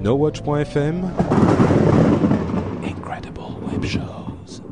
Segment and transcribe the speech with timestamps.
[0.00, 1.10] NoWatch.fm
[2.84, 4.62] Incredible Web Shows.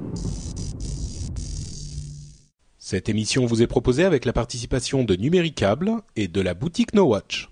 [2.78, 7.50] Cette émission vous est proposée avec la participation de Numéricable et de la boutique NoWatch.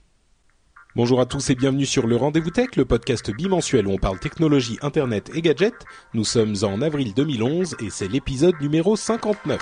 [0.94, 4.20] Bonjour à tous et bienvenue sur le Rendez-vous Tech, le podcast bimensuel où on parle
[4.20, 5.74] technologie, internet et gadgets.
[6.14, 9.58] Nous sommes en avril 2011 et c'est l'épisode numéro 59.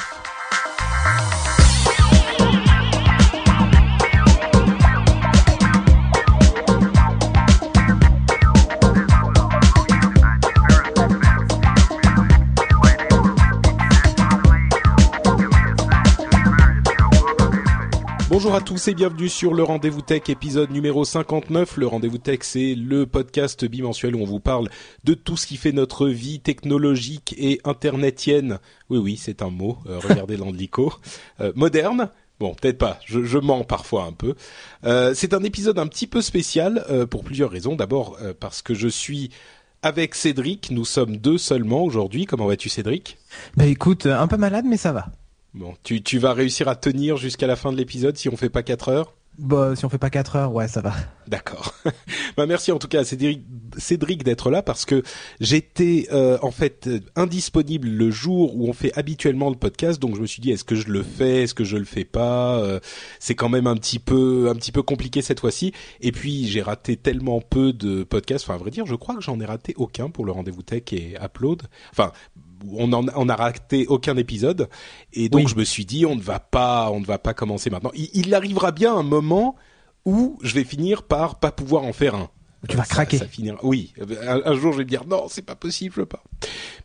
[18.32, 21.76] Bonjour à tous et bienvenue sur le Rendez-vous Tech épisode numéro 59.
[21.76, 24.70] Le Rendez-vous Tech c'est le podcast bimensuel où on vous parle
[25.04, 28.58] de tout ce qui fait notre vie technologique et internetienne.
[28.88, 30.94] Oui oui c'est un mot, euh, regardez l'Anglico.
[31.42, 32.08] Euh, moderne,
[32.40, 32.98] Bon, peut-être pas.
[33.04, 34.34] Je, je, mens parfois un peu.
[34.84, 37.76] Euh, c'est un épisode un petit peu spécial euh, pour plusieurs raisons.
[37.76, 39.28] D'abord parce que je suis
[39.82, 40.70] avec Cédric.
[40.70, 42.24] Nous sommes deux seulement aujourd'hui.
[42.24, 43.18] Comment vas-tu, Cédric?
[43.58, 45.08] Bah écoute, un peu malade, mais ça va.
[45.54, 48.48] Bon, tu, tu vas réussir à tenir jusqu'à la fin de l'épisode si on fait
[48.48, 49.14] pas 4 heures?
[49.38, 50.92] Bah si on fait pas 4 heures, ouais, ça va.
[51.26, 51.74] D'accord.
[52.36, 53.40] bah merci en tout cas à Cédric,
[53.78, 55.02] Cédric d'être là parce que
[55.40, 60.20] j'étais euh, en fait indisponible le jour où on fait habituellement le podcast, donc je
[60.20, 62.58] me suis dit est-ce que je le fais, est-ce que je le fais pas?
[62.58, 62.78] Euh,
[63.20, 65.72] C'est quand même un petit peu un petit peu compliqué cette fois-ci.
[66.02, 68.44] Et puis j'ai raté tellement peu de podcasts.
[68.44, 70.82] Enfin à vrai dire, je crois que j'en ai raté aucun pour le rendez-vous tech
[70.92, 71.62] et upload.
[71.90, 72.12] Enfin
[72.76, 74.68] on on a raté aucun épisode
[75.12, 75.46] et donc Oui.
[75.48, 77.90] je me suis dit on ne va pas on ne va pas commencer maintenant.
[77.94, 79.56] Il, il arrivera bien un moment
[80.04, 82.28] où je vais finir par pas pouvoir en faire un.
[82.68, 83.18] Tu vas Ça- craquer.
[83.18, 83.58] Ça finira.
[83.64, 83.92] Oui,
[84.26, 86.22] un, un jour je vais me dire non, c'est pas possible, je peux pas.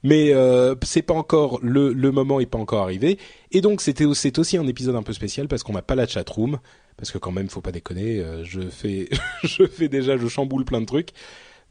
[0.04, 3.20] Mais euh, c'est pas encore le le moment est pas encore arrivé
[3.52, 6.08] et donc c'était c'est aussi un épisode un peu spécial parce qu'on n'a pas la
[6.08, 6.60] chatroom
[6.98, 9.08] parce que quand même faut pas déconner, euh, je fais
[9.44, 11.10] je fais déjà je chamboule plein de trucs.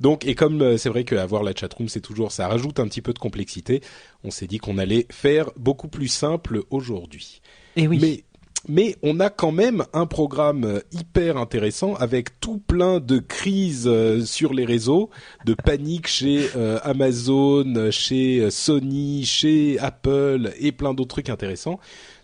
[0.01, 3.03] Donc et comme euh, c'est vrai qu'avoir la chatroom c'est toujours ça rajoute un petit
[3.03, 3.81] peu de complexité,
[4.25, 7.41] on s'est dit qu'on allait faire beaucoup plus simple aujourd'hui.
[7.77, 7.99] Et oui.
[8.01, 8.25] Mais
[8.69, 13.87] mais on a quand même un programme euh, hyper intéressant avec tout plein de crises
[13.87, 15.11] euh, sur les réseaux,
[15.45, 21.79] de panique chez euh, Amazon, chez Sony, chez Apple et plein d'autres trucs intéressants.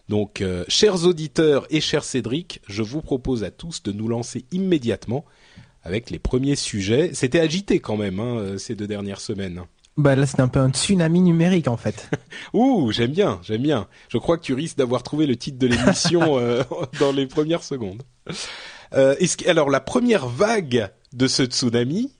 [0.09, 4.44] Donc, euh, chers auditeurs et chers Cédric, je vous propose à tous de nous lancer
[4.53, 5.25] immédiatement
[5.84, 7.10] avec les premiers sujets.
[7.15, 9.62] C'était agité quand même hein, euh, ces deux dernières semaines.
[9.98, 12.09] Bah là c'est un peu un tsunami numérique en fait.
[12.54, 13.88] Ouh, j'aime bien, j'aime bien.
[14.09, 16.62] Je crois que tu risques d'avoir trouvé le titre de l'émission euh,
[16.98, 18.03] dans les premières secondes.
[18.94, 22.10] Euh, est-ce que- alors la première vague de ce tsunami,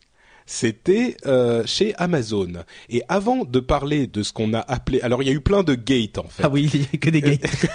[0.47, 2.53] c'était euh, chez Amazon.
[2.89, 5.63] Et avant de parler de ce qu'on a appelé, alors il y a eu plein
[5.63, 6.43] de gates en fait.
[6.45, 7.67] Ah oui, il y a que des gates.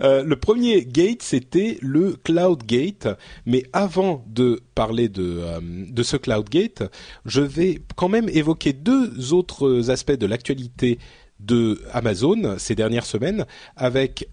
[0.00, 3.08] Euh, le premier gate, c'était le Cloud Gate.
[3.46, 6.82] Mais avant de parler de, euh, de ce Cloud Gate,
[7.26, 10.98] je vais quand même évoquer deux autres aspects de l'actualité
[11.40, 14.28] de Amazon ces dernières semaines avec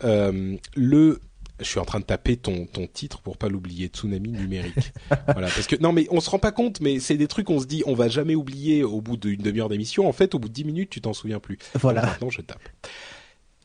[0.75, 1.19] le
[1.59, 4.93] je suis en train de taper ton, ton titre pour pas l'oublier, tsunami numérique.
[5.09, 7.59] voilà, parce que non mais on se rend pas compte, mais c'est des trucs on
[7.59, 10.07] se dit on va jamais oublier au bout d'une demi-heure d'émission.
[10.07, 11.57] En fait, au bout de dix minutes, tu t'en souviens plus.
[11.75, 12.01] Voilà.
[12.01, 12.69] Donc maintenant, je tape.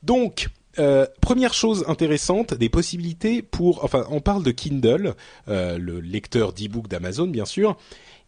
[0.02, 5.14] Donc, euh, première chose intéressante, des possibilités pour, enfin, on parle de Kindle,
[5.48, 7.76] euh, le lecteur d'e-book d'Amazon, bien sûr.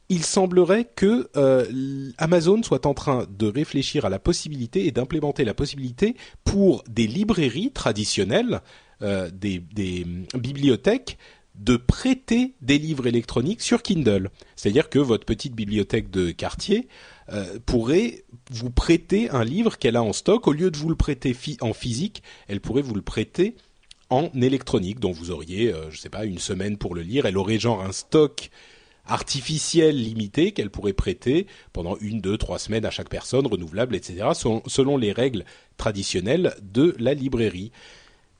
[0.08, 5.44] Il semblerait que euh, Amazon soit en train de réfléchir à la possibilité et d'implémenter
[5.44, 8.60] la possibilité pour des librairies traditionnelles,
[9.02, 9.62] euh, des,
[10.34, 11.18] bibliothèques,
[11.54, 14.30] de prêter des livres électroniques sur Kindle.
[14.56, 16.88] C'est-à-dire que votre petite bibliothèque de quartier
[17.30, 20.46] euh, pourrait vous prêter un livre qu'elle a en stock.
[20.46, 23.56] Au lieu de vous le prêter en physique, elle pourrait vous le prêter
[24.10, 27.26] en électronique, dont vous auriez, euh, je sais pas, une semaine pour le lire.
[27.26, 28.50] Elle aurait genre un stock
[29.06, 34.30] artificiel limité qu'elle pourrait prêter pendant une, deux, trois semaines à chaque personne, renouvelable, etc.,
[34.66, 35.44] selon les règles
[35.76, 37.72] traditionnelles de la librairie.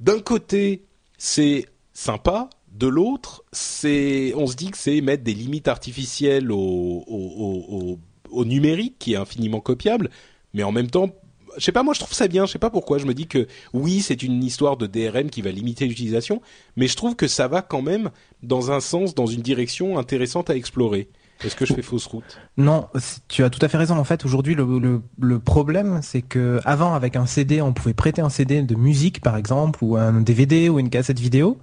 [0.01, 0.85] D'un côté,
[1.19, 2.51] c'est sympa.
[2.73, 7.99] De l'autre, c'est, on se dit que c'est mettre des limites artificielles au,
[8.45, 10.11] numérique qui est infiniment copiable,
[10.53, 11.09] mais en même temps,
[11.57, 12.45] je sais pas, moi je trouve ça bien.
[12.45, 12.99] Je sais pas pourquoi.
[12.99, 16.43] Je me dis que oui, c'est une histoire de DRM qui va limiter l'utilisation,
[16.77, 18.11] mais je trouve que ça va quand même
[18.43, 21.09] dans un sens, dans une direction intéressante à explorer.
[21.45, 22.39] Est-ce que je fais fausse route?
[22.57, 22.89] Non,
[23.29, 23.99] tu as tout à fait raison.
[23.99, 28.31] En fait, aujourd'hui, le, problème, c'est que avant, avec un CD, on pouvait prêter un
[28.31, 31.59] CD de musique, par exemple, ou un DVD, ou une cassette vidéo,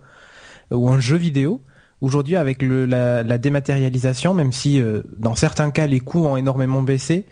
[0.71, 1.61] ou un jeu vidéo.
[2.01, 7.25] Aujourd'hui, avec la, dématérialisation, même si euh, dans certains cas les coûts ont énormément baissé,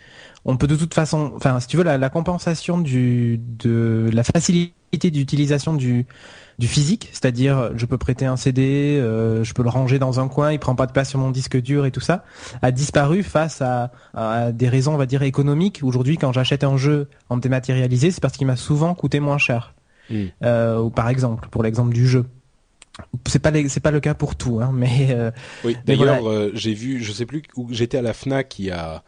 [0.46, 5.74] on peut de toute façon, enfin, si tu veux, la, compensation de la facilité d'utilisation
[5.74, 6.06] du,
[6.62, 10.28] du physique, c'est-à-dire je peux prêter un CD, euh, je peux le ranger dans un
[10.28, 12.24] coin, il prend pas de place sur mon disque dur et tout ça,
[12.62, 15.81] a disparu face à, à des raisons, on va dire, économiques.
[15.81, 19.74] Aujourd'hui, quand j'achète un jeu en dématérialisé, c'est parce qu'il m'a souvent coûté moins cher.
[20.12, 20.25] Mm.
[20.44, 22.25] Euh, ou par exemple, pour l'exemple du jeu.
[23.25, 25.31] C'est pas c'est pas le cas pour tout, hein, mais euh,
[25.66, 25.75] Oui.
[25.88, 26.38] D'ailleurs, voilà.
[26.38, 29.04] euh, j'ai vu, je sais plus où j'étais à la Fnac il y a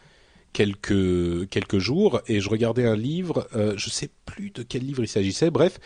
[0.54, 3.48] quelques quelques jours et je regardais un livre.
[3.56, 5.52] Euh, je sais plus de quel livre il s'agissait.
[5.52, 5.80] Bref,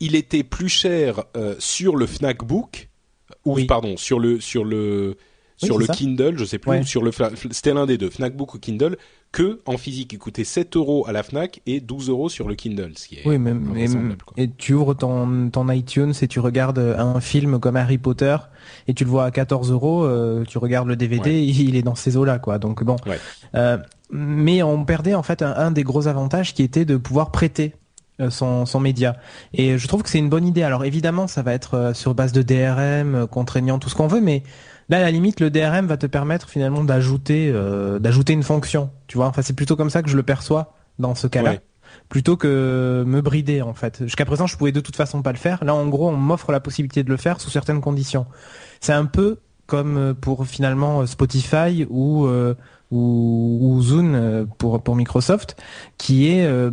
[0.00, 2.88] il était plus cher euh, sur le Fnac Book
[3.44, 3.66] ou Oui.
[3.66, 5.16] pardon sur le sur le
[5.60, 5.92] Oui, sur c'est le ça.
[5.94, 6.82] Kindle, je sais plus, Ouais.
[6.84, 7.10] sur le
[7.50, 8.96] c'était l'un des deux, Fnac Book ou Kindle,
[9.32, 12.54] que en physique, il coûtait 7 euros à la Fnac et 12 euros sur le
[12.54, 13.52] Kindle, ce qui est oui, mais,
[14.36, 18.36] et tu ouvres ton, ton iTunes et tu regardes un film comme Harry Potter
[18.86, 21.44] et tu le vois à 14 euros, euh, tu regardes le DVD, Ouais.
[21.46, 22.58] il est dans ces eaux-là, quoi.
[22.58, 22.96] Donc bon.
[23.06, 23.18] Ouais.
[23.54, 23.76] Euh,
[24.10, 27.74] mais on perdait en fait un, un des gros avantages qui était de pouvoir prêter
[28.30, 29.16] son, son média.
[29.54, 30.62] Et je trouve que c'est une bonne idée.
[30.62, 34.06] Alors évidemment, ça va être euh, sur base de DRM, euh, contraignant, tout ce qu'on
[34.06, 34.42] veut, mais
[34.88, 38.90] là, à la limite, le DRM va te permettre finalement d'ajouter euh, d'ajouter une fonction.
[39.06, 41.50] Tu vois, enfin, c'est plutôt comme ça que je le perçois dans ce cas-là.
[41.52, 41.60] Ouais.
[42.08, 44.02] Plutôt que me brider en fait.
[44.02, 45.64] Jusqu'à présent, je pouvais de toute façon pas le faire.
[45.64, 48.26] Là, en gros, on m'offre la possibilité de le faire sous certaines conditions.
[48.80, 49.38] C'est un peu
[49.68, 52.54] comme euh, pour finalement euh, Spotify ou euh,
[52.90, 55.56] ou, ou Zune euh, pour pour Microsoft,
[55.98, 56.70] qui est euh,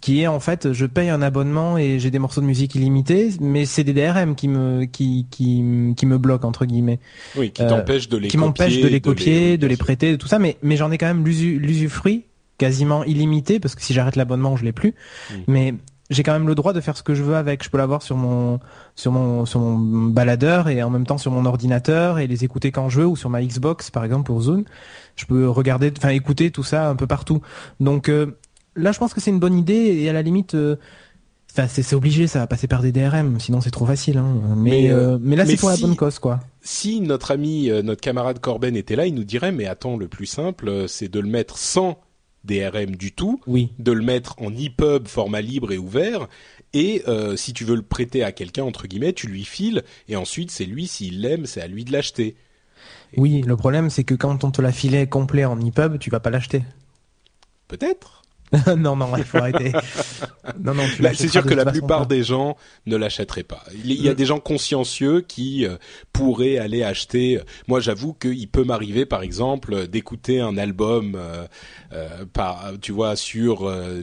[0.00, 3.30] qui est en fait, je paye un abonnement et j'ai des morceaux de musique illimités,
[3.40, 5.62] mais c'est des DRM qui me qui qui
[5.96, 6.98] qui me bloquent entre guillemets,
[7.36, 10.18] Oui, qui euh, t'empêche de les qui copier, m'empêchent de les copier, de les prêter,
[10.18, 10.38] tout ça.
[10.38, 12.24] Mais mais j'en ai quand même l'usu- l'usufruit
[12.58, 14.94] quasiment illimité parce que si j'arrête l'abonnement, je l'ai plus.
[15.48, 15.74] Mais
[16.12, 17.64] j'ai quand même le droit de faire ce que je veux avec.
[17.64, 18.60] Je peux l'avoir sur mon
[18.94, 22.70] sur mon sur mon baladeur et en même temps sur mon ordinateur et les écouter
[22.70, 24.64] quand je veux ou sur ma Xbox par exemple pour Zone.
[25.16, 27.40] Je peux regarder, enfin écouter tout ça un peu partout.
[27.80, 28.38] Donc euh,
[28.76, 30.54] là, je pense que c'est une bonne idée et à la limite.
[30.54, 30.76] euh,
[31.54, 34.16] Enfin, c'est obligé, ça va passer par des DRM, sinon c'est trop facile.
[34.16, 34.36] Hein.
[34.56, 36.40] Mais, Mais, euh, mais là, c'est pour si- la bonne cause, quoi.
[36.62, 40.24] si notre ami, notre camarade Corben était là, il nous dirait, mais attends, le plus
[40.24, 41.98] simple, c'est de le mettre sans
[42.44, 43.70] DRM du tout, Oui.
[43.78, 46.28] de le mettre en EPUB, format libre et ouvert,
[46.72, 50.16] et euh, si tu veux le prêter à quelqu'un, entre guillemets, tu lui files, et
[50.16, 52.34] ensuite c'est lui, s'il l'aime, c'est à lui de l'acheter.
[53.16, 56.20] Oui, le problème c'est que quand on te l'a filé complet en EPUB, tu vas
[56.20, 56.62] pas l'acheter.
[57.68, 58.21] Peut-être.
[58.76, 59.72] non, non, il faut arrêter.
[60.62, 62.56] non, non, l'achèteras c'est sûr que la plupart des gens
[62.86, 63.62] ne l'achèteraient pas.
[63.84, 64.16] Il y a Mm.
[64.16, 65.76] des gens consciencieux qui euh,
[66.12, 67.40] pourraient aller acheter.
[67.68, 71.46] Moi, j'avoue qu'il peut m'arriver, par exemple, euh, d'écouter un album, euh,
[71.92, 74.02] euh, par, tu vois, sur euh,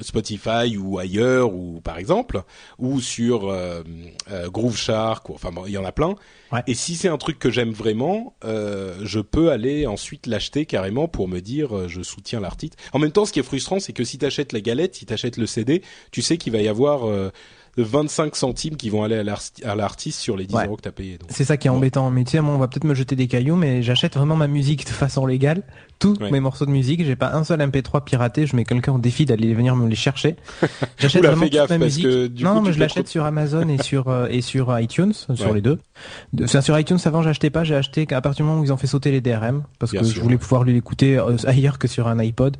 [0.00, 2.42] Spotify ou ailleurs, ou par exemple,
[2.78, 3.82] ou sur euh,
[4.30, 5.28] euh, Groove Shark.
[5.30, 6.14] Ou, enfin, bon, il y en a plein.
[6.52, 6.62] Ouais.
[6.66, 11.06] Et si c'est un truc que j'aime vraiment, euh, je peux aller ensuite l'acheter carrément
[11.08, 12.76] pour me dire euh, je soutiens l'artiste.
[12.92, 15.36] En même temps, ce qui est frustrant, c'est que si t'achètes la galette, si t'achètes
[15.36, 17.32] le CD, tu sais qu'il va y avoir
[17.78, 20.66] euh, 25 centimes qui vont aller à l'arti- à l'artiste sur les 10 Ouais.
[20.66, 21.18] euros que t'as payé.
[21.28, 22.10] C'est ça qui est embêtant.
[22.10, 24.46] Mais tu sais, moi, on va peut-être me jeter des cailloux, mais j'achète vraiment ma
[24.48, 25.62] musique de façon légale.
[25.98, 26.30] Tous Ouais.
[26.30, 28.46] mes morceaux de musique, j'ai pas un seul MP3 piraté.
[28.46, 30.36] Je mets quelqu'un au défi d'aller venir me les chercher.
[30.98, 32.04] J'achète vraiment toute gaffe, ma parce musique.
[32.04, 34.78] que du non, coup, mais je l'achète te- sur Amazon et sur euh, et sur
[34.80, 35.54] iTunes, sur Ouais.
[35.54, 35.78] les deux.
[36.32, 37.64] De, enfin, sur iTunes, avant, j'achetais pas.
[37.64, 40.00] J'ai acheté qu'à partir du moment où ils ont fait sauter les DRM, parce Bien
[40.00, 42.56] que sûr, je voulais pouvoir l'écouter euh, ailleurs que sur un iPod.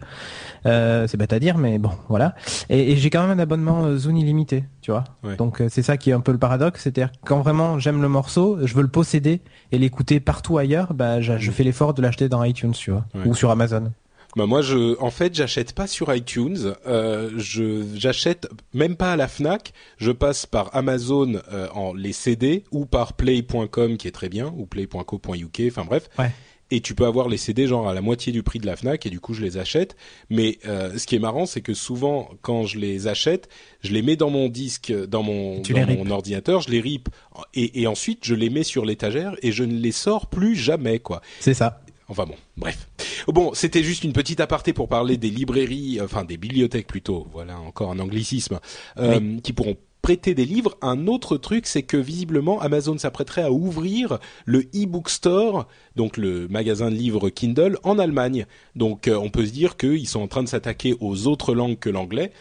[0.66, 2.34] Euh, c'est bête à dire, mais bon, voilà.
[2.68, 5.04] Et, et j'ai quand même un abonnement euh, Zone illimité, tu vois.
[5.22, 5.36] Ouais.
[5.36, 8.08] Donc euh, c'est ça qui est un peu le paradoxe, c'est-à-dire quand vraiment j'aime le
[8.08, 9.40] morceau, je veux le posséder
[9.72, 13.04] et l'écouter partout ailleurs, bah je, je fais l'effort de l'acheter dans iTunes, tu vois,
[13.14, 13.26] Ouais.
[13.26, 13.92] ou sur Amazon.
[14.36, 16.74] Bah moi, je, en fait, j'achète pas sur iTunes.
[16.86, 19.72] Euh, je, j'achète même pas à la Fnac.
[19.96, 24.54] Je passe par Amazon euh, en les CD ou par Play.com qui est très bien
[24.56, 25.62] ou Play.co.uk.
[25.66, 26.08] Enfin bref.
[26.16, 26.30] Ouais.
[26.70, 29.04] Et tu peux avoir les CD genre à la moitié du prix de la Fnac
[29.06, 29.96] et du coup je les achète.
[30.28, 33.48] Mais euh, ce qui est marrant, c'est que souvent quand je les achète,
[33.82, 37.08] je les mets dans mon disque, dans mon, dans mon ordinateur, je les rip
[37.54, 40.98] et, et ensuite je les mets sur l'étagère et je ne les sors plus jamais
[40.98, 41.20] quoi.
[41.40, 41.80] C'est ça.
[42.10, 42.88] Enfin bon, bref.
[43.28, 47.58] Bon, c'était juste une petite aparté pour parler des librairies, enfin des bibliothèques plutôt, voilà
[47.60, 48.58] encore un anglicisme,
[48.98, 50.76] euh, qui pourront prêter des livres.
[50.82, 55.66] Un autre truc, c'est que visiblement Amazon s'apprêterait à ouvrir le e-book store,
[55.96, 58.46] donc le magasin de livres Kindle, en Allemagne.
[58.76, 61.78] Donc euh, on peut se dire qu'ils sont en train de s'attaquer aux autres langues
[61.78, 62.32] que l'anglais.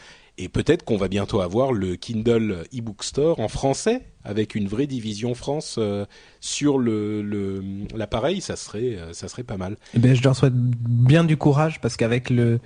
[0.42, 4.88] Et peut-être qu'on va bientôt avoir le Kindle e-book store en français avec une vraie
[4.88, 6.06] division France euh,
[6.40, 9.76] sur l'appareil, ça serait euh, ça serait pas mal.
[9.96, 12.60] Eh ben je leur souhaite bien du courage parce qu'avec le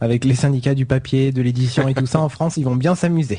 [0.00, 2.96] avec les syndicats du papier, de l'édition et tout ça en France, ils vont bien
[2.96, 3.38] s'amuser.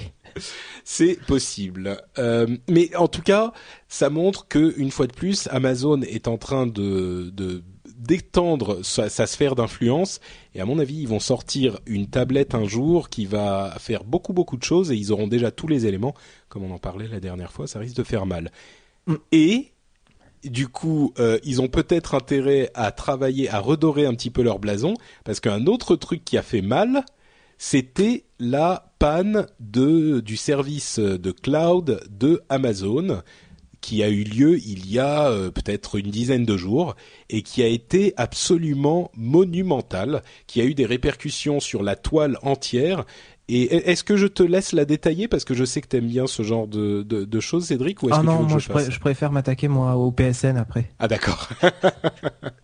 [0.84, 3.54] C'est possible, euh, mais en tout cas,
[3.88, 7.64] ça montre que une fois de plus, Amazon est en train de, de
[8.04, 10.20] d'étendre sa, sphère d'influence.
[10.56, 14.34] Et à mon avis, ils vont sortir une tablette un jour qui va faire beaucoup
[14.34, 16.14] beaucoup de choses et ils auront déjà tous les éléments.
[16.50, 18.52] Comme on en parlait la dernière fois, ça risque de faire mal.
[19.08, 19.16] Mm.
[19.32, 19.72] Et
[20.44, 24.60] du coup, euh, ils ont peut-être intérêt à travailler, à redorer un petit peu leur
[24.60, 27.06] blason, parce qu'un autre truc qui a fait mal,
[27.58, 33.22] c'était la panne de du service de cloud de Amazon
[33.82, 36.96] qui a eu lieu il y a euh, peut-être une dizaine de jours
[37.30, 43.04] et qui a été absolument monumental, qui a eu des répercussions sur la toile entière.
[43.50, 46.08] Et est-ce que je te laisse la détailler parce que je sais que tu aimes
[46.08, 48.84] bien ce genre de, de, choses, Cédric, ou est-ce ah que non, tu veux moi
[48.86, 50.90] je, je, préfère m'attaquer moi au PSN après.
[51.00, 51.50] Ah d'accord.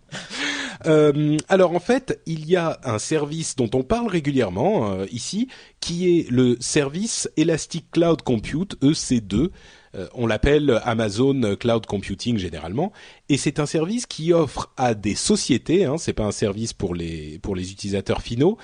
[0.85, 5.47] Euh, alors en fait, il y a un service dont on parle régulièrement euh, ici,
[5.79, 9.49] qui est le service Elastic Cloud Compute (EC2),
[9.95, 12.91] euh, on l'appelle Amazon Cloud Computing généralement,
[13.27, 16.95] et c'est un service qui offre à des sociétés, hein, c'est pas un service pour
[16.95, 18.57] les pour les utilisateurs finaux,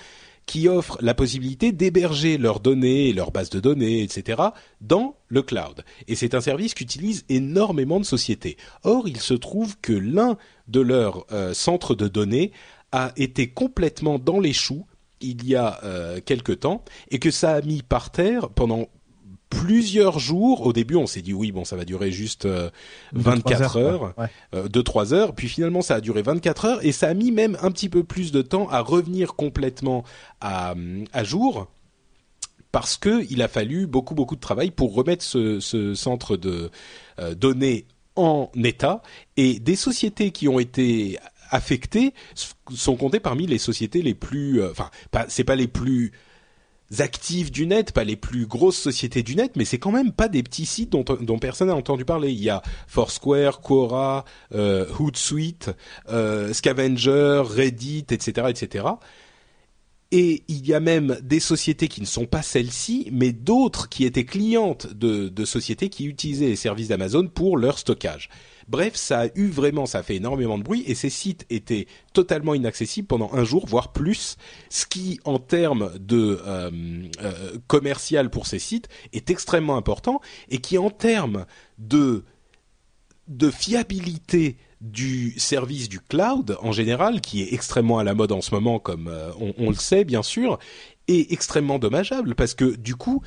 [0.46, 4.42] qui offre la possibilité d'héberger leurs données, leurs bases de données, etc.
[4.82, 5.84] dans le cloud.
[6.08, 8.58] Et c'est un service qu'utilisent énormément de sociétés.
[8.84, 10.38] Or, il se trouve que l'un
[10.68, 12.52] de leurs euh, centres de données
[12.92, 14.86] a été complètement dans les choux
[15.22, 18.88] il y a euh, quelque temps et que ça a mis par terre pendant
[19.56, 20.66] plusieurs jours.
[20.66, 22.48] Au début, on s'est dit oui, bon, ça va durer juste
[23.14, 24.14] 24 euh, heures,
[24.54, 25.36] 2-3 euh, heures.
[25.36, 28.04] Puis finalement, ça a duré 24 heures et ça a mis même un petit peu
[28.04, 30.04] plus de temps à revenir complètement
[30.42, 30.76] à,
[31.14, 31.68] à jour
[32.72, 36.70] parce que il a fallu beaucoup beaucoup de travail pour remettre ce, ce centre de
[37.20, 37.86] euh, données
[38.18, 39.02] en état
[39.38, 41.18] et des sociétés qui ont été
[41.52, 42.14] affectées
[42.74, 46.12] sont comptées parmi les sociétés les plus enfin pas c'est pas les plus
[47.00, 50.28] actifs du net, pas les plus grosses sociétés du net, mais c'est quand même pas
[50.28, 52.32] des petits sites dont, personne n'a entendu parler.
[52.32, 55.72] Il y a Foursquare, Quora, euh, Hootsuite,
[56.10, 58.86] euh, Scavenger, Reddit, etc., etc.
[60.12, 64.06] Et il y a même des sociétés qui ne sont pas celles-ci, mais d'autres qui
[64.06, 68.30] étaient clientes de, sociétés qui utilisaient les services d'Amazon pour leur stockage.
[68.68, 71.88] Bref, ça a eu vraiment, ça a fait énormément de bruit et ces sites étaient
[72.14, 74.38] totalement inaccessibles pendant un jour, voire plus,
[74.70, 76.72] ce qui, en termes de euh,
[77.22, 81.46] euh, commercial pour ces sites, est extrêmement important et qui, en termes
[81.78, 82.24] de
[83.52, 88.54] fiabilité du service du cloud en général, qui est extrêmement à la mode en ce
[88.54, 90.60] moment, comme euh, on, le sait bien sûr,
[91.08, 93.22] est extrêmement dommageable parce que du coup,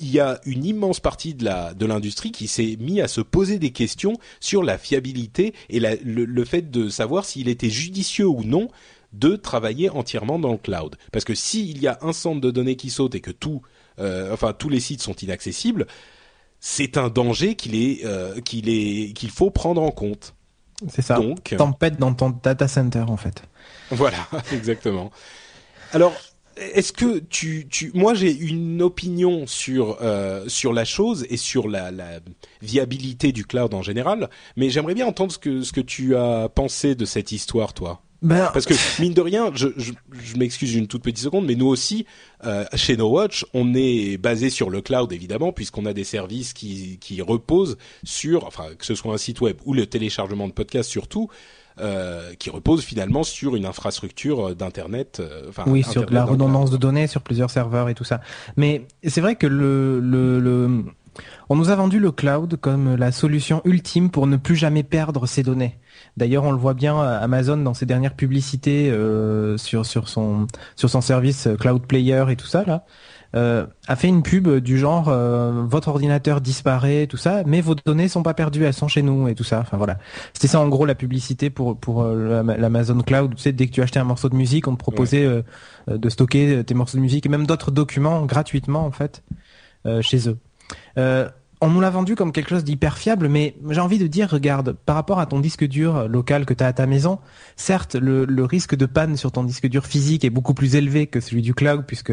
[0.00, 3.58] il y a une immense partie de de l'industrie qui s'est mis à se poser
[3.58, 8.68] des questions sur la fiabilité et le, fait de savoir s'il était judicieux ou non
[9.12, 10.96] de travailler entièrement dans le cloud.
[11.12, 13.62] Parce que s'il y a un centre de données qui saute et que tout,
[14.00, 15.86] euh, enfin tous les sites sont inaccessibles,
[16.66, 20.34] c'est un danger qu'il est euh, qu'il est qu'il faut prendre en compte.
[20.88, 21.16] C'est ça.
[21.16, 23.42] Donc tempête dans ton data center en fait.
[23.90, 25.10] Voilà, exactement.
[25.92, 26.14] Alors
[26.56, 31.68] est-ce que tu, tu, moi j'ai une opinion sur euh, sur la chose et sur
[31.68, 32.20] la, la,
[32.62, 36.48] viabilité du cloud en général, mais j'aimerais bien entendre ce que ce que tu as
[36.48, 38.00] pensé de cette histoire, toi.
[38.24, 38.50] Ben...
[38.52, 41.66] Parce que mine de rien, je, je, je m'excuse une toute petite seconde, mais nous
[41.66, 42.06] aussi
[42.44, 46.54] euh, chez No Watch, on est basé sur le cloud évidemment, puisqu'on a des services
[46.54, 50.52] qui qui reposent sur, enfin que ce soit un site web ou le téléchargement de
[50.52, 51.28] podcasts surtout
[51.80, 55.20] euh, qui repose finalement sur une infrastructure d'internet.
[55.20, 58.20] Euh, oui, sur la redondance de données sur plusieurs serveurs et tout ça.
[58.56, 60.84] Mais c'est vrai que le, le, le
[61.48, 65.26] on nous a vendu le cloud comme la solution ultime pour ne plus jamais perdre
[65.26, 65.78] ses données.
[66.16, 70.90] D'ailleurs, on le voit bien Amazon dans ses dernières publicités euh, sur sur son sur
[70.90, 72.84] son service Cloud Player et tout ça là.
[73.34, 77.74] Euh, a fait une pub du genre euh, votre ordinateur disparaît, tout ça, mais vos
[77.74, 79.58] données sont pas perdues, elles sont chez nous et tout ça.
[79.58, 79.98] Enfin voilà,
[80.32, 83.34] c'était ça en gros la publicité pour pour euh, l'Amazon Cloud.
[83.34, 85.28] Tu sais, dès que tu achetais un morceau de musique, on te proposait
[85.88, 89.24] de stocker tes morceaux de musique et même d'autres documents gratuitement en fait
[90.00, 90.38] chez eux
[91.64, 94.72] on nous l'a vendu comme quelque chose d'hyper fiable, mais j'ai envie de dire, regarde,
[94.72, 97.20] par rapport à ton disque dur local que tu as à ta maison,
[97.56, 101.20] certes, le, risque de panne sur ton disque dur physique est beaucoup plus élevé que
[101.20, 102.12] celui du cloud, puisque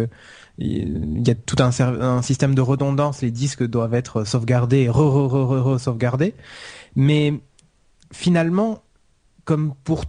[0.58, 4.94] il y a tout un, système de redondance, les disques doivent être sauvegardés et re,
[4.94, 6.34] re, re, re, sauvegardés.
[6.96, 7.42] Mais
[8.14, 8.84] finalement,
[9.44, 10.06] comme pour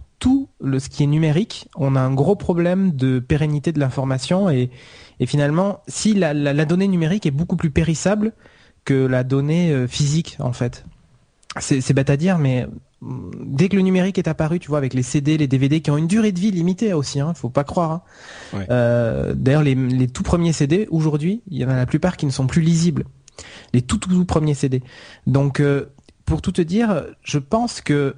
[0.63, 4.71] le, ce qui est numérique, on a un gros problème de pérennité de l'information et,
[5.19, 8.33] et finalement, si la, la, la, donnée numérique est beaucoup plus périssable
[8.85, 10.85] que la donnée euh, physique, en fait.
[11.59, 12.65] C'est bête à dire, mais
[13.01, 15.91] mm, dès que le numérique est apparu, tu vois, avec les CD, les DVD qui
[15.91, 17.91] ont une durée de vie limitée aussi, hein, faut pas croire.
[17.91, 18.01] Hein.
[18.53, 18.65] Ouais.
[18.69, 22.25] Euh, D'ailleurs, les, les tout premiers CD, aujourd'hui, il y en a la plupart qui
[22.25, 23.03] ne sont plus lisibles.
[23.73, 24.81] Les tout tout, tout premiers CD.
[25.27, 25.91] Donc, euh,
[26.25, 28.15] pour tout te dire, je pense que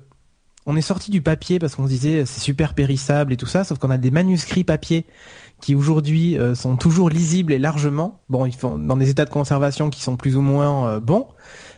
[0.65, 3.63] on est sorti du papier parce qu'on se disait c'est super périssable et tout ça,
[3.63, 5.05] sauf qu'on a des manuscrits papier
[5.61, 8.21] qui aujourd'hui euh, sont toujours lisibles et largement.
[8.29, 11.27] Bon, ils font dans des états de conservation qui sont plus ou moins euh, bons,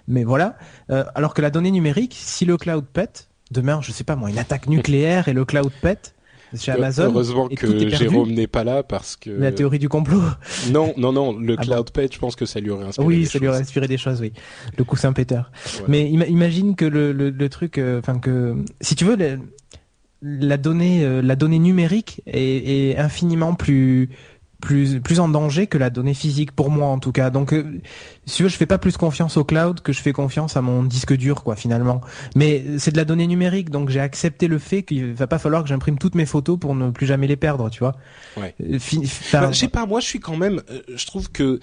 [0.08, 0.58] mais voilà.
[0.90, 4.30] Euh, alors que la donnée numérique, si le cloud pète, demain, je sais pas moi,
[4.30, 6.16] une attaque nucléaire et le cloud pète
[6.56, 7.06] chez Amazon.
[7.06, 9.30] Heureusement que Jérôme n'est pas là parce que.
[9.30, 10.22] La théorie du complot.
[10.72, 11.38] Non, non, non.
[11.38, 13.08] Le ah cloud je pense que ça lui aurait inspiré.
[13.08, 13.42] Oui, des ça choses.
[13.42, 14.34] lui aurait inspiré des choses, oui.
[14.78, 15.36] Le coup Saint-Péter.
[15.36, 15.86] Ouais.
[15.88, 19.40] Mais ima imagine que le, le, le truc, enfin euh, que, si tu veux, le,
[20.22, 24.10] la donnée, euh, la donnée numérique est, est infiniment plus
[24.62, 27.30] plus plus en danger que la donnée physique pour moi en tout cas.
[27.30, 27.80] Donc euh,
[28.26, 30.84] si veux, je fais pas plus confiance au cloud que je fais confiance à mon
[30.84, 32.02] disque dur quoi finalement.
[32.36, 35.64] Mais c'est de la donnée numérique donc j'ai accepté le fait qu'il va pas falloir
[35.64, 37.96] que j'imprime toutes mes photos pour ne plus jamais les perdre, tu vois.
[38.36, 38.56] Ouais.
[38.60, 41.60] Bah, je sais pas, moi je suis quand même euh, je trouve que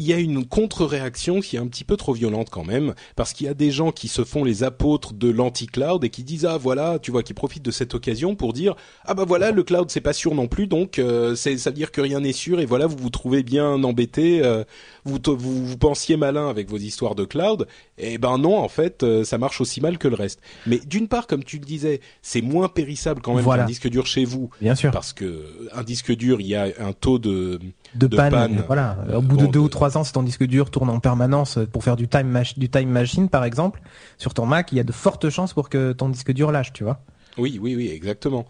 [0.00, 3.34] il y a une contre-réaction qui est un petit peu trop violente quand même, parce
[3.34, 6.46] qu'il y a des gens qui se font les apôtres de l'anti-cloud et qui disent
[6.46, 9.62] ah voilà, tu vois, qui profitent de cette occasion pour dire ah bah voilà, le
[9.62, 12.32] cloud c'est pas sûr non plus, donc euh, c'est ça veut dire que rien n'est
[12.32, 14.64] sûr et voilà, vous vous trouvez bien embêté, euh,
[15.04, 17.66] vous, vous, vous pensiez malin avec vos histoires de cloud,
[18.00, 20.40] et ben non en fait euh, ça marche aussi mal que le reste.
[20.66, 23.62] Mais d'une part, comme tu le disais, c'est moins périssable quand même voilà.
[23.62, 26.68] qu'un disque dur chez vous, bien sûr, parce que un disque dur il y a
[26.78, 27.60] un taux de
[27.94, 28.96] de, de panne, panne, Voilà.
[29.14, 31.58] Au bout bon, de deux ou trois ans, si ton disque dur tourne en permanence
[31.72, 33.80] pour faire du time, du time machine, par exemple,
[34.18, 36.72] sur ton Mac, il y a de fortes chances pour que ton disque dur lâche,
[36.72, 37.00] tu vois.
[37.38, 38.46] Oui, oui, oui, exactement.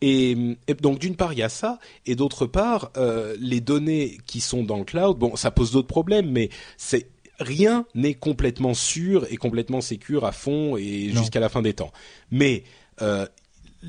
[0.00, 4.18] Et, et, donc d'une part il y a ça, et d'autre part euh, les données
[4.26, 7.06] qui sont dans le cloud, bon ça pose d'autres problèmes, mais c'est
[7.38, 11.92] rien n'est complètement sûr et complètement sécure à fond et jusqu'à la fin des temps.
[12.30, 12.64] Mais
[13.02, 13.26] euh,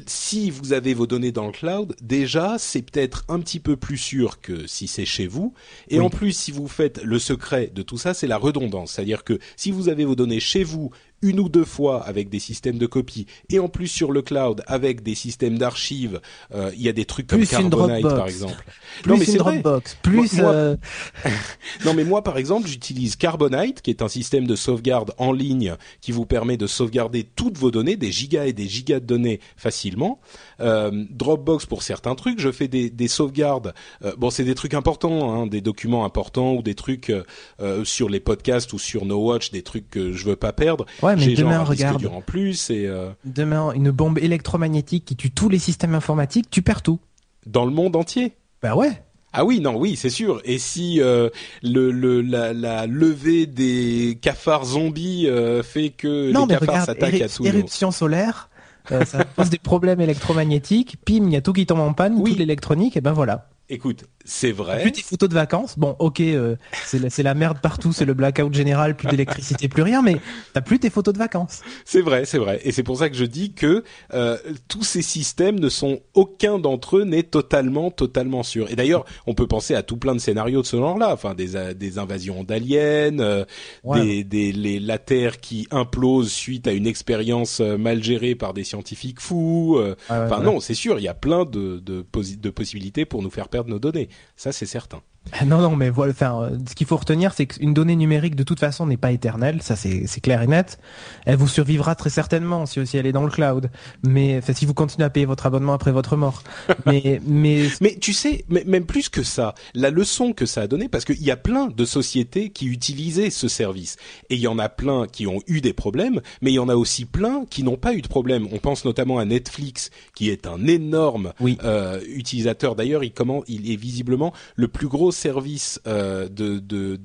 [0.05, 3.97] si vous avez vos données dans le cloud, déjà, c'est peut-être un petit peu plus
[3.97, 5.53] sûr que si c'est chez vous.
[5.89, 6.05] Et oui.
[6.05, 8.93] en plus, si vous faites le secret de tout ça, c'est la redondance.
[8.93, 10.91] C'est-à-dire que si vous avez vos données chez vous
[11.25, 14.63] une ou deux fois avec des systèmes de copie et en plus sur le cloud
[14.67, 16.21] avec des systèmes d'archives,
[16.53, 18.63] euh, il y a des trucs plus comme Carbonite par exemple.
[19.01, 20.77] Plus non mais c'est Dropbox, plus moi, euh...
[21.85, 25.75] non mais moi par exemple j'utilise Carbonite qui est un système de sauvegarde en ligne
[25.99, 29.39] qui vous permet de sauvegarder toutes vos données, des gigas et des gigas de données
[29.57, 30.19] facilement.
[30.61, 33.73] Euh, Dropbox pour certains trucs, je fais des, des sauvegardes.
[34.03, 37.11] Euh, bon c'est des trucs importants, hein, des documents importants ou des trucs
[37.59, 40.85] euh, sur les podcasts ou sur No Watch, des trucs que je veux pas perdre.
[41.01, 42.05] Ouais, mais demain, regarde.
[42.05, 43.09] en plus et euh...
[43.25, 46.99] demain, une bombe électromagnétique qui tue tous les systèmes informatiques, tu perds tout.
[47.45, 48.33] Dans le monde entier.
[48.61, 49.03] Bah ouais.
[49.37, 50.41] Ah oui, non, oui, c'est sûr.
[50.45, 51.29] Et si euh,
[51.61, 57.21] le, le la, la, levée des cafards zombies euh, fait que non, les cafards s'attaquent
[57.21, 58.49] à tout éruption solaire,
[58.93, 60.95] euh, ça pose des problèmes électromagnétiques.
[61.05, 62.31] Pim, il y a tout qui tombe en panne, oui.
[62.31, 63.49] toute l'électronique, et ben voilà.
[63.67, 64.81] Écoute, c'est vrai.
[64.81, 68.13] Plus tes photos de vacances, bon, ok, euh, c'est la, la, merde partout, c'est le
[68.13, 70.17] blackout général, plus d'électricité, plus rien, mais
[70.53, 71.61] t'as plus tes photos de vacances.
[71.83, 75.01] C'est vrai, c'est vrai, et c'est pour ça que je dis que euh, tous ces
[75.01, 78.69] systèmes ne sont aucun d'entre eux n'est totalement, totalement sûr.
[78.71, 81.55] Et d'ailleurs, on peut penser à tout plein de scénarios de ce genre-là, enfin des,
[81.55, 83.45] euh, des invasions d'aliens, euh,
[83.83, 84.03] ouais.
[84.03, 88.53] des, des les, la Terre qui implose suite à une expérience euh, mal gérée par
[88.53, 89.77] des scientifiques fous.
[89.77, 93.05] Euh, ouais, enfin non, c'est sûr, il y a plein de, de, posi de possibilités
[93.05, 94.09] pour nous faire perdre nos données.
[94.35, 95.01] Ça, c'est certain.
[95.45, 96.11] Non, non, mais voilà.
[96.11, 99.61] Enfin, ce qu'il faut retenir, c'est qu'une donnée numérique de toute façon n'est pas éternelle.
[99.61, 100.79] Ça, c'est clair et net.
[101.25, 103.69] Elle vous survivra très certainement si aussi elle est dans le cloud.
[104.03, 106.43] Mais enfin, si vous continuez à payer votre abonnement après votre mort.
[106.85, 110.87] mais, mais, mais tu sais, même plus que ça, la leçon que ça a donné,
[110.89, 113.97] parce qu'il y a plein de sociétés qui utilisaient ce service,
[114.29, 116.69] et il y en a plein qui ont eu des problèmes, mais il y en
[116.69, 118.47] a aussi plein qui n'ont pas eu de problème.
[118.51, 121.57] On pense notamment à Netflix, qui est un énorme oui.
[121.63, 122.75] euh, utilisateur.
[122.75, 126.99] D'ailleurs, il comment, il est visiblement le plus gros service euh, de, de,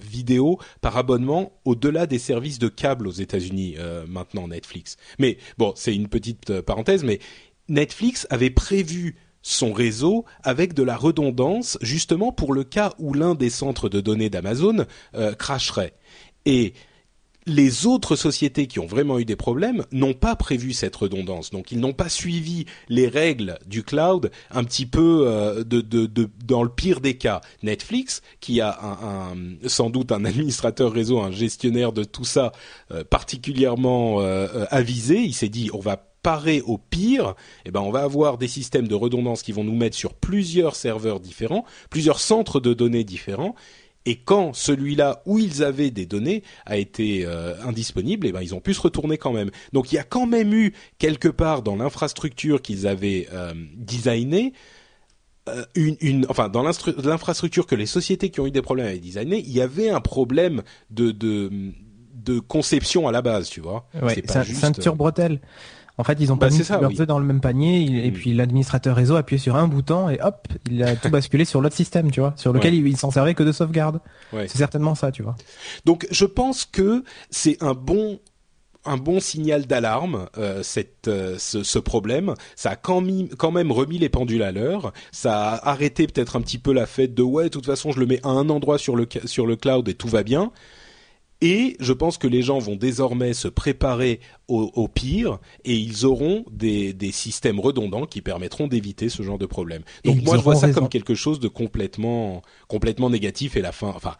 [0.00, 4.96] vidéo par abonnement au-delà des services de câble aux États-Unis euh, maintenant Netflix.
[5.18, 7.18] Mais bon, c'est une petite euh, parenthèse, mais
[7.68, 13.34] Netflix avait prévu son réseau avec de la redondance justement pour le cas où l'un
[13.34, 14.84] des centres de données d'Amazon
[15.38, 15.94] cracherait.
[16.44, 16.74] Et
[17.48, 21.50] les autres sociétés qui ont vraiment eu des problèmes n'ont pas prévu cette redondance.
[21.50, 25.64] Donc ils n'ont pas suivi les règles du cloud un petit peu euh,
[26.44, 27.40] dans le pire des cas.
[27.62, 28.78] Netflix, qui a
[29.66, 32.52] sans doute un administrateur réseau, un gestionnaire de tout ça
[32.92, 37.34] euh, particulièrement euh, avisé, il s'est dit on va parer au pire,
[37.64, 40.76] eh ben on va avoir des systèmes de redondance qui vont nous mettre sur plusieurs
[40.76, 43.54] serveurs différents, plusieurs centres de données différents.
[44.08, 48.54] Et quand celui-là où ils avaient des données a été euh, indisponible, eh ben ils
[48.54, 49.50] ont pu se retourner quand même.
[49.74, 54.54] Donc il y a quand même eu quelque part dans l'infrastructure qu'ils avaient euh, designée
[55.50, 58.98] euh, une, une, enfin dans l'infrastructure que les sociétés qui ont eu des problèmes avaient
[58.98, 61.50] designé, il y avait un problème de, de
[62.14, 63.88] de conception à la base, tu vois.
[64.02, 65.40] Ouais, c'est ceinture bretelle.
[65.98, 68.14] En fait, ils ont pas bah, mis leurs œufs dans le même panier et mm.
[68.14, 71.60] puis l'administrateur réseau a appuyé sur un bouton et hop, il a tout basculé sur
[71.60, 74.00] l'autre système, tu vois, sur lequel il, s'en servait que de sauvegarde.
[74.32, 75.36] C'est certainement ça, tu vois.
[75.84, 78.20] Donc, je pense que c'est un bon
[78.84, 82.34] un bon signal d'alarme, euh, cette, euh, ce, ce, problème.
[82.56, 83.04] Ça a quand,
[83.36, 84.92] quand, même remis les pendules à l'heure.
[85.12, 88.00] Ça a arrêté peut-être un petit peu la fête de ouais, de toute façon, je
[88.00, 90.52] le mets à un endroit sur le sur le cloud et tout va bien.
[91.40, 96.44] Et je pense que les gens vont désormais se préparer au, pire et ils auront
[96.50, 99.82] des, des, systèmes redondants qui permettront d'éviter ce genre de problème.
[100.04, 103.88] Donc moi je vois ça comme quelque chose de complètement complètement négatif et la fin.
[103.88, 104.16] Enfin,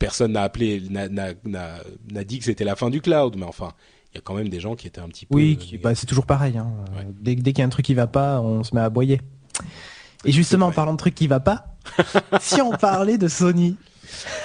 [0.00, 3.72] personne n'a appelé n'a dit que c'était la fin du cloud, mais enfin
[4.12, 5.36] il y a quand même des gens qui étaient un petit peu.
[5.36, 6.56] Oui, bah, c'est toujours pareil.
[6.56, 6.72] Hein.
[7.20, 9.20] Dès, dès qu'il y a un truc qui va pas, on se met à aboyer.
[10.24, 11.76] Et justement, en parlant de trucs qui va pas,
[12.40, 13.76] si on parlait de Sony,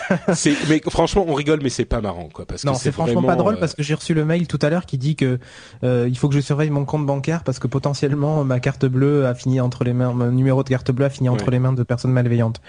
[0.69, 2.45] mais franchement, on rigole, mais c'est pas marrant, quoi.
[2.45, 4.69] Parce non, c'est franchement pas drôle euh, parce que j'ai reçu le mail tout à
[4.69, 5.39] l'heure qui dit que
[5.83, 9.25] euh, il faut que je surveille mon compte bancaire parce que potentiellement ma carte bleue
[9.25, 11.73] a fini entre les mains, mon numéro de carte bleue a fini entre les mains
[11.73, 12.61] de personnes malveillantes.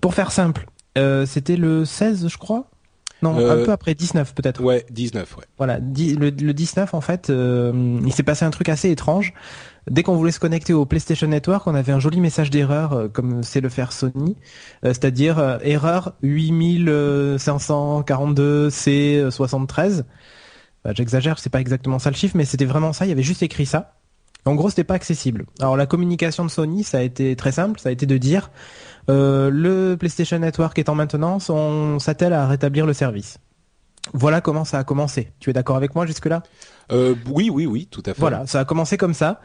[0.00, 0.66] Pour faire simple,
[0.98, 2.64] euh, c'était le 16, je crois?
[3.22, 4.62] Non, un peu après 19 peut-être.
[4.62, 5.44] Ouais, 19, ouais.
[5.56, 9.32] Voilà, le, le 19 en fait, il s'est passé un truc assez étrange
[9.90, 13.08] dès qu'on voulait se connecter au PlayStation Network, on avait un joli message d'erreur, euh,
[13.08, 14.36] comme c'est le faire Sony,
[14.84, 20.04] euh, c'est-à-dire euh, erreur 8542 C73.
[20.84, 23.06] Bah, J'exagère, c'est pas exactement ça le chiffre, mais c'était vraiment ça.
[23.06, 23.94] Il y avait juste écrit ça.
[24.44, 25.46] En gros, c'était pas accessible.
[25.60, 28.50] Alors la communication de Sony, ça a été très simple, ça a été de dire
[29.08, 33.38] le PlayStation Network est en maintenance, on s'attelle à rétablir le service.
[34.12, 35.32] Voilà comment ça a commencé.
[35.40, 36.44] Tu es d'accord avec moi jusque-là?
[36.92, 38.20] Euh, oui, oui, oui, tout à fait.
[38.20, 39.40] Voilà, ça a commencé comme ça.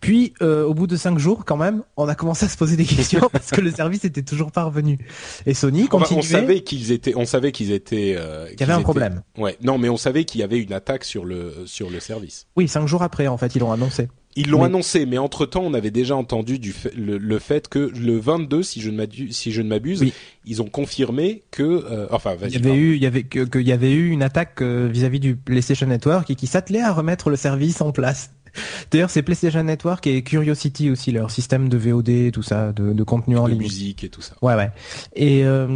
[0.00, 2.76] Puis, euh, au bout de cinq jours, quand même, on a commencé à se poser
[2.76, 4.98] des questions parce que le service était toujours pas revenu.
[5.46, 6.20] Et Sony continuait.
[6.20, 8.14] on savait qu'ils étaient, on savait qu'ils étaient.
[8.18, 9.22] Euh, qu'il y avait un problème.
[9.38, 12.46] Ouais, non, mais on savait qu'il y avait une attaque sur le sur le service.
[12.56, 14.08] Oui, cinq jours après, en fait, ils l'ont annoncé.
[14.36, 18.18] Ils l'ont annoncé, mais entre temps, on avait déjà entendu du le, fait que le
[18.18, 20.04] 22, si je ne m'abuse, si je ne m'abuse,
[20.44, 23.72] ils ont confirmé que, euh, enfin, il y avait eu, il y avait que, y
[23.72, 27.36] avait eu une attaque euh, vis-à-vis du PlayStation Network et qui s'attelait à remettre le
[27.36, 28.32] service en place.
[28.90, 33.02] D'ailleurs, c'est PlayStation Network et Curiosity aussi, leur système de VOD, tout ça, de, de
[33.02, 33.58] contenu en ligne.
[33.58, 34.34] musique et tout ça.
[34.42, 34.70] Ouais, ouais.
[35.14, 35.68] Et euh,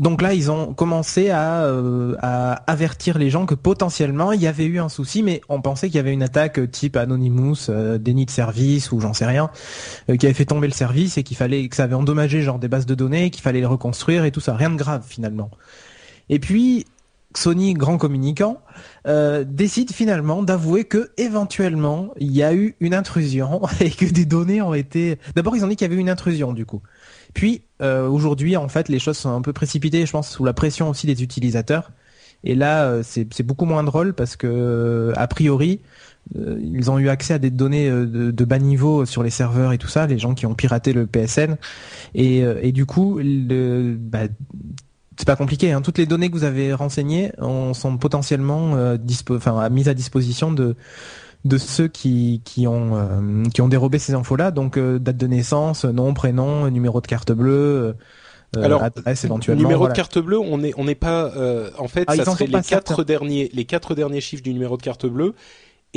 [0.00, 4.48] donc là, ils ont commencé à, euh, à, avertir les gens que potentiellement il y
[4.48, 7.96] avait eu un souci, mais on pensait qu'il y avait une attaque type Anonymous, euh,
[7.96, 9.50] déni de service ou j'en sais rien,
[10.10, 12.58] euh, qui avait fait tomber le service et qu'il fallait que ça avait endommagé genre
[12.58, 15.50] des bases de données, qu'il fallait les reconstruire et tout ça, rien de grave finalement.
[16.28, 16.86] Et puis
[17.36, 18.60] Sony, grand communicant,
[19.46, 24.62] décide finalement d'avouer que éventuellement il y a eu une intrusion et que des données
[24.62, 25.18] ont été.
[25.36, 26.82] D'abord, ils ont dit qu'il y avait eu une intrusion du coup.
[27.34, 30.52] Puis euh, aujourd'hui, en fait, les choses sont un peu précipitées, je pense, sous la
[30.54, 31.90] pression aussi des utilisateurs.
[32.44, 35.80] Et là, euh, c'est beaucoup moins drôle parce que, euh, a priori,
[36.34, 39.88] ils ont eu accès à des données de, bas niveau sur les serveurs et tout
[39.88, 41.56] ça, les gens qui ont piraté le PSN.
[42.14, 44.20] Et, du coup, bah,
[45.18, 45.72] c'est pas compliqué.
[45.72, 45.82] Hein.
[45.82, 47.30] Toutes les données que vous avez renseignées
[47.74, 48.96] sont potentiellement
[49.28, 50.76] enfin, mises à disposition de
[51.44, 55.26] de ceux qui, qui ont euh, qui ont dérobé ces infos-là, donc euh, date de
[55.26, 57.94] naissance, nom, prénom, numéro de carte bleue.
[58.56, 59.62] Euh, Alors, adresse éventuellement.
[59.62, 61.32] Numéro de carte bleue, on n'est on n'est pas.
[61.78, 64.82] en fait, ah, ça serait les quatre derniers les quatre derniers chiffres du numéro de
[64.82, 65.34] carte bleue.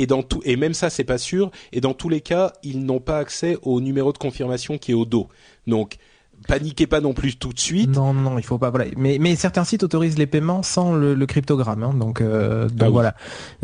[0.00, 1.50] Et dans tout, et même ça, c'est pas sûr.
[1.72, 4.94] Et dans tous les cas, ils n'ont pas accès au numéro de confirmation qui est
[4.94, 5.26] au dos.
[5.66, 5.96] Donc,
[6.46, 7.90] paniquez pas non plus tout de suite.
[7.90, 8.70] Non, non, il faut pas.
[8.70, 8.86] Voilà.
[8.96, 11.82] Mais, mais certains sites autorisent les paiements sans le, le cryptogramme.
[11.82, 13.14] Hein, donc, euh, donc ah voilà,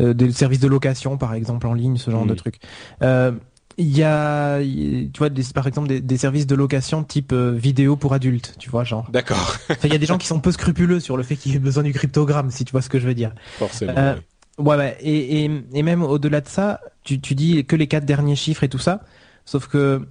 [0.01, 2.37] euh, des services de location, par exemple, en ligne, ce genre de hmm.
[2.37, 2.59] trucs.
[3.01, 3.31] Euh,
[3.77, 7.51] il y a, tu vois, des, par exemple, des, des, services de location type euh,
[7.51, 9.09] vidéo pour adultes, tu vois, genre.
[9.11, 9.57] D'accord.
[9.83, 11.59] Il y a des gens qui sont peu scrupuleux sur le fait qu'il y ait
[11.59, 13.33] besoin du cryptogramme, si tu vois ce que je veux dire.
[13.57, 13.93] Forcément.
[13.97, 14.15] Euh,
[14.59, 14.97] ouais, ouais.
[15.01, 18.63] Et, et, et même au-delà de ça, tu, tu dis que les quatre derniers chiffres
[18.63, 19.01] et tout ça.
[19.43, 20.07] Sauf que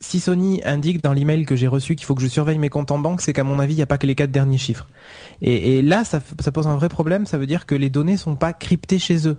[0.00, 2.90] si Sony indique dans l'email que j'ai reçu qu'il faut que je surveille mes comptes
[2.90, 4.88] en banque, c'est qu'à mon avis, il n'y a pas que les quatre derniers chiffres.
[5.40, 7.26] Et, là, ça, pose un vrai problème.
[7.26, 9.38] Ça veut dire que les données sont pas cryptées chez eux.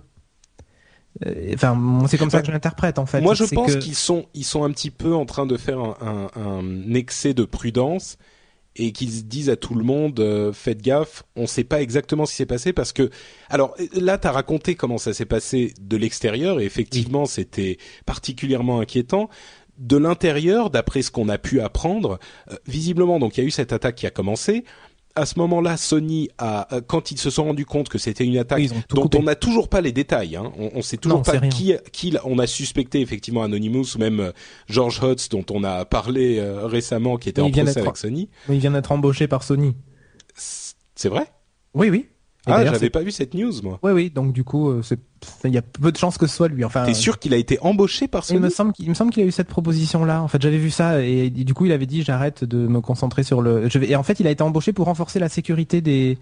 [1.24, 3.22] Euh, enfin, c'est comme ça que je l'interprète en fait.
[3.22, 6.92] Moi, je pense qu'ils sont, ils sont un petit peu en train de faire un,
[6.92, 8.18] excès de prudence
[8.78, 12.26] et qu'ils disent à tout le monde euh, faites gaffe, on ne sait pas exactement
[12.26, 13.08] ce qui s'est passé parce que
[13.48, 18.80] alors là tu as raconté comment ça s'est passé de l'extérieur et effectivement c'était particulièrement
[18.80, 19.30] inquiétant.
[19.78, 22.18] De l'intérieur, d'après ce qu'on a pu apprendre,
[22.50, 24.64] euh, visiblement donc il y a eu cette attaque qui a commencé.
[25.18, 28.36] À ce moment-là, Sony a, euh, quand ils se sont rendus compte que c'était une
[28.36, 31.74] attaque dont on n'a toujours pas les détails, hein, on, on sait toujours pas qui,
[31.90, 34.32] qui, on a suspecté effectivement Anonymous ou même euh,
[34.68, 38.28] George Hutz dont on a parlé euh, récémment, qui était en procès avec Sony.
[38.50, 39.74] il vient d'être embauché par Sony.
[40.34, 41.26] C'est vrai?
[41.72, 42.08] Oui, oui
[42.46, 43.78] ah, j'avais pas vu cette news, moi.
[43.82, 44.10] Oui, oui.
[44.10, 44.82] Donc du coup, euh,
[45.44, 46.64] il y a peu de chances que ce soit lui.
[46.64, 46.84] Enfin.
[46.84, 49.22] T'es sûr qu'il a été embauché par Sony Il me semble qu'il me semble qu'il
[49.22, 50.22] a eu cette proposition-là.
[50.22, 53.22] En fait, j'avais vu ça et, du coup, il avait dit j'arrête de me concentrer
[53.22, 53.68] sur le.
[53.68, 53.90] Je vais...
[53.90, 56.18] Et en fait, il a été embauché pour renforcer la sécurité des.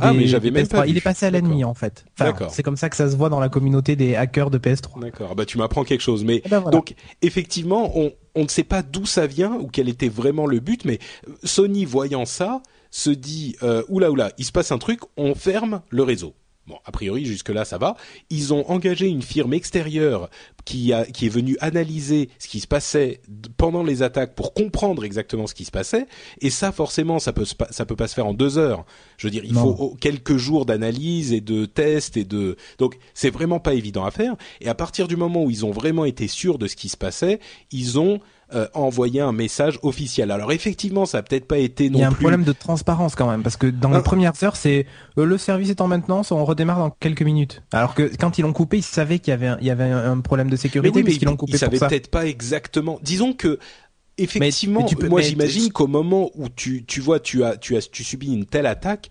[0.00, 0.86] ah mais j'avais même pas.
[0.86, 2.04] Il est passé à l'ennemi en fait.
[2.18, 5.00] Enfin, c'est comme ça que ça se voit dans la communauté des hackers de PS3.
[5.00, 5.34] D'accord.
[5.34, 6.24] Bah tu m'apprends quelque chose.
[6.24, 9.88] Mais eh ben, donc effectivement, on on ne sait pas d'où ça vient ou quel
[9.88, 11.00] était vraiment le but, mais
[11.42, 15.82] Sony voyant ça se dit euh, oula oula, il se passe un truc, on ferme
[15.90, 16.34] le réseau.
[16.68, 17.96] Bon, a priori jusque-là ça va.
[18.28, 20.28] Ils ont engagé une firme extérieure
[20.66, 23.22] qui a qui est venue analyser ce qui se passait
[23.56, 26.06] pendant les attaques pour comprendre exactement ce qui se passait.
[26.42, 28.84] Et ça, forcément, ça peut ça peut pas se faire en deux heures.
[29.16, 33.30] Je veux dire, il faut quelques jours d'analyse et de tests et de donc c'est
[33.30, 34.36] vraiment pas évident à faire.
[34.60, 36.98] Et à partir du moment où ils ont vraiment été sûrs de ce qui se
[36.98, 37.40] passait,
[37.72, 38.20] ils ont
[38.54, 40.30] euh, envoyer un message officiel.
[40.30, 41.98] Alors effectivement, ça a peut-être pas été non plus.
[41.98, 44.02] Il y a un problème de transparence quand même, parce que dans les ah.
[44.02, 44.86] premières heures, c'est
[45.18, 47.62] euh, le service est en maintenance, on redémarre dans quelques minutes.
[47.72, 49.84] Alors que quand ils l'ont coupé, ils savaient qu'il y avait un, il y avait
[49.84, 52.98] un problème de sécurité, mais, puisqu'ils l'ont coupé ils savaient peut-être pas exactement.
[53.02, 53.58] Disons que
[54.16, 58.32] effectivement, moi j'imagine qu'au moment où tu tu vois tu as tu as tu subis
[58.32, 59.10] une telle attaque,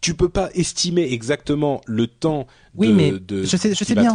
[0.00, 4.14] tu peux pas estimer exactement le temps oui, mais je sais, je sais bien,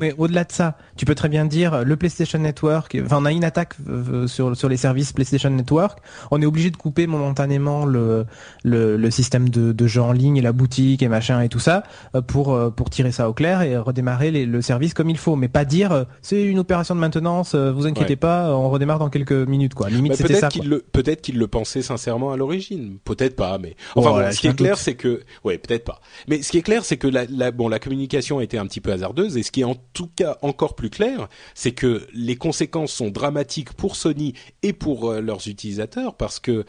[0.00, 2.96] mais, au-delà de ça, tu peux très bien dire le PlayStation Network.
[3.04, 5.98] Enfin, on a une attaque euh, sur sur les services PlayStation Network.
[6.30, 8.26] On est obligé de couper momentanément le
[8.62, 11.58] le, le système de, de jeu en ligne et la boutique et machin et tout
[11.58, 11.84] ça
[12.14, 15.36] euh, pour euh, pour tirer ça au clair et redémarrer le service comme il faut.
[15.36, 17.54] Mais pas dire c'est une opération de maintenance.
[17.54, 19.88] Vous inquiétez pas, on redémarre dans quelques minutes quoi.
[19.88, 20.48] Limite c'était ça.
[20.48, 22.98] Qu'il le peut-être qu'il le pensait sincèrement à l'origine.
[23.04, 26.00] Peut-être pas, mais enfin ce qui est clair c'est que ouais peut-être pas.
[26.28, 28.80] Mais ce qui est clair c'est que la, la bon la communication était un petit
[28.80, 32.36] peu hasardeuse et ce qui est en tout cas encore plus clair, c'est que les
[32.36, 36.64] conséquences sont dramatiques pour Sony et pour euh, leurs utilisateurs parce que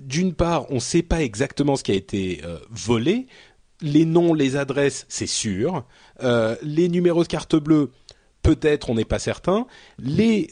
[0.00, 3.26] d'une part, on ne sait pas exactement ce qui a été euh, volé.
[3.82, 5.84] Les noms, les adresses, c'est sûr.
[6.22, 7.90] Euh, les numéros de carte bleue,
[8.40, 9.66] peut-être, on n'est pas certain.
[9.98, 10.48] Les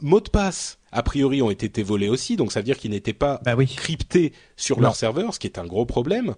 [0.00, 3.12] mots de passe a priori ont été volés aussi, donc ça veut dire qu'ils n'étaient
[3.12, 6.34] pas bah cryptés sur leur serveur, ce qui est un gros problème.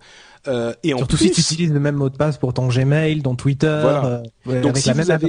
[0.49, 3.37] Euh, et Surtout si tu utilises le même mot de passe pour ton Gmail, ton
[3.37, 4.21] Twitter, euh,
[4.61, 5.29] donc si vous avez,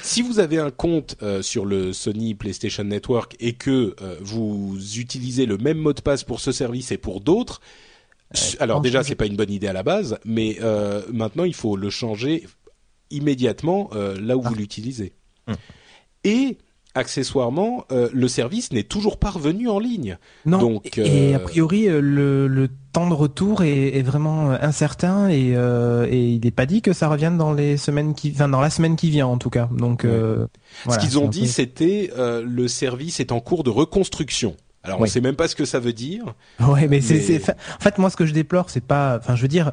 [0.00, 5.44] Si vous avez un compte euh, sur le Sony PlayStation Network et que vous utilisez
[5.44, 7.60] le même mot de passe pour ce service et pour d'autres,
[8.60, 10.56] alors déjà c'est pas une bonne idée à la base, mais
[11.12, 12.46] maintenant il faut le changer
[13.10, 14.48] immédiatement là où ah.
[14.48, 15.14] vous l'utilisez.
[15.48, 15.56] Hum.
[16.22, 16.58] Et
[16.98, 20.18] accessoirement, euh, le service n'est toujours pas revenu en ligne.
[20.44, 20.58] Non.
[20.58, 25.52] Donc, et, a euh, priori, euh, le, temps de retour est, vraiment incertain et,
[26.10, 28.96] il n'est pas dit que ça revienne dans les semaines qui, enfin dans la semaine
[28.96, 29.68] qui vient en tout cas.
[29.70, 34.56] Donc, ce qu'ils ont dit, c'était le service est en cours de reconstruction.
[34.84, 36.34] Alors on sait même pas ce que ça veut dire.
[36.60, 39.48] Ouais, mais, c'est, en fait moi ce que je déplore, c'est pas, enfin je veux
[39.48, 39.72] dire.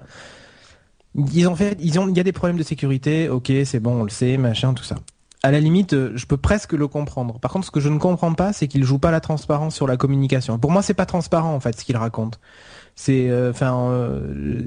[1.34, 4.02] Ils ont fait, ils ont, il y a des problèmes de sécurité, ok, c'est bon,
[4.02, 4.98] on le sait, machin, tout ça
[5.46, 7.40] à la limite, euh, je peux presque le comprendre.
[7.40, 9.86] Par contre, ce que je ne comprends pas, c'est qu'il joue pas la transparence sur
[9.86, 10.58] la communication.
[10.58, 12.40] Pour moi, c'est pas transparent en fait ce qu'il raconte.
[12.96, 14.64] C'est, euh, enfin, euh,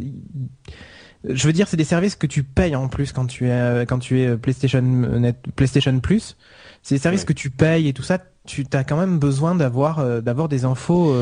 [1.25, 3.99] je veux dire, c'est des services que tu payes en plus quand tu es quand
[3.99, 6.37] tu es PlayStation Net, PlayStation Plus.
[6.85, 8.19] C'est des services que tu payes et tout ça.
[8.47, 11.13] Tu as quand même besoin d'avoir d'avoir des infos.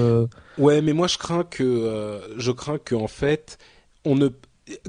[0.58, 3.56] Ouais, mais moi je crains que je crains que en fait
[4.04, 4.28] on ne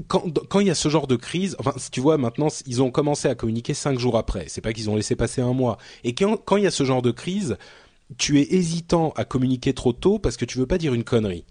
[0.08, 2.90] quand, quand il y a ce genre de crise, enfin, tu vois, maintenant, ils ont
[2.90, 4.46] commencé à communiquer cinq jours après.
[4.48, 5.78] C'est pas qu'ils ont laissé passer un mois.
[6.04, 7.56] Et quand, quand il y a ce genre de crise,
[8.16, 11.44] tu es hésitant à communiquer trop tôt parce que tu veux pas dire une connerie.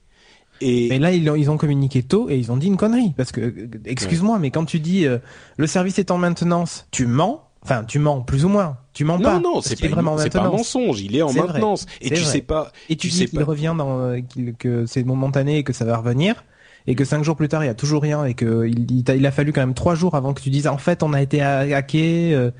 [0.59, 3.13] Et mais là, ils ont, ils ont communiqué tôt et ils ont dit une connerie.
[3.15, 5.19] Parce que, excuse-moi, mais quand tu dis euh,
[5.57, 7.43] le service est en maintenance, tu mens.
[7.61, 8.77] Enfin, tu mens plus ou moins.
[8.93, 9.39] Tu mens pas.
[9.39, 11.01] Non, non, c'est pas, vraiment pas un mensonge.
[11.01, 11.85] Il est en maintenance.
[12.01, 12.71] Et tu sais pas.
[12.89, 14.19] Et tu, sais qu'il revient dans euh,
[14.57, 16.43] que c'est momentané et que ça va revenir
[16.87, 19.31] et que cinq jours plus tard il y a toujours rien et que il, a,
[19.31, 22.33] fallu quand même trois jours avant que tu dises en fait on a été hacké
[22.33, 22.51] euh,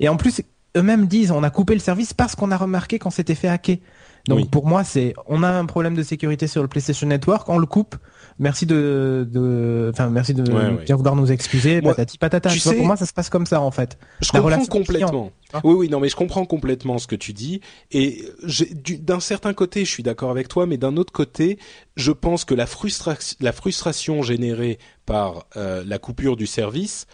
[0.00, 0.42] et en plus
[0.76, 3.78] eux-mêmes disent on a coupé le service parce qu'on a remarqué qu'on s'était fait hacker
[4.28, 7.58] Donc pour moi, c'est on a un problème de sécurité sur le PlayStation Network, on
[7.58, 7.96] le coupe.
[8.38, 10.42] Merci de, de, enfin merci de
[10.84, 11.80] bien vouloir nous excuser.
[11.80, 12.50] patati patata.
[12.50, 13.98] Tu, sais, pour moi, ça se passe comme ça en fait.
[14.20, 15.30] Je comprends complètement.
[15.64, 17.60] oui, oui, non, mais je comprends complètement ce que tu dis.
[17.92, 18.24] Et
[19.00, 21.58] d'un certain côté, je suis d'accord avec toi, mais d'un autre côté,
[21.96, 27.06] je pense que la, frustration, la frustration générée par euh, la coupure du service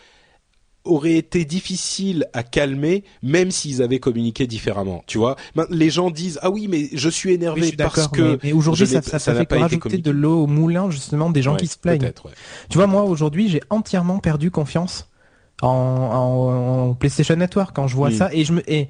[0.85, 5.37] aurait été difficile à calmer même s'ils avaient communiqué différemment tu vois.
[5.71, 9.18] Les gens disent ah oui mais je suis énervé parce que mais, aujourd'hui ça, ça,
[9.18, 12.12] ça, fait pas rajouter de l'eau au moulin justement des gens qui se plaignent
[12.68, 15.09] tu vois moi aujourd'hui j'ai entièrement perdu confiance
[15.61, 18.88] en, en, PlayStation Network quand je vois ça et je me et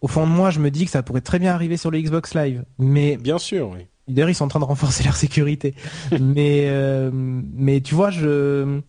[0.00, 2.00] au fond de moi je me dis que ça pourrait très bien arriver sur le
[2.00, 3.86] Xbox Live mais bien sûr oui.
[4.10, 5.74] D'ailleurs, ils sont en train de renforcer leur sécurité.
[6.20, 8.80] mais, euh, mais tu vois, je,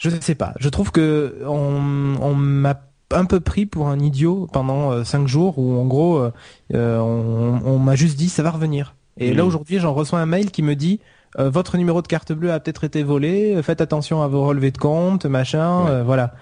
[0.00, 0.54] je sais pas.
[0.58, 2.80] Je trouve que on, on m'a
[3.12, 6.32] un peu pris pour un idiot pendant euh, cinq jours où en gros euh,
[6.74, 8.94] euh, on, on m'a juste dit ça va revenir.
[9.18, 11.00] Et là aujourd'hui j'en reçois un mail qui me dit
[11.38, 14.78] votre numéro de carte bleue a peut-être été volé, faites attention à vos relevés de
[14.78, 16.32] compte, machin, voilà.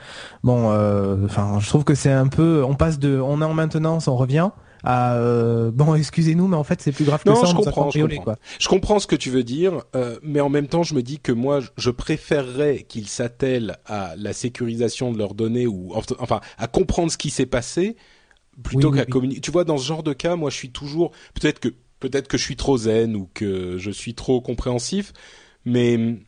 [0.44, 0.71] Bon,
[1.25, 4.16] enfin, je trouve que c'est un peu, on passe de, on est en maintenance, on
[4.16, 4.49] revient,
[4.88, 8.35] euh, bon excusez-nous mais en fait c'est plus grave que ça je comprends, je, comprends.
[8.59, 11.18] je comprends ce que tu veux dire euh, mais en même temps je me dis
[11.18, 16.66] que moi je préférerais qu'ils s'attellent à la sécurisation de leurs données ou enfin à
[16.68, 17.96] comprendre ce qui s'est passé
[18.62, 21.61] plutôt qu'à communiquer tu vois dans ce genre de cas moi je suis toujours peut-être
[21.61, 21.68] que
[22.01, 25.12] peut-être que je suis trop zen ou que je suis trop compréhensif
[25.64, 26.18] mais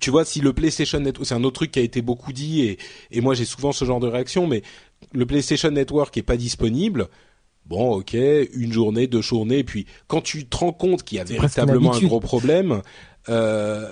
[0.00, 2.62] tu vois, si le PlayStation Network, c'est un autre truc qui a été beaucoup dit
[2.62, 2.78] et,
[3.10, 4.62] et moi j'ai souvent ce genre de réaction, mais
[5.12, 7.08] le PlayStation Network est pas disponible,
[7.66, 11.20] bon, ok, une journée, deux journées, et puis quand tu te rends compte qu'il y
[11.20, 12.82] a véritablement un gros problème,
[13.28, 13.90] euh,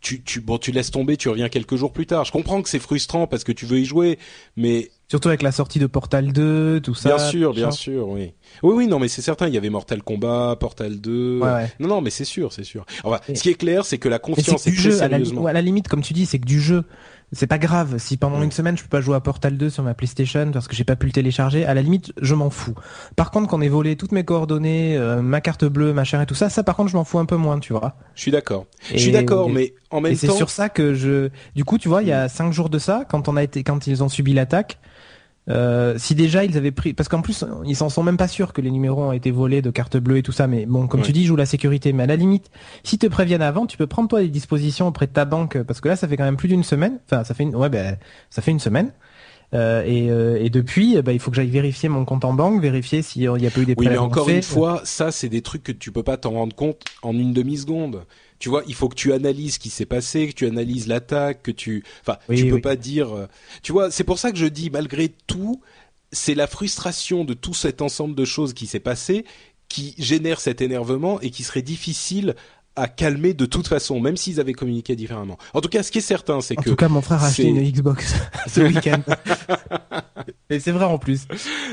[0.00, 2.24] tu, tu, bon, tu laisses tomber, tu reviens quelques jours plus tard.
[2.24, 4.20] Je comprends que c'est frustrant parce que tu veux y jouer,
[4.56, 7.08] mais surtout avec la sortie de Portal 2, tout ça.
[7.08, 8.32] Bien sûr, bien sûr, oui.
[8.62, 9.48] Oui, oui, non, mais c'est certain.
[9.48, 11.40] Il y avait Mortal Kombat, Portal 2.
[11.40, 12.86] Ouais, Non, non, mais c'est sûr, c'est sûr.
[13.02, 15.02] Enfin, ce qui est clair, c'est que la confiance est, du jeu.
[15.02, 16.84] À la, à la, limite, comme tu dis, c'est que du jeu
[17.32, 19.82] c'est pas grave si pendant une semaine je peux pas jouer à Portal 2 sur
[19.82, 21.64] ma PlayStation parce que j'ai pas pu le télécharger.
[21.64, 22.74] À la limite, je m'en fous.
[23.16, 26.34] Par contre, qu'on ait volé toutes mes coordonnées, euh, ma carte bleue, machin et tout
[26.34, 27.96] ça, ça par contre je m'en fous un peu moins, tu vois.
[28.14, 28.66] Je suis d'accord.
[28.92, 30.20] Je suis d'accord, mais en même et temps.
[30.20, 31.30] C'est sur ça que je.
[31.54, 33.64] Du coup, tu vois, il y a cinq jours de ça, quand on a été,
[33.64, 34.78] quand ils ont subi l'attaque,
[35.48, 38.52] euh, si déjà ils avaient pris, parce qu'en plus ils s'en sont même pas sûrs
[38.52, 41.02] que les numéros ont été volés de cartes bleues et tout ça, mais bon, comme
[41.02, 41.92] tu dis, jouent la sécurité.
[41.92, 42.50] Mais à la limite,
[42.82, 45.80] si te préviennent avant, tu peux prendre toi des dispositions auprès de ta banque, parce
[45.80, 46.98] que là, ça fait quand même plus d'une semaine.
[47.06, 47.96] Enfin, ça fait une, ouais, ben,
[48.30, 48.92] ça fait une semaine.
[49.54, 52.60] Euh, et, euh, et, depuis, bah, il faut que j'aille vérifier mon compte en banque,
[52.60, 55.42] vérifier s'il y a pas eu des Oui, mais encore une fois, ça, c'est des
[55.42, 58.04] trucs que tu peux pas t'en rendre compte en une demi seconde
[58.38, 61.42] tu vois, il faut que tu analyses ce qui s'est passé, que tu analyses l'attaque,
[61.42, 63.26] que tu, enfin, tu peux pas dire, euh,
[63.62, 65.62] tu vois, c'est pour ça que je dis malgré tout,
[66.12, 69.24] c'est la frustration de tout cet ensemble de choses qui s'est passé
[69.68, 72.36] qui génère cet énervement et qui serait difficile
[72.76, 75.38] à calmer de toute façon, même s'ils avaient communiqué différemment.
[75.54, 76.60] En tout cas, ce qui est certain, c'est que...
[76.60, 78.14] En tout cas, mon frère a acheté une Xbox
[78.46, 79.02] ce week-end.
[80.50, 81.26] Et c'est vrai en plus.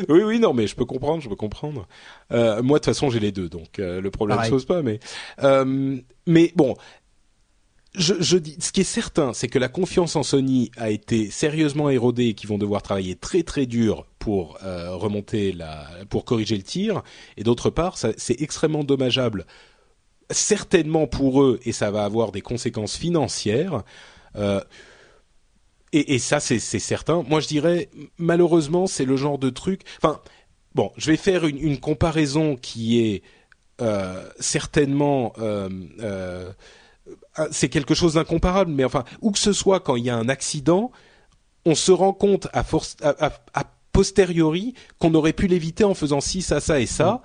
[0.09, 1.87] Oui, oui, non, mais je peux comprendre, je peux comprendre.
[2.31, 4.65] Euh, moi, de toute façon, j'ai les deux, donc euh, le problème ne se pose
[4.65, 4.81] pas.
[4.81, 4.99] Mais,
[5.43, 6.75] euh, mais bon,
[7.95, 11.29] je, je, dis, ce qui est certain, c'est que la confiance en Sony a été
[11.29, 16.25] sérieusement érodée et qu'ils vont devoir travailler très très dur pour euh, remonter la, pour
[16.25, 17.03] corriger le tir.
[17.37, 19.45] Et d'autre part, c'est extrêmement dommageable
[20.29, 23.83] certainement pour eux, et ça va avoir des conséquences financières.
[24.35, 24.61] Euh,
[25.91, 27.21] et, ça, c'est certain.
[27.21, 29.81] Moi, je dirais, malheureusement, c'est le genre de truc.
[29.97, 30.21] Enfin,
[30.73, 33.21] bon, je vais faire une, comparaison qui est
[33.79, 35.33] euh, certainement.
[35.37, 35.69] Euh,
[37.51, 40.29] c'est quelque chose d'incomparable, mais enfin, où que ce soit, quand il y a un
[40.29, 40.91] accident,
[41.63, 42.97] on se rend compte à, force,
[43.91, 47.21] posteriori qu'on aurait pu l'éviter en faisant ci, ça, ça et ça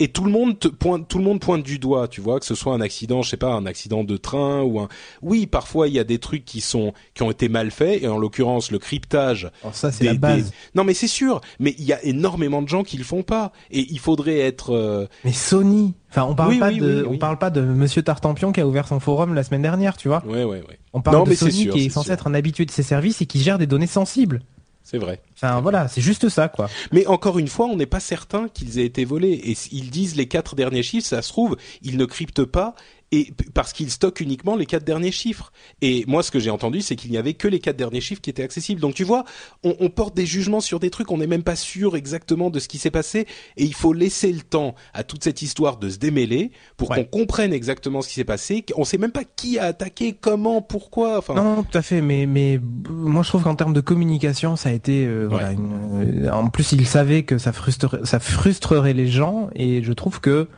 [0.00, 2.46] et tout le monde te pointe, tout le monde pointe du doigt, tu vois, que
[2.46, 4.88] ce soit un accident, je sais pas, un accident de train ou un.
[5.22, 8.08] Oui, parfois il y a des trucs qui sont qui ont été mal faits, et
[8.08, 9.50] en l'occurrence le cryptage.
[9.62, 10.52] Alors ça c'est la base.
[10.74, 13.52] Non mais c'est sûr, mais il y a énormément de gens qui le font pas,
[13.70, 14.74] et il faudrait être.
[14.74, 18.60] Euh, mais Sony, enfin on parle pas de, on parle pas de Monsieur Tartampion qui
[18.60, 20.22] a ouvert son forum la semaine dernière, tu vois.
[20.26, 20.78] Ouais ouais ouais.
[20.92, 23.40] On parle de Sony qui est, censé être un habitué de ses services et qui
[23.40, 24.42] gère des données sensibles.
[24.90, 25.20] C'est vrai.
[25.36, 26.70] Enfin voilà, c'est juste ça quoi.
[26.92, 29.32] Mais encore une fois, on n'est pas certain qu'ils aient été volés.
[29.32, 32.74] Et ils disent les quatre derniers chiffres, ça se trouve, ils ne cryptent pas
[33.10, 35.50] et parce qu'il stocke uniquement les quatre derniers chiffres.
[35.80, 38.20] Et moi, ce que j'ai entendu, c'est qu'il n'y avait que les quatre derniers chiffres
[38.20, 38.80] qui étaient accessibles.
[38.80, 39.24] Donc tu vois,
[39.64, 42.58] on, on porte des jugements sur des trucs, on n'est même pas sûr exactement de
[42.60, 45.88] ce qui s'est passé, et il faut laisser le temps à toute cette histoire de
[45.88, 48.64] se démêler pour qu'on comprenne exactement ce qui s'est passé.
[48.76, 51.18] On sait même pas qui a attaqué, comment, pourquoi.
[51.18, 51.34] Enfin.
[51.34, 52.00] Non, tout à fait.
[52.02, 55.52] Mais mais moi, je trouve qu'en termes de communication, ça a été euh, voilà.
[55.52, 60.20] une- en plus, il savait que ça frustrerait, ça frustrerait les gens, et je trouve
[60.20, 60.48] que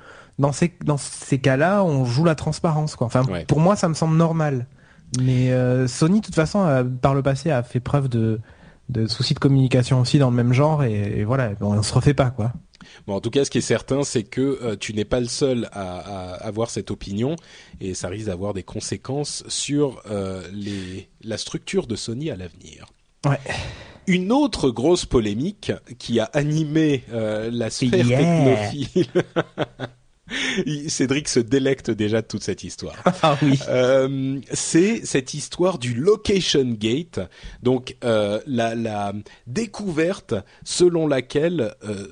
[0.41, 3.07] dans ces dans ces cas-là, on joue la transparence, quoi.
[3.07, 3.45] Enfin, Ouais.
[3.45, 4.67] pour moi, ça me semble normal.
[5.21, 8.41] Mais euh, Sony, de toute façon, a- par le passé, a fait preuve de
[8.89, 11.95] de soucis de communication aussi dans le même genre, et, et voilà, on, on se
[11.95, 12.53] refait pas, quoi.
[13.07, 15.27] Bon, en tout cas, ce qui est certain, c'est que euh, tu n'es pas le
[15.29, 17.37] seul à, à avoir cette opinion
[17.81, 22.87] et ça risque d'avoir des conséquences sur euh, les, la structure de Sony à l'avenir.
[23.27, 23.39] Ouais.
[24.09, 28.19] Une autre grosse polémique qui a animé euh, la sphère Yeah.
[28.19, 29.07] technophile.
[30.89, 32.97] Cédric se délecte déjà de toute cette histoire.
[33.23, 33.59] Ah oui.
[33.69, 37.21] Euh, c'est cette histoire du location gate,
[37.63, 39.13] donc euh, la, la
[39.47, 42.07] découverte selon laquelle euh,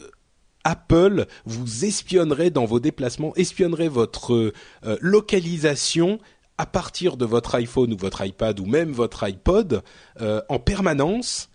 [0.65, 4.53] Apple vous espionnerait dans vos déplacements, espionnerait votre
[5.01, 6.19] localisation
[6.59, 9.83] à partir de votre iPhone ou votre iPad ou même votre iPod
[10.21, 11.49] en permanence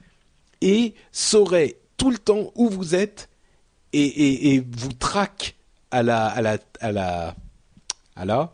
[0.62, 3.30] et saurait tout le temps où vous êtes
[3.92, 5.56] et, et, et vous traque
[5.94, 7.36] à la à la à la
[8.16, 8.54] à la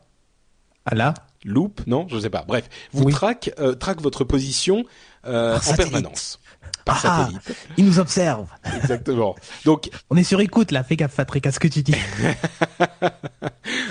[0.86, 1.14] Ah là.
[1.46, 2.44] loop, non, je sais pas.
[2.48, 3.14] Bref, vous Oui.
[3.14, 4.84] traque euh, traque votre position
[5.26, 5.92] euh, en satellite.
[5.94, 6.40] permanence
[6.86, 7.26] par Ah.
[7.26, 7.58] satellite.
[7.78, 8.48] Il nous observe.
[8.78, 9.36] Exactement.
[9.66, 11.96] Donc On est sur écoute là, fais gaffe Patrick à ce que tu dis.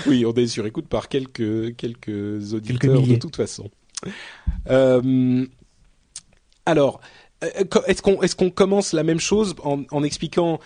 [0.07, 3.69] oui, on est sur écoute par quelques quelques auditeurs de toute façon.
[4.69, 5.45] Euh,
[6.65, 7.01] alors,
[7.41, 10.59] est-ce qu'on est-ce qu'on commence la même chose en, en expliquant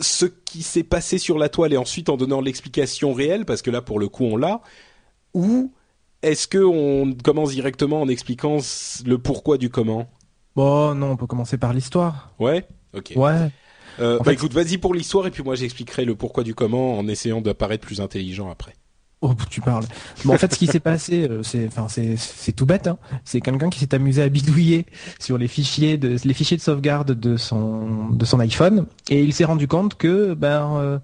[0.00, 3.70] ce qui s'est passé sur la toile et ensuite en donnant l'explication réelle parce que
[3.70, 4.60] là pour le coup on l'a
[5.34, 5.72] ou
[6.22, 8.58] est-ce que on commence directement en expliquant
[9.04, 10.08] le pourquoi du comment?
[10.56, 12.32] Bon, non, on peut commencer par l'histoire.
[12.38, 12.66] Ouais.
[12.94, 13.12] Ok.
[13.16, 13.50] Ouais.
[13.98, 16.98] Euh, bah fait- écoute, vas-y pour l'histoire et puis moi j'expliquerai le pourquoi du comment
[16.98, 18.74] en essayant d'apparaître plus intelligent après.
[19.28, 19.84] Oh, tu parles.
[20.28, 22.86] En fait, ce qui s'est passé, euh, c'est, enfin, c'est, tout bête.
[22.86, 22.96] Hein.
[23.24, 24.86] C'est quelqu'un qui s'est amusé à bidouiller
[25.18, 29.32] sur les fichiers de, les fichiers de sauvegarde de son, de son iPhone, et il
[29.32, 30.98] s'est rendu compte que, ben, euh,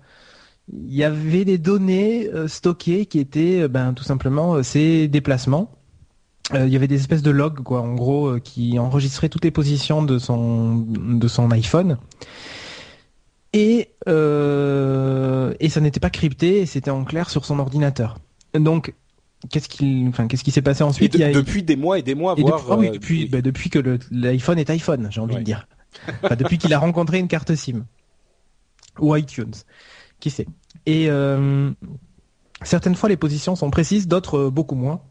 [0.72, 5.72] il y avait des données euh, stockées qui étaient, ben, tout simplement, ses déplacements.
[6.54, 10.02] Il y avait des espèces de logs, quoi, en gros, qui enregistraient toutes les positions
[10.02, 11.96] de son, de son iPhone.
[13.52, 18.18] Et, euh, et ça n'était pas crypté, et c'était en clair sur son ordinateur.
[18.54, 18.94] Donc,
[19.50, 21.16] qu'est-ce qu'il, enfin, qu'est-ce qui s'est passé ensuite?
[21.18, 23.26] de- a- depuis des mois et des mois, et voire depuis, ah oui, euh, depuis,
[23.26, 25.40] bah, depuis que l'iPhone est iPhone, j'ai envie Ouais.
[25.40, 25.66] de dire.
[26.22, 27.84] Enfin, depuis qu'il a rencontré une carte SIM.
[29.00, 29.52] Ou iTunes.
[30.20, 30.46] Qui sait.
[30.86, 31.70] Et euh,
[32.62, 35.02] certaines fois, les positions sont précises, d'autres euh, beaucoup moins.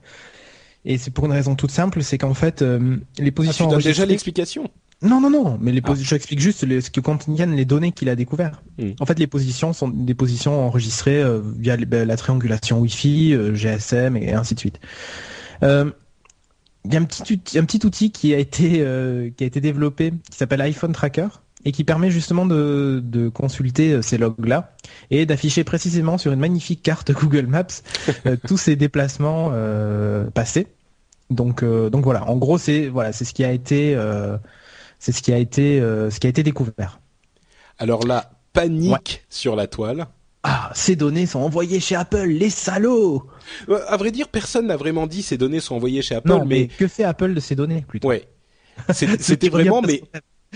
[0.86, 3.72] Et c'est pour une raison toute simple, c'est qu'en fait, euh, les Ah, positions tu
[3.76, 4.70] donnes déjà l'explication.
[5.04, 5.94] Non, non, non, mais les Ah.
[6.00, 8.62] j'explique juste les- ce que contiennent les données qu'il a découvert.
[8.78, 8.92] Mm.
[9.00, 13.34] En fait, les positions sont des positions enregistrées euh, via les- ben, la triangulation Wi-Fi,
[13.34, 14.80] euh, GSM et ainsi de suite.
[15.64, 15.92] Euh,
[16.84, 18.68] Il y a un petit, outil- un petit outil qui a été
[19.38, 21.28] qui a été développé qui s'appelle iPhone Tracker
[21.64, 24.76] et qui permet justement de, de consulter ces logs-là
[25.12, 27.84] et d'afficher précisément sur une magnifique carte Google Maps
[28.48, 29.52] tous ces déplacements
[30.34, 30.66] passés.
[31.30, 32.28] Donc, donc voilà.
[32.28, 33.96] En gros, c'est voilà, c'est ce qui a été
[35.02, 37.02] c'est ce qui a été euh, ce qui a été découvert.
[37.80, 40.08] Alors là, panique sur la toile.
[40.44, 43.24] Ah, ces données sont envoyées chez Apple, les salauds
[43.70, 46.46] Euh, à vrai dire, personne n'a vraiment dit ces données sont envoyées chez Apple, Non,
[46.46, 48.08] mais, mais que fait Apple de ces données plutôt?
[48.10, 48.28] Ouais.
[48.94, 50.02] C'était vraiment, mais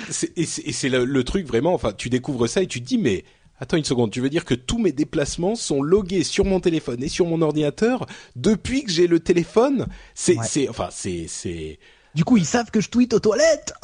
[0.08, 1.74] et c'est et c'est le, le truc vraiment.
[1.74, 3.24] Enfin, tu découvres ça et tu te dis, mais
[3.60, 7.02] attends une seconde, tu veux dire que tous mes déplacements sont logués sur mon téléphone
[7.04, 9.88] et sur mon ordinateur depuis que j'ai le téléphone?
[10.14, 10.46] C'est, Ouais.
[10.48, 11.80] c'est, enfin, c'est, c'est.
[12.16, 13.74] Du coup, ils savent que je tweete aux toilettes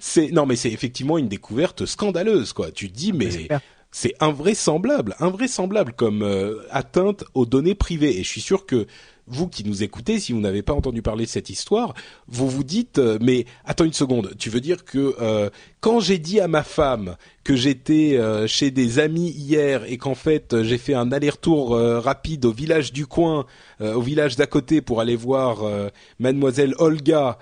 [0.00, 2.70] C'est non, mais c'est effectivement une découverte scandaleuse, quoi.
[2.70, 3.48] Tu te dis, mais
[3.90, 8.18] c'est invraisemblable, invraisemblable comme euh, atteinte aux données privées.
[8.18, 8.86] Et je suis sûr que
[9.28, 11.94] vous qui nous écoutez, si vous n'avez pas entendu parler de cette histoire,
[12.28, 15.50] vous vous dites, euh, mais attends une seconde, tu veux dire que euh,
[15.80, 20.14] quand j'ai dit à ma femme que j'étais euh, chez des amis hier et qu'en
[20.14, 23.46] fait euh, j'ai fait un aller-retour rapide au village du coin,
[23.80, 25.58] au village d'à côté pour aller voir
[26.18, 27.38] mademoiselle Olga,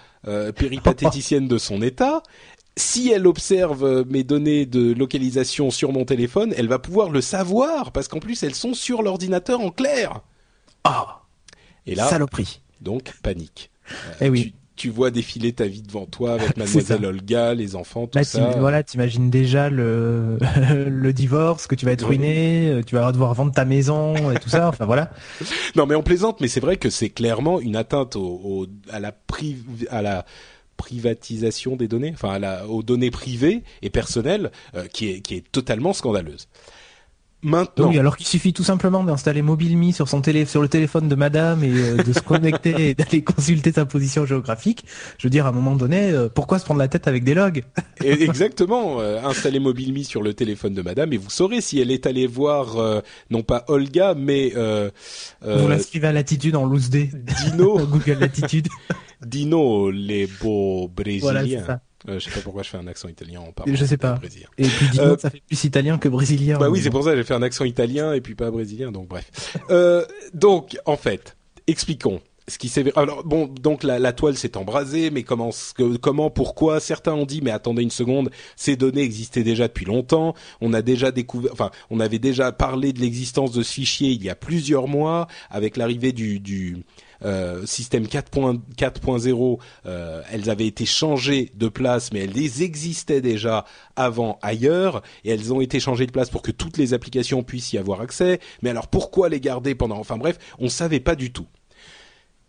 [0.57, 2.23] péripatéticienne de son état,
[2.77, 7.93] si elle observe mes données de localisation sur mon téléphone, elle va pouvoir le savoir
[7.93, 10.21] parce qu'en plus elles sont sur l'ordinateur en clair.
[10.85, 11.24] Ah,
[11.87, 12.61] Et là, saloperie.
[12.81, 13.71] donc panique.
[14.21, 14.43] Eh oui.
[14.43, 17.07] Tu, tu vois défiler ta vie devant toi avec mademoiselle ça.
[17.07, 18.39] Olga, les enfants, tout Là, ça.
[18.41, 20.39] t'im- voilà, t'imagines déjà le,
[20.89, 24.39] le divorce, que tu vas être ruiné, euh, tu vas devoir vendre ta maison et
[24.41, 24.69] tout ça.
[24.71, 25.11] Enfin voilà.
[25.77, 28.99] Non, mais on plaisante, mais c'est vrai que c'est clairement une atteinte au, au- à
[29.01, 29.15] la
[29.91, 30.25] à la
[30.77, 35.35] privatisation des données, enfin à la, aux données privées et personnelles, euh, qui est qui
[35.37, 36.49] est totalement scandaleuse.
[37.45, 37.91] Maintenant.
[37.91, 41.15] Oui, alors qu'il suffit tout simplement d'installer MobileMe sur son télé, sur le téléphone de
[41.15, 44.87] madame et euh, de se connecter et d'aller consulter sa position géographique.
[45.19, 47.35] Je veux dire, à un moment donné, euh, pourquoi se prendre la tête avec des
[47.35, 47.63] logs?
[48.03, 49.01] Exactement.
[49.01, 52.27] Euh, installez MobileMe sur le téléphone de madame et vous saurez si elle est allée
[52.27, 54.55] voir, euh, non pas Olga, mais...
[55.43, 57.11] vous l'inscrivez à Latitude en loose day.
[57.13, 57.79] Dino.
[57.87, 58.69] Google Latitude.
[59.21, 61.63] Dino, les beaux Brésiliens.
[61.67, 61.81] Voilà.
[62.09, 63.75] Euh, je sais pas pourquoi je fais un accent italien en parlant.
[63.75, 64.13] Je sais pas.
[64.15, 64.49] Brésilien.
[64.59, 66.59] Et puis dis euh, ça fait plus italien que brésilien.
[66.59, 68.93] Bah oui, c'est pour ça que j'ai fait un accent italien et puis pas brésilien,
[68.93, 69.57] donc bref.
[69.71, 71.37] euh, donc en fait,
[71.67, 75.49] expliquons ce qui s'est alors bon donc la, la toile s'est embrasée mais comment
[76.03, 76.79] comment pourquoi?
[76.79, 80.83] Certains ont dit mais attendez une seconde ces données existaient déjà depuis longtemps on a
[80.83, 84.35] déjà découvert enfin on avait déjà parlé de l'existence de ce fichier il y a
[84.35, 86.77] plusieurs mois avec l'arrivée du, du
[87.25, 93.65] euh, système 4.0 euh, elles avaient été changées de place mais elles existaient déjà
[93.97, 97.73] avant ailleurs et elles ont été changées de place pour que toutes les applications puissent
[97.73, 98.41] y avoir accès.
[98.63, 101.47] Mais alors pourquoi les garder pendant enfin bref on savait pas du tout.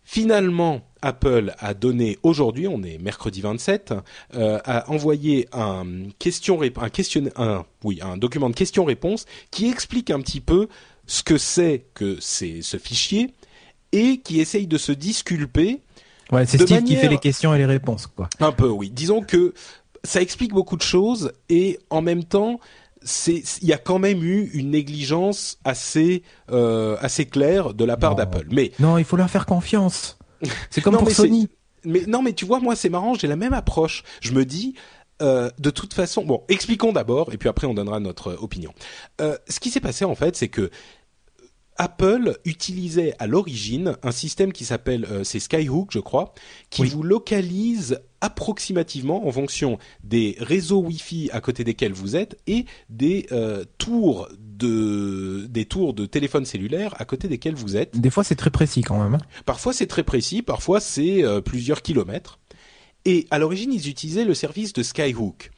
[0.07, 3.95] Finalement, Apple a donné aujourd'hui, on est mercredi 27,
[4.35, 5.83] euh, a envoyé un
[6.19, 10.67] question un question un oui un document de questions-réponses qui explique un petit peu
[11.07, 13.31] ce que c'est que ce fichier
[13.95, 15.81] et qui essaye de se disculper.
[16.31, 18.29] Ouais, c'est Steve qui fait les questions et les réponses, quoi.
[18.39, 18.89] Un peu, oui.
[18.89, 19.53] Disons que
[20.03, 22.59] ça explique beaucoup de choses et en même temps,
[23.01, 27.97] c'est il y a quand même eu une négligence assez euh, assez claire de la
[27.97, 28.47] part d'Apple.
[28.51, 30.17] Mais non, il faut leur faire confiance.
[30.69, 31.47] C'est comme pour Sony.
[31.83, 34.03] Mais non, mais tu vois, moi c'est marrant, j'ai la même approche.
[34.21, 34.75] Je me dis.
[35.21, 38.73] Euh, de toute façon, bon, expliquons d'abord et puis après on donnera notre opinion.
[39.21, 40.71] Euh, ce qui s'est passé en fait, c'est que
[41.77, 46.33] Apple utilisait à l'origine un système qui s'appelle euh, c'est Skyhook, je crois,
[46.69, 52.65] qui vous localise approximativement en fonction des réseaux Wi-Fi à côté desquels vous êtes et
[52.89, 57.99] des euh, tours de des tours de téléphone cellulaire à côté desquels vous êtes.
[57.99, 59.15] Des fois, c'est très précis quand même.
[59.15, 59.41] Hein.
[59.45, 60.41] Parfois, c'est très précis.
[60.41, 62.39] Parfois, c'est euh, plusieurs kilomètres.
[63.03, 65.51] Et à l'origine, ils utilisaient le service de Skyhook.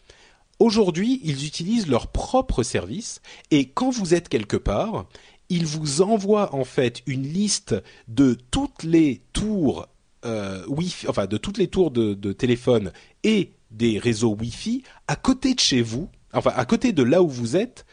[0.59, 5.05] Aujourd'hui, ils utilisent leur propre service et quand vous êtes quelque part,
[5.49, 7.75] il vous envoie en fait une liste
[8.07, 9.87] de toutes les tours
[10.25, 12.91] euh, Wi-Fi, enfin de toutes les tours de, de téléphone
[13.23, 17.27] et des réseaux Wi-Fi à côté de chez vous, enfin à côté de là où
[17.27, 17.85] vous êtes,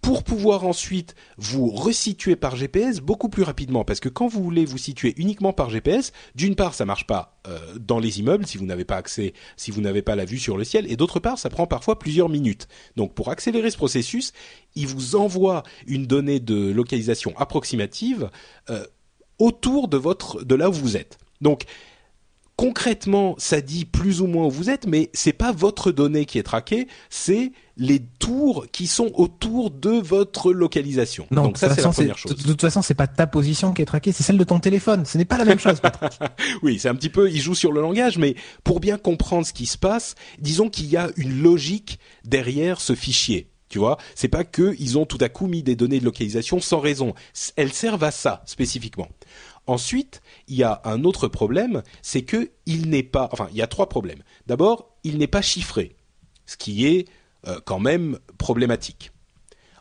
[0.00, 3.84] pour pouvoir ensuite vous resituer par GPS beaucoup plus rapidement.
[3.84, 7.38] Parce que quand vous voulez vous situer uniquement par GPS, d'une part, ça marche pas
[7.46, 10.38] euh, dans les immeubles si vous n'avez pas accès, si vous n'avez pas la vue
[10.38, 12.68] sur le ciel, et d'autre part, ça prend parfois plusieurs minutes.
[12.96, 14.32] Donc, pour accélérer ce processus,
[14.74, 18.30] il vous envoie une donnée de localisation approximative
[18.70, 18.84] euh,
[19.38, 21.18] autour de votre, de là où vous êtes.
[21.40, 21.64] Donc,
[22.58, 26.40] concrètement, ça dit plus ou moins où vous êtes, mais c'est pas votre donnée qui
[26.40, 31.28] est traquée, c'est les tours qui sont autour de votre localisation.
[31.30, 32.34] Non, Donc ça c'est la première chose.
[32.34, 35.06] De toute façon, c'est pas ta position qui est traquée, c'est celle de ton téléphone.
[35.06, 35.80] Ce n'est pas la même chose.
[36.62, 38.34] oui, c'est un petit peu, il joue sur le langage, mais
[38.64, 42.96] pour bien comprendre ce qui se passe, disons qu'il y a une logique derrière ce
[42.96, 43.48] fichier.
[43.68, 46.58] Tu vois, c'est pas que ils ont tout à coup mis des données de localisation
[46.58, 47.14] sans raison.
[47.54, 49.08] Elles servent à ça spécifiquement.
[49.68, 53.62] Ensuite, il y a un autre problème, c'est que il n'est pas, enfin, il y
[53.62, 54.22] a trois problèmes.
[54.46, 55.96] D'abord, il n'est pas chiffré,
[56.46, 57.06] ce qui est
[57.46, 59.12] euh, quand même problématique.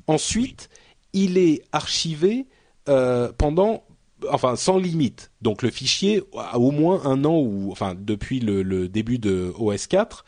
[0.07, 0.69] Ensuite,
[1.13, 2.47] il est archivé
[2.89, 3.83] euh, pendant,
[4.31, 5.31] enfin, sans limite.
[5.41, 9.87] Donc le fichier a au moins un an ou, enfin, depuis le, début de OS
[9.87, 10.23] 4,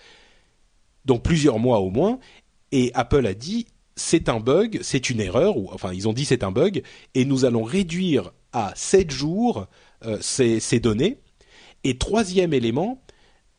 [1.06, 2.20] donc plusieurs mois au moins.
[2.72, 6.26] Et Apple a dit c'est un bug, c'est une erreur, ou enfin ils ont dit
[6.26, 6.84] c'est un bug,
[7.16, 9.68] et nous allons réduire à 7 jours
[10.06, 11.20] euh, ces, données.
[11.84, 13.02] Et troisième élément,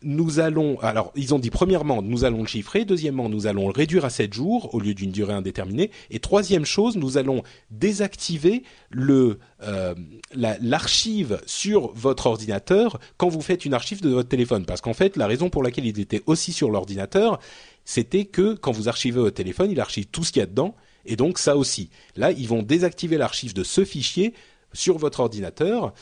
[0.03, 3.72] nous allons, alors ils ont dit premièrement, nous allons le chiffrer, deuxièmement, nous allons le
[3.72, 8.62] réduire à 7 jours au lieu d'une durée indéterminée, et troisième chose, nous allons désactiver
[8.88, 9.95] le euh,
[10.32, 15.16] l'archive sur votre ordinateur quand vous faites une archive de votre téléphone, parce qu'en fait,
[15.16, 17.38] la raison pour laquelle il était aussi sur l'ordinateur,
[17.84, 20.74] c'était que quand vous archivez votre téléphone, il archive tout ce qu'il y a dedans,
[21.05, 21.91] et donc ça aussi.
[22.16, 24.32] Là, ils vont désactiver l'archive de ce fichier
[24.72, 25.93] sur votre ordinateur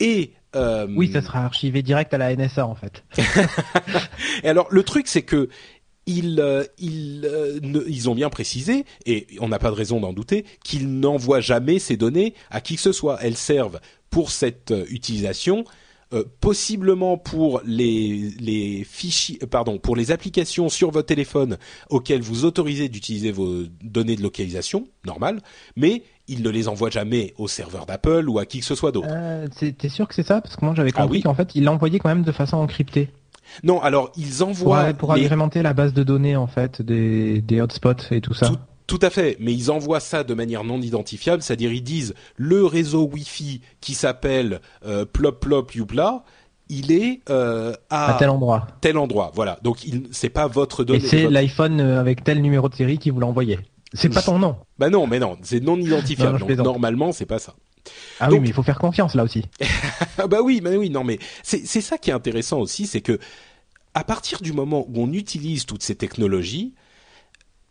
[0.00, 0.86] et euh...
[0.96, 3.04] oui, ça sera archivé direct à la NSA en fait.
[4.42, 5.48] et alors le truc c'est que
[6.06, 10.00] ils, euh, ils, euh, ne, ils ont bien précisé, et on n'a pas de raison
[10.00, 13.18] d'en douter, qu'ils n'envoient jamais ces données à qui que ce soit.
[13.22, 13.80] Elles servent
[14.10, 15.64] pour cette utilisation
[16.40, 21.58] possiblement pour les, les fichiers, pardon, pour les applications sur votre téléphone
[21.90, 25.40] auxquelles vous autorisez d'utiliser vos données de localisation, normal,
[25.74, 28.92] mais il ne les envoie jamais au serveur d'Apple ou à qui que ce soit
[28.92, 29.08] d'autre.
[29.10, 29.46] Euh,
[29.78, 30.40] T'es sûr que c'est ça?
[30.40, 33.10] Parce que moi j'avais ah compris qu'en fait il l'envoyait quand même de façon encryptée.
[33.62, 38.10] Non, alors ils envoient pour, agrémenter la base de données en fait des, des hotspots
[38.10, 38.50] et tout ça.
[38.86, 42.64] Tout à fait, mais ils envoient ça de manière non identifiable, c'est-à-dire ils disent le
[42.66, 46.22] réseau Wi-Fi qui s'appelle euh, plop plop youpla,
[46.68, 48.66] il est euh, à, À tel endroit.
[48.80, 49.30] tel endroit.
[49.34, 51.00] Voilà, donc il c'est pas votre Et donnée.
[51.00, 53.58] c'est votre- l'iPhone euh, avec tel numéro de série qui vous l'a envoyé.
[53.94, 54.56] C'est pas ton nom.
[54.78, 56.38] Bah non, mais non, c'est non identifiable.
[56.40, 57.54] donc normalement, c'est pas ça.
[58.20, 59.44] Ah Donc- oui, mais il faut faire confiance là aussi.
[60.18, 63.00] Ah bah oui, mais oui, non, mais c'est c'est ça qui est intéressant aussi, c'est
[63.00, 63.18] que
[63.94, 66.74] à partir du moment où on utilise toutes ces technologies,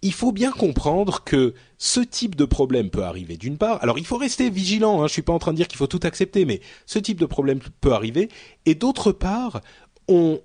[0.01, 3.81] il faut bien comprendre que ce type de problème peut arriver d'une part.
[3.81, 5.01] Alors il faut rester vigilant.
[5.01, 7.19] Hein, je suis pas en train de dire qu'il faut tout accepter, mais ce type
[7.19, 8.29] de problème peut arriver.
[8.65, 9.61] Et d'autre part,
[10.07, 10.39] on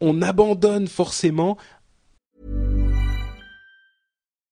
[0.00, 1.58] on abandonne forcément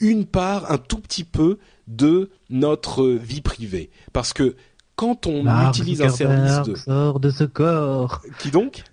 [0.00, 4.56] Une part, un tout petit peu de notre vie privée, parce que
[4.96, 8.22] quand on Mark utilise un service de sort de ce corps.
[8.38, 8.84] qui donc?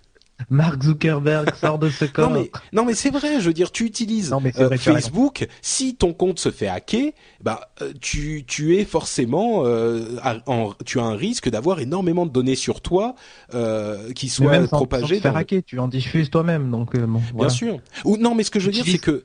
[0.50, 2.30] Mark Zuckerberg sort de ce corps.
[2.30, 4.66] Non mais non mais c'est vrai, je veux dire, tu utilises Non, mais c'est euh,
[4.66, 5.46] vrai, Facebook.
[5.62, 7.12] Si ton compte se fait hacker,
[7.42, 10.16] bah euh, tu tu es forcément euh,
[10.46, 13.14] en, tu as un risque d'avoir énormément de données sur toi
[13.54, 15.16] euh, qui Mais soient même sans, sans propagées.
[15.16, 16.94] te faire le- hacker, tu en diffuses toi-même, donc
[17.34, 17.78] Bien sûr.
[18.04, 19.24] Ou non, mais ce que je veux dire, c'est que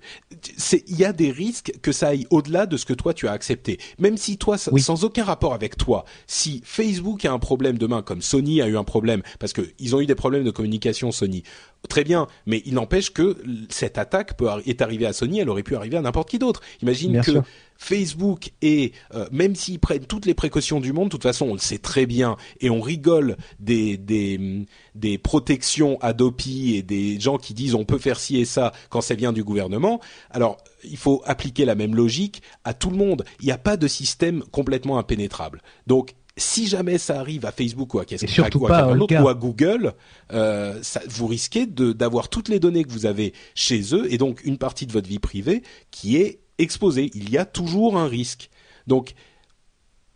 [0.57, 3.27] c'est il y a des risques que ça aille au-delà de ce que toi tu
[3.27, 3.79] as accepté.
[3.99, 4.81] Même si toi, Oui.
[4.81, 8.77] sans aucun rapport avec toi, si Facebook a un problème demain, comme Sony a eu
[8.77, 11.41] un problème, parce que ils ont eu des problèmes de communication Sony.
[11.89, 13.37] Très bien, mais il n'empêche que
[13.69, 16.61] cette attaque peut est arrivée à Sony, elle aurait pu arriver à n'importe qui d'autre.
[16.83, 17.43] Imagine Bien que sûr.
[17.75, 21.53] Facebook et euh, même s'ils prennent toutes les précautions du monde, de toute façon on
[21.53, 27.39] le sait très bien et on rigole des des des protections Adopi et des gens
[27.39, 29.99] qui disent on peut faire ci et ça quand ça vient du gouvernement.
[30.29, 33.25] Alors il faut appliquer la même logique à tout le monde.
[33.39, 35.63] Il n'y a pas de système complètement impénétrable.
[35.87, 38.25] Donc si jamais ça arrive à Facebook ou à, qu'est-ce-
[38.61, 38.87] ou à pas
[39.21, 39.93] ou Google,
[40.31, 44.17] euh, ça, vous risquez de- d'avoir toutes les données que vous avez chez eux et
[44.17, 45.61] donc une partie de votre vie privée
[45.91, 47.11] qui est exposée.
[47.13, 48.49] Il y a toujours un risque.
[48.87, 49.13] Donc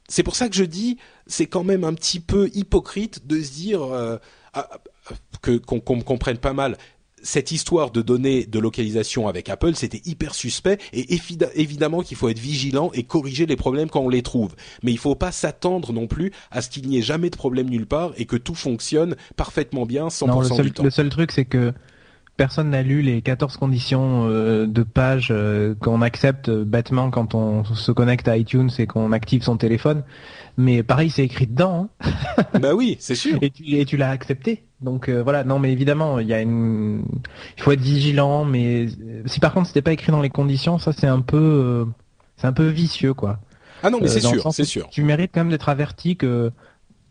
[0.08, 0.98] c'est pour ça que je dis,
[1.28, 4.18] c'est quand même un petit peu hypocrite de se dire euh,
[4.54, 6.78] ah, ah, que qu'on qu'on me comprenne pas mal.
[7.28, 12.18] Cette histoire de données de localisation avec Apple, c'était hyper suspect et évi- évidemment qu'il
[12.18, 14.56] faut être vigilant et corriger les problèmes quand on les trouve.
[14.84, 17.68] Mais il faut pas s'attendre non plus à ce qu'il n'y ait jamais de problème
[17.70, 20.84] nulle part et que tout fonctionne parfaitement bien 100% Non, le seul, du temps.
[20.84, 21.74] le seul truc, c'est que
[22.38, 27.34] personne n'a lu les 14 conditions euh, de page euh, qu'on accepte euh, bêtement quand
[27.34, 30.04] on se connecte à iTunes et qu'on active son téléphone.
[30.58, 31.90] Mais pareil, c'est écrit dedans.
[32.04, 32.60] hein.
[32.60, 33.40] bah oui, c'est sûr.
[33.42, 34.65] et tu, et tu l'as accepté.
[34.82, 37.04] Donc euh, voilà, non mais évidemment, il y a une
[37.58, 40.78] il faut être vigilant mais euh, si par contre c'était pas écrit dans les conditions,
[40.78, 41.86] ça c'est un peu euh,
[42.38, 43.40] c'est un peu vicieux quoi.
[43.84, 44.88] Ah non, mais Euh, c'est sûr, c'est sûr.
[44.90, 46.52] Tu mérites quand même d'être averti que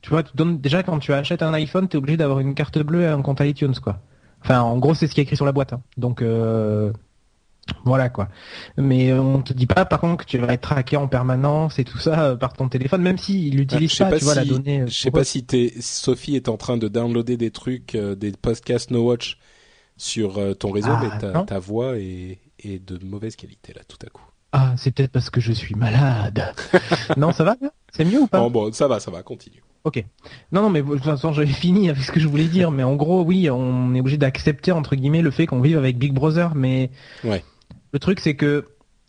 [0.02, 2.54] tu vois, tu donnes déjà quand tu achètes un iPhone, tu es obligé d'avoir une
[2.54, 4.00] carte bleue et un compte iTunes quoi.
[4.42, 5.72] Enfin, en gros, c'est ce qui est écrit sur la boîte.
[5.72, 5.80] hein.
[5.96, 6.92] Donc euh,
[7.84, 8.28] voilà quoi.
[8.76, 11.84] Mais on te dit pas par contre que tu vas être traqué en permanence et
[11.84, 14.24] tout ça euh, par ton téléphone, même s'il Ah, n'utilise je sais pas, pas tu
[14.24, 14.80] vois, la si- donnée.
[14.82, 15.44] euh, Je sais pas si
[15.80, 19.38] Sophie est en train de downloader des trucs, euh, des podcasts No Watch
[19.96, 21.60] sur euh, ton réseau, Ah, mais ta, non.
[21.60, 24.24] voix est, est de mauvaise qualité là, tout à coup.
[24.52, 26.52] Ah, c'est peut-être parce que je suis malade.
[27.16, 28.38] non, ça va là C'est mieux ou pas?
[28.40, 29.62] Bon, bon, ça va, ça va, continue.
[29.82, 30.02] Ok.
[30.52, 32.70] Non, non, mais de toute façon, j'avais fini avec ce que je voulais dire.
[32.70, 35.98] Mais en gros, oui, on est obligé d'accepter entre guillemets le fait qu'on vive avec
[35.98, 36.54] Big Brother.
[36.54, 36.90] Mais
[37.24, 37.44] Ouais.
[37.94, 38.64] Le truc, c'est que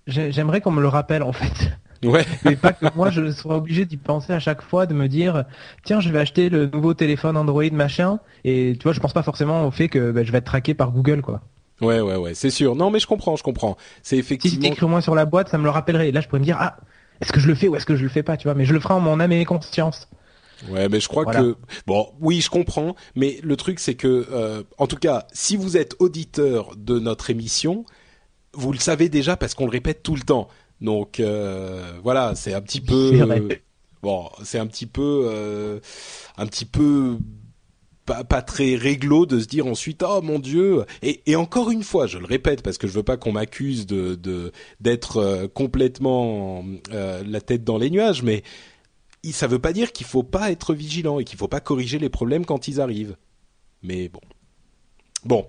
[0.08, 1.72] j'ai- j'aimerais qu'on me le rappelle en fait.
[2.04, 2.24] Ouais.
[2.46, 5.46] Mais pas que moi, je sois obligé d'y penser à chaque fois, de me dire,
[5.84, 8.20] tiens, je vais acheter le nouveau téléphone Android machin.
[8.44, 10.76] Et tu vois, je pense pas forcément au fait que bah, je vais être traqué
[10.76, 11.42] par Google, quoi.
[11.82, 12.76] Ouais, ouais, ouais, c'est sûr.
[12.76, 13.76] Non, mais je comprends, je comprends.
[14.04, 14.68] C'est Si effectivement.
[14.68, 16.10] écrit au moins sur la boîte, ça me le rappellerait.
[16.10, 16.78] Et là, je pourrais me dire, ah,
[17.22, 18.54] est-ce que je le fais ou est-ce que je le fais pas, tu vois?
[18.54, 20.08] Mais je le ferai en mon âme et conscience.
[20.70, 21.42] Ouais, mais je crois Voilà.
[21.42, 21.56] que
[21.88, 25.76] bon, oui, je comprends, mais le truc c'est que, euh, en tout cas, si vous
[25.76, 27.84] êtes auditeur de notre émission,
[28.56, 30.48] vous le savez déjà parce qu'on le répète tout le temps.
[30.82, 33.62] Donc euh, voilà, c'est un petit peu C'est vrai.
[34.02, 35.80] bon, c'est un petit peu euh,
[36.38, 37.18] un petit peu
[38.06, 41.84] pas, pas très réglo de se dire ensuite oh mon dieu et, et encore une
[41.84, 46.64] fois je le répète parce que je veux pas qu'on m'accuse de d'être euh, complètement
[46.92, 48.44] euh, la tête dans les nuages mais
[49.32, 52.10] ça veut pas dire qu'il faut pas être vigilant et qu'il faut pas corriger les
[52.10, 53.18] problèmes quand ils arrivent
[53.82, 54.22] mais bon
[55.24, 55.48] bon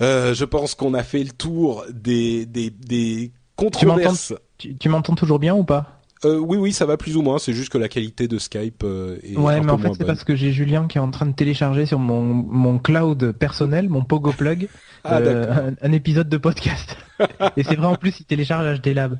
[0.00, 5.38] Euh, je pense qu'on a fait le tour des des des controverses Tu, m'entends toujours
[5.38, 7.38] bien ou pas euh, oui, oui, ça va plus ou moins.
[7.40, 9.90] C'est juste que la qualité de Skype euh, est Ouais, un mais peu en fait
[9.98, 13.32] c'est parce que j'ai Julien qui est en train de télécharger sur mon, mon cloud
[13.32, 14.68] personnel, mon Pogo Plug,
[15.04, 16.96] Ah, euh, un, un épisode de podcast.
[17.56, 19.18] Et c'est vrai en plus il télécharge HD Lab.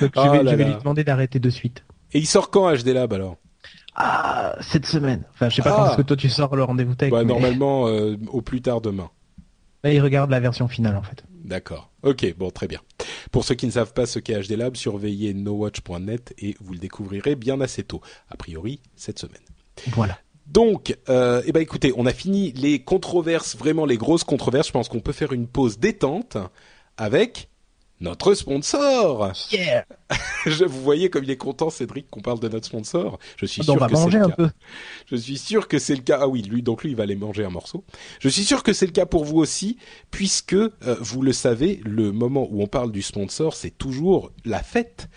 [0.00, 0.70] Donc je Oh vais, là je vais là.
[0.70, 1.84] lui demander d'arrêter de suite.
[2.12, 3.36] Et il sort quand HD Lab alors?
[3.94, 5.22] Ah, cette semaine.
[5.34, 5.76] Enfin, je sais pas Ah.
[5.76, 7.10] quand est-ce que toi tu sors le rendez-vous tech.
[7.10, 9.10] Bah, mais- Normalement, au plus tard demain.
[9.86, 11.22] Là, il regarde la version finale en fait.
[11.44, 11.92] D'accord.
[12.02, 12.80] Ok, bon, très bien.
[13.30, 16.80] Pour ceux qui ne savent pas ce qu'est HD Lab, surveillez nowatch.net et vous le
[16.80, 18.00] découvrirez bien assez tôt.
[18.28, 19.38] A priori, cette semaine.
[19.92, 20.18] Voilà.
[20.48, 24.66] Donc, euh, eh ben écoutez, on a fini les controverses, vraiment les grosses controverses.
[24.66, 26.36] Je pense qu'on peut faire une pause détente
[26.96, 27.48] avec
[28.00, 29.32] notre sponsor.
[29.50, 29.84] Yeah.
[30.46, 33.18] Je, vous voyez comme il est content, Cédric, qu'on parle de notre sponsor.
[33.36, 34.34] Je suis on sûr va que c'est manger le un cas.
[34.36, 34.50] peu.
[35.10, 36.18] Je suis sûr que c'est le cas.
[36.20, 37.84] Ah oui, lui, donc lui, il va aller manger un morceau.
[38.20, 39.78] Je suis sûr que c'est le cas pour vous aussi,
[40.10, 40.70] puisque euh,
[41.00, 45.08] vous le savez, le moment où on parle du sponsor, c'est toujours la fête.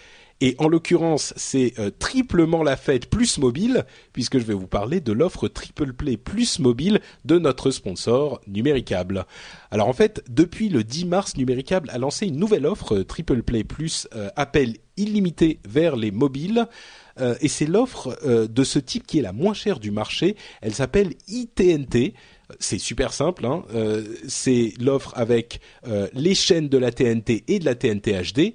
[0.42, 5.02] Et en l'occurrence, c'est euh, triplement la fête plus mobile, puisque je vais vous parler
[5.02, 9.26] de l'offre Triple Play plus mobile de notre sponsor Numéricable.
[9.70, 13.44] Alors en fait, depuis le 10 mars, Numéricable a lancé une nouvelle offre euh, Triple
[13.44, 16.68] Play plus euh, appel illimité vers les mobiles.
[17.42, 20.38] Et c'est l'offre de ce type qui est la moins chère du marché.
[20.62, 22.14] Elle s'appelle ITNT.
[22.60, 23.46] C'est super simple.
[23.46, 23.64] Hein.
[24.26, 25.60] C'est l'offre avec
[26.14, 28.54] les chaînes de la TNT et de la TNT HD.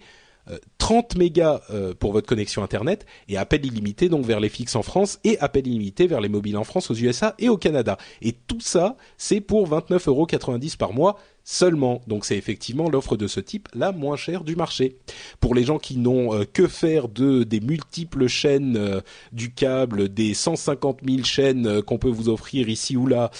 [0.85, 4.77] Euh, 30 mégas euh, pour votre connexion internet et appel illimité donc vers les fixes
[4.77, 7.97] en France et appel illimité vers les mobiles en France, aux USA et au Canada.
[8.21, 10.27] Et tout ça, c'est pour 29,90 euros
[10.79, 12.01] par mois seulement.
[12.07, 14.97] Donc c'est effectivement l'offre de ce type la moins chère du marché.
[15.41, 19.01] Pour les gens qui n'ont euh, que faire de des multiples chaînes euh,
[19.33, 23.31] du câble, des 150 000 chaînes qu'on peut vous offrir ici ou là,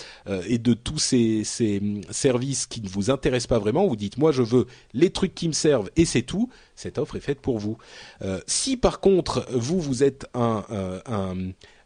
[0.47, 4.19] et de tous ces, ces hum, services qui ne vous intéressent pas vraiment, vous dites
[4.19, 6.51] moi je veux les trucs qui me servent et c'est tout.
[6.77, 7.79] Cette offre est faite pour vous.
[8.23, 11.35] Euh, si par contre vous vous êtes un, euh, un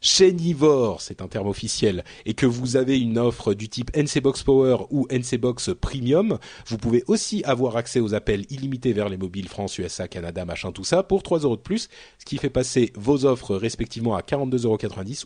[0.01, 4.87] c'est un terme officiel, et que vous avez une offre du type NC Box Power
[4.91, 9.49] ou NC Box Premium, vous pouvez aussi avoir accès aux appels illimités vers les mobiles
[9.49, 11.89] France, USA, Canada, machin, tout ça, pour 3 euros de plus,
[12.19, 14.79] ce qui fait passer vos offres respectivement à 42,90 euros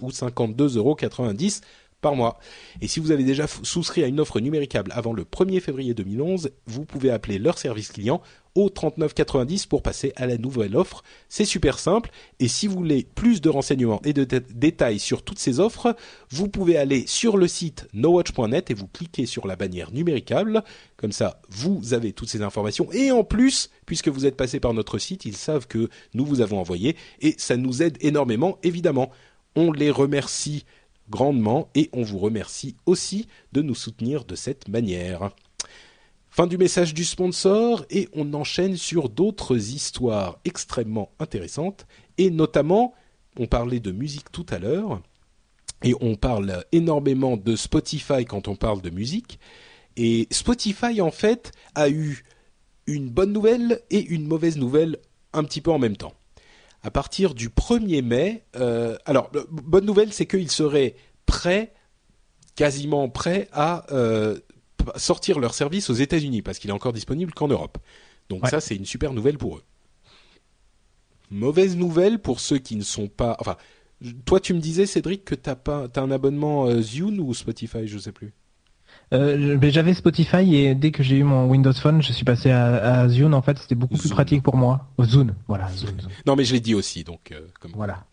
[0.02, 0.96] ou 52,90 euros
[2.02, 2.38] par mois.
[2.82, 6.50] Et si vous avez déjà souscrit à une offre numéricable avant le 1er février 2011,
[6.66, 8.20] vous pouvez appeler leur service client
[8.54, 11.02] au 3990 pour passer à la nouvelle offre.
[11.30, 12.10] C'est super simple.
[12.38, 15.96] Et si vous voulez plus de renseignements et de dé- détails sur toutes ces offres,
[16.28, 20.62] vous pouvez aller sur le site nowatch.net et vous cliquez sur la bannière numéricable.
[20.98, 22.92] Comme ça, vous avez toutes ces informations.
[22.92, 26.42] Et en plus, puisque vous êtes passé par notre site, ils savent que nous vous
[26.42, 29.10] avons envoyé et ça nous aide énormément, évidemment.
[29.56, 30.64] On les remercie
[31.12, 35.30] grandement et on vous remercie aussi de nous soutenir de cette manière.
[36.30, 41.86] Fin du message du sponsor et on enchaîne sur d'autres histoires extrêmement intéressantes
[42.16, 42.94] et notamment,
[43.38, 45.02] on parlait de musique tout à l'heure
[45.84, 49.38] et on parle énormément de Spotify quand on parle de musique
[49.96, 52.24] et Spotify en fait a eu
[52.86, 54.96] une bonne nouvelle et une mauvaise nouvelle
[55.34, 56.14] un petit peu en même temps.
[56.82, 61.72] À partir du 1er mai, euh, alors bonne nouvelle c'est qu'ils seraient prêts,
[62.56, 64.38] quasiment prêts à euh,
[64.96, 67.78] sortir leur service aux États-Unis parce qu'il est encore disponible qu'en Europe.
[68.28, 68.50] Donc Ouais.
[68.50, 69.62] ça c'est une super nouvelle pour eux.
[71.30, 73.36] Mauvaise nouvelle pour ceux qui ne sont pas.
[73.38, 73.56] Enfin,
[74.24, 77.86] toi tu me disais Cédric que t'as pas, t'as un abonnement euh, Zune ou Spotify,
[77.86, 78.32] je sais plus.
[79.12, 83.00] Euh, j'avais Spotify et dès que j'ai eu mon Windows Phone, je suis passé à,
[83.02, 83.34] à Zune.
[83.34, 84.86] En fait, c'était beaucoup plus pratique pour moi.
[84.96, 85.68] Oh, Zune, voilà.
[86.26, 87.30] Non mais je l'ai dit aussi donc.
[87.32, 87.72] euh, comme...
[87.74, 88.04] Voilà.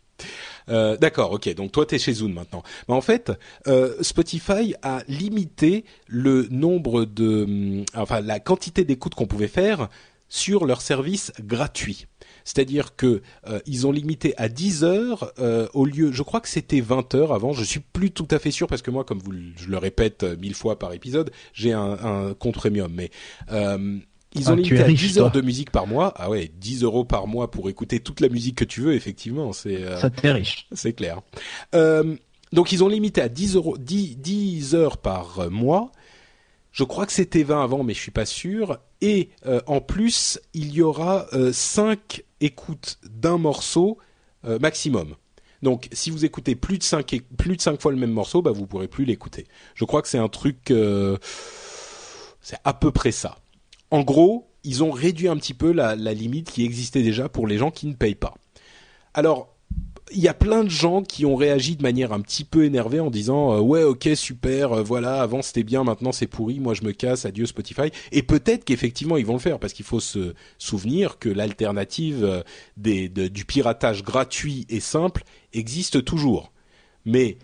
[0.70, 1.54] Euh, D'accord, ok.
[1.56, 2.62] Donc toi, t'es chez Zune maintenant.
[2.88, 3.32] Mais en fait,
[3.68, 9.88] euh, Spotify a limité le nombre de, hum, enfin la quantité d'écoutes qu'on pouvait faire
[10.28, 12.06] sur leur service gratuit.
[12.46, 16.50] C'est-à-dire que euh, ils ont limité à 10 heures euh, au lieu, je crois que
[16.50, 17.54] c'était 20 heures avant.
[17.54, 20.24] Je suis plus tout à fait sûr parce que moi, comme vous, je le répète
[20.24, 22.92] euh, mille fois par épisode, j'ai un, un compte premium.
[22.94, 23.10] Mais
[23.52, 23.98] euh,
[24.36, 25.42] ils ont Ah, limité à riche, 10 heures toi.
[25.42, 26.14] de musique par mois.
[26.16, 28.94] Ah ouais, 10 euros par mois pour écouter toute la musique que tu veux.
[28.94, 29.84] Effectivement, c'est.
[29.84, 30.68] euh, Ça te fait riche.
[30.72, 31.22] c'est clair.
[31.76, 32.16] Euh,
[32.52, 35.92] donc ils ont limité à 10, euros, 10, 10 heures par mois,
[36.72, 38.80] je crois que c'était 20 avant, mais je suis pas sûr.
[39.02, 43.98] Et euh, en plus, il y aura 5 écoutes d'un morceau
[44.44, 45.16] maximum.
[45.62, 48.52] Donc, si vous écoutez plus de 5 plus de cinq fois le même morceau, bah
[48.52, 49.46] vous pourrez plus l'écouter.
[49.76, 50.74] Je crois que c'est un truc,
[52.42, 53.38] c'est à peu près ça.
[53.92, 57.58] En gros, ils ont réduit un petit peu la limite qui existait déjà pour les
[57.58, 58.36] gens qui ne payent pas.
[59.14, 59.56] Alors,
[60.12, 63.00] il y a plein de gens qui ont réagi de manière un petit peu énervée
[63.00, 66.74] en disant euh, ouais ok super euh, voilà avant c'était bien maintenant c'est pourri moi
[66.74, 70.00] je me casse adieu Spotify et peut-être qu'effectivement ils vont le faire parce qu'il faut
[70.00, 72.42] se souvenir que l'alternative euh,
[72.78, 76.52] des, du piratage gratuit et simple existe toujours
[77.06, 77.38] mais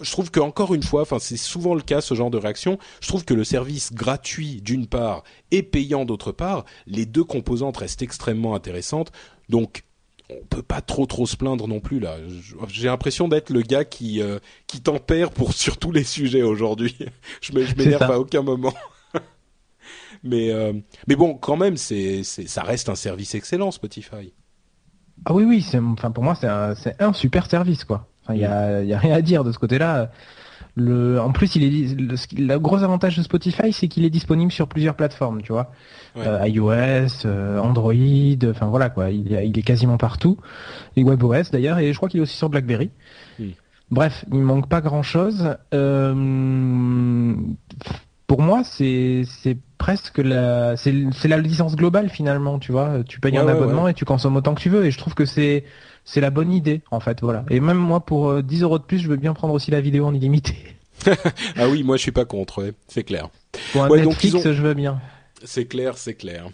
[0.00, 2.78] je trouve que encore une fois, enfin c'est souvent le cas ce genre de réaction.
[3.00, 7.76] Je trouve que le service gratuit d'une part et payant d'autre part, les deux composantes
[7.76, 9.12] restent extrêmement intéressantes.
[9.48, 9.84] Donc
[10.30, 12.16] on peut pas trop trop se plaindre non plus là.
[12.68, 16.96] J'ai l'impression d'être le gars qui euh, qui tempère pour sur tous les sujets aujourd'hui.
[17.40, 18.74] je m'énerve à aucun moment.
[20.22, 20.72] mais euh,
[21.06, 24.32] mais bon, quand même, c'est ça reste un service excellent Spotify.
[25.26, 28.08] Ah oui oui, enfin pour moi c'est un un super service quoi.
[28.30, 30.10] Il y a y a rien à dire de ce côté-là.
[30.76, 34.66] Le, en plus, il est le, gros avantage de Spotify, c'est qu'il est disponible sur
[34.66, 35.70] plusieurs plateformes, tu vois,
[36.16, 37.92] euh, iOS, euh, Android,
[38.50, 40.36] enfin voilà quoi, il, il, est quasiment partout,
[40.96, 42.90] et WebOS d'ailleurs, et je crois qu'il est aussi sur BlackBerry.
[43.90, 45.56] Bref, il manque pas grand-chose.
[45.72, 47.34] Euh,
[48.26, 53.04] pour moi, c'est c'est presque la c'est c'est la licence globale finalement, tu vois.
[53.06, 55.26] Tu payes un abonnement et tu consommes autant que tu veux, et je trouve que
[55.26, 55.64] c'est
[56.04, 57.44] c'est la bonne idée en fait voilà.
[57.50, 59.80] Et même moi pour 10 euh, euros de plus je veux bien prendre aussi la
[59.80, 60.56] vidéo en illimité.
[61.56, 63.28] Ah oui moi je suis pas contre c'est clair.
[63.72, 65.00] Pour un Netflix je veux bien.
[65.44, 66.48] C'est clair c'est clair.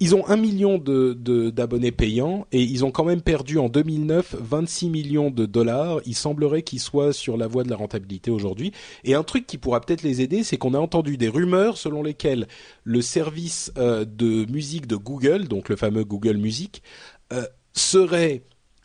[0.00, 1.12] Ils ont un million de
[1.50, 6.00] d'abonnés payants et ils ont quand même perdu en 2009 26 millions de dollars.
[6.06, 8.72] Il semblerait qu'ils soient sur la voie de la rentabilité aujourd'hui.
[9.04, 12.02] Et un truc qui pourra peut-être les aider, c'est qu'on a entendu des rumeurs selon
[12.02, 12.48] lesquelles
[12.84, 16.82] le service euh, de musique de Google, donc le fameux Google Music,
[17.32, 18.42] euh, serait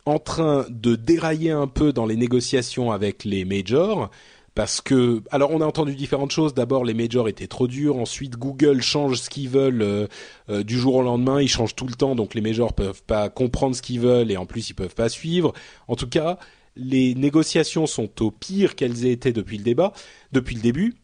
[0.08, 4.10] en train de dérailler un peu dans les négociations avec les majors
[4.56, 6.54] parce que alors on a entendu différentes choses.
[6.54, 7.98] D'abord les majors étaient trop durs.
[7.98, 10.08] Ensuite Google change ce qu'ils veulent euh,
[10.50, 11.42] euh, du jour au lendemain.
[11.42, 14.38] Ils changent tout le temps, donc les majors peuvent pas comprendre ce qu'ils veulent et
[14.38, 15.54] en plus ils peuvent pas suivre.
[15.88, 16.40] En tout cas,
[16.76, 19.94] les négociations sont au pire qu'elles aient été depuis le débat,
[20.32, 20.96] depuis le début.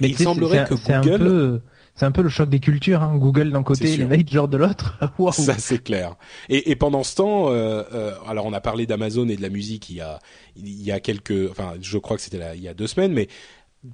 [0.00, 1.60] Mais il semblerait que Google
[1.94, 3.02] c'est un peu le choc des cultures.
[3.02, 3.16] Hein.
[3.16, 4.98] Google d'un côté, les majors de l'autre.
[5.32, 6.16] Ça c'est clair.
[6.48, 9.50] Et, et, pendant ce temps, euh, euh, alors on a parlé d'Amazon et de la
[9.50, 10.18] musique il y a
[10.56, 13.28] il y a quelques, enfin je crois que c'était il y a deux semaines, mais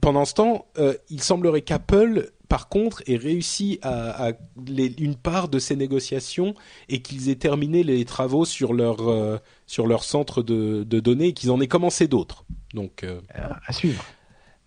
[0.01, 4.33] pendant ce temps, euh, il semblerait qu'Apple par contre, ait réussi à, à
[4.67, 6.57] les, une part de ces négociations
[6.89, 11.29] et qu'ils aient terminé les travaux sur leur euh, sur leur centre de, de données
[11.29, 12.45] et qu'ils en aient commencé d'autres.
[12.75, 13.21] Donc euh,
[13.67, 14.05] à suivre.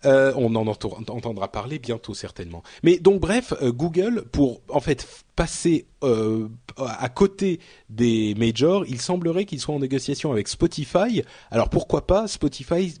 [0.04, 2.62] Euh, on en entendra parler bientôt certainement.
[2.82, 9.00] Mais donc bref, euh, Google pour en fait passer euh, à côté des majors, il
[9.00, 11.22] semblerait qu'ils soient en négociation avec Spotify.
[11.50, 12.94] Alors pourquoi pas Spotify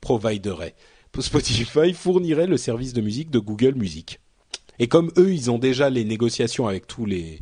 [0.00, 0.74] providerait
[1.18, 4.20] Spotify fournirait le service de musique de Google Music.
[4.78, 7.40] Et comme eux, ils ont déjà les négociations avec tous les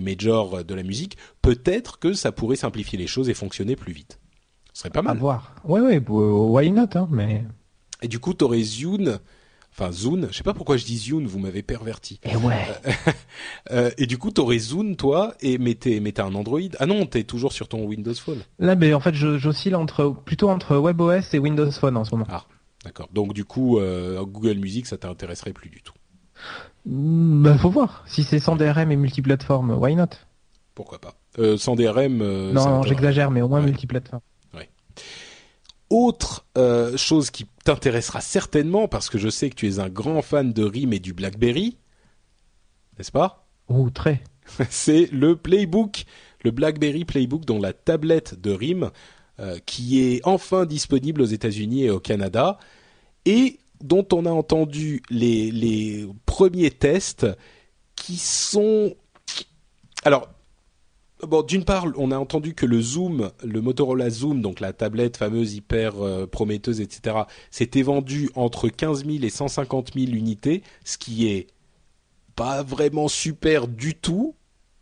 [0.00, 4.20] majors de la musique, peut-être que ça pourrait simplifier les choses et fonctionner plus vite.
[4.74, 5.16] Ce serait pas mal.
[5.16, 5.54] À voir.
[5.64, 7.44] Ouais, ouais, why not, hein, mais.
[8.02, 9.20] Et du coup, t'aurais Zune,
[9.72, 12.20] enfin Zune, je sais pas pourquoi je dis Zune, vous m'avez perverti.
[12.24, 12.66] Et ouais.
[13.70, 16.60] euh, et du coup, t'aurais Zune, toi, et mais t'es, un Android.
[16.80, 18.40] Ah non, t'es toujours sur ton Windows Phone.
[18.58, 22.26] Là, mais en fait, j'oscille entre, plutôt entre WebOS et Windows Phone en ce moment.
[22.28, 22.44] Ah,
[22.84, 23.08] d'accord.
[23.12, 25.94] Donc du coup, euh, Google Music, ça t'intéresserait plus du tout.
[26.84, 28.02] Bah, faut voir.
[28.06, 30.06] Si c'est sans DRM et multiplateforme, why not?
[30.74, 32.20] Pourquoi pas euh, Sans DRM.
[32.20, 34.20] Euh, non, non j'exagère, mais au moins multiplateforme.
[35.96, 40.22] Autre euh, chose qui t'intéressera certainement, parce que je sais que tu es un grand
[40.22, 41.78] fan de RIM et du BlackBerry,
[42.98, 43.46] n'est-ce pas?
[43.68, 44.24] Oh, très.
[44.70, 46.04] C'est le Playbook,
[46.42, 48.90] le BlackBerry Playbook dont la tablette de RIM,
[49.38, 52.58] euh, qui est enfin disponible aux États-Unis et au Canada,
[53.24, 57.28] et dont on a entendu les, les premiers tests
[57.94, 58.96] qui sont...
[60.04, 60.33] Alors,
[61.26, 65.16] Bon, d'une part, on a entendu que le Zoom, le Motorola Zoom, donc la tablette
[65.16, 70.98] fameuse hyper euh, prometteuse, etc., s'était vendu entre 15 000 et 150 000 unités, ce
[70.98, 71.46] qui est
[72.36, 74.34] pas vraiment super du tout,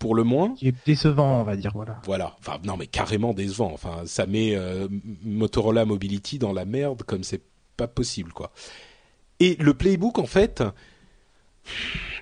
[0.02, 0.54] pour le moins.
[0.54, 2.00] Qui est décevant, on va dire, voilà.
[2.04, 3.70] Voilà, enfin non, mais carrément décevant.
[3.72, 4.88] Enfin, ça met euh,
[5.22, 7.42] Motorola Mobility dans la merde comme c'est
[7.76, 8.50] pas possible, quoi.
[9.38, 10.62] Et le Playbook, en fait,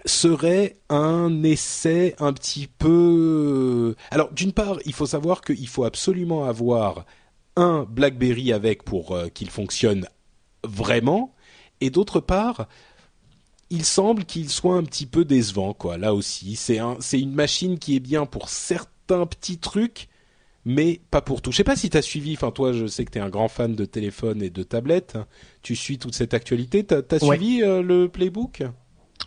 [0.04, 3.94] serait un essai un petit peu.
[4.10, 7.04] Alors, d'une part, il faut savoir qu'il faut absolument avoir
[7.56, 10.06] un BlackBerry avec pour euh, qu'il fonctionne
[10.64, 11.34] vraiment.
[11.80, 12.68] et d'autre part,
[13.70, 15.96] il semble qu'il soit un petit peu décevant, quoi.
[15.96, 20.08] Là aussi, c'est un, c'est une machine qui est bien pour certains petits trucs,
[20.64, 21.52] mais pas pour tout.
[21.52, 23.30] Je sais pas si tu as suivi, enfin toi, je sais que tu es un
[23.30, 25.16] grand fan de téléphone et de tablette.
[25.62, 26.84] Tu suis toute cette actualité.
[26.84, 28.64] T'as as suivi euh, le Playbook?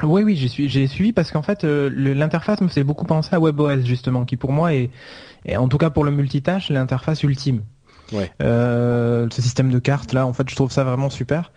[0.01, 3.35] Oui, oui, j'ai suivi, j'ai suivi parce qu'en fait, euh, l'interface me fait beaucoup penser
[3.35, 4.89] à WebOS justement, qui pour moi est,
[5.45, 7.61] est en tout cas pour le multitâche, l'interface ultime.
[8.11, 8.31] Ouais.
[8.41, 11.51] Euh, ce système de cartes là, en fait, je trouve ça vraiment super.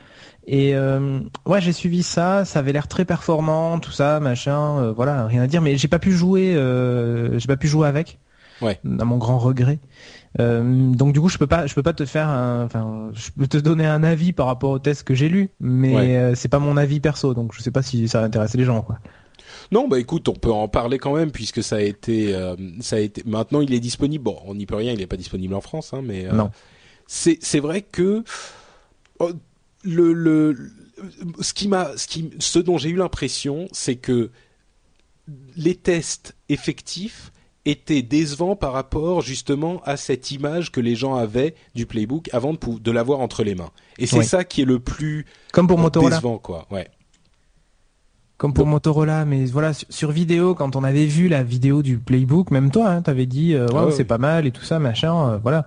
[0.46, 4.92] Et euh, ouais, j'ai suivi ça, ça avait l'air très performant, tout ça, machin, euh,
[4.92, 5.60] voilà, rien à dire.
[5.60, 8.18] Mais j'ai pas pu jouer, euh, j'ai pas pu jouer avec,
[8.60, 8.78] ouais.
[9.00, 9.80] à mon grand regret.
[10.40, 13.46] Euh, donc du coup, je peux pas, je peux pas te faire, enfin, je peux
[13.46, 16.58] te donner un avis par rapport au test que j'ai lu, mais euh, c'est pas
[16.58, 18.98] mon avis perso, donc je sais pas si ça va intéresser les gens, quoi.
[19.72, 22.96] Non, bah écoute, on peut en parler quand même puisque ça a été, euh, ça
[22.96, 23.22] a été.
[23.26, 24.22] Maintenant, il est disponible.
[24.22, 26.50] Bon, on n'y peut rien, il n'est pas disponible en France, hein, mais non.
[27.08, 28.22] C'est c'est vrai que
[29.18, 29.30] oh,
[29.82, 30.56] le, le,
[31.40, 34.30] ce qui m'a, ce qui, ce dont j'ai eu l'impression, c'est que
[35.56, 37.32] les tests effectifs
[37.66, 42.54] étaient décevants par rapport justement à cette image que les gens avaient du playbook avant
[42.54, 43.70] de, de l'avoir entre les mains.
[43.98, 46.16] Et c'est ça qui est le plus comme pour Motorola.
[46.16, 46.66] décevant, quoi.
[46.70, 46.88] Ouais.
[48.38, 52.50] Comme pour Motorola, mais voilà, sur, vidéo, quand on avait vu la vidéo du playbook,
[52.50, 55.38] même toi, hein, t'avais dit, euh, ouais, c'est pas mal et tout ça, machin, euh,
[55.42, 55.66] voilà.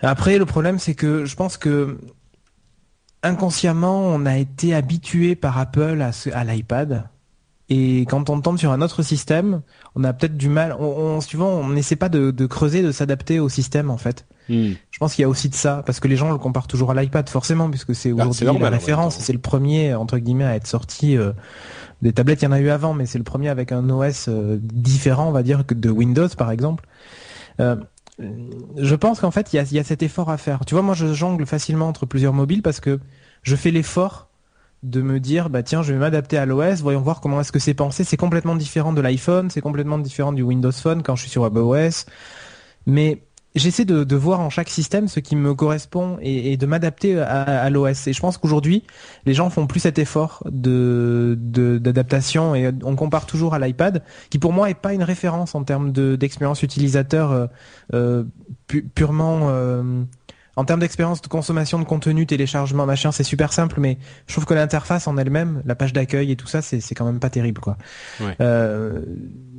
[0.00, 1.98] Après, le problème, c'est que je pense que
[3.22, 7.08] inconsciemment, on a été habitué par Apple à, à l'iPad.
[7.70, 9.60] Et quand on tombe sur un autre système,
[9.94, 10.74] on a peut-être du mal.
[10.78, 14.26] On, suivant, on n'essaie pas de, creuser, de s'adapter au système en fait.
[14.48, 14.72] Hmm.
[14.90, 16.90] Je pense qu'il y a aussi de ça, parce que les gens le comparent toujours
[16.90, 19.18] à l'iPad forcément, puisque c'est ah, aujourd'hui la référence.
[19.18, 21.16] C'est le premier entre guillemets à être sorti.
[21.16, 21.32] Euh,
[22.00, 24.26] des tablettes, il y en a eu avant, mais c'est le premier avec un OS
[24.28, 26.86] euh, différent, on va dire, que de Windows par exemple.
[27.60, 27.76] Euh,
[28.76, 30.64] je pense qu'en fait, il y a, y a, cet effort à faire.
[30.64, 32.98] Tu vois, moi, je jongle facilement entre plusieurs mobiles parce que
[33.42, 34.27] je fais l'effort
[34.82, 37.58] de me dire, bah tiens, je vais m'adapter à l'OS, voyons voir comment est-ce que
[37.58, 38.04] c'est pensé.
[38.04, 41.42] C'est complètement différent de l'iPhone, c'est complètement différent du Windows Phone quand je suis sur
[41.42, 42.06] WebOS.
[42.86, 43.22] Mais
[43.54, 48.06] j'essaie de, voir en chaque système ce qui me correspond et, de m'adapter à, l'OS.
[48.06, 48.84] Et je pense qu'aujourd'hui,
[49.26, 54.38] les gens font plus cet effort de d'adaptation et on compare toujours à l'iPad, qui
[54.38, 57.46] pour moi est pas une référence en termes d'expérience utilisateur euh,
[57.94, 58.24] euh,
[58.94, 60.02] purement euh,
[60.58, 63.96] en termes d'expérience de consommation de contenu, téléchargement, machin, c'est super simple, mais
[64.26, 67.20] je trouve que l'interface en elle-même, la page d'accueil et tout ça, c'est quand même
[67.20, 67.78] pas terrible, quoi.
[68.40, 69.00] Euh,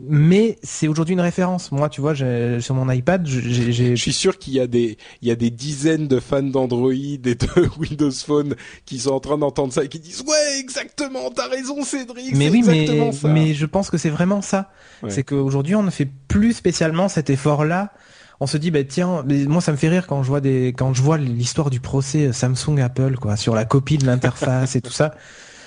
[0.10, 1.72] mais c'est aujourd'hui une référence.
[1.72, 3.72] Moi, tu vois, sur mon iPad, j'ai.
[3.72, 6.92] Je suis sûr qu'il y a des, il y a des dizaines de fans d'Android
[6.92, 7.38] et de
[7.80, 11.82] Windows Phone qui sont en train d'entendre ça et qui disent ouais, exactement, t'as raison,
[11.86, 12.36] Cédric.
[12.36, 12.90] Mais oui, mais
[13.24, 14.70] mais je pense que c'est vraiment ça.
[15.08, 17.94] C'est qu'aujourd'hui, on ne fait plus spécialement cet effort-là
[18.40, 20.94] on se dit bah tiens moi ça me fait rire quand je vois des quand
[20.94, 24.92] je vois l'histoire du procès Samsung Apple quoi sur la copie de l'interface et tout
[24.92, 25.14] ça.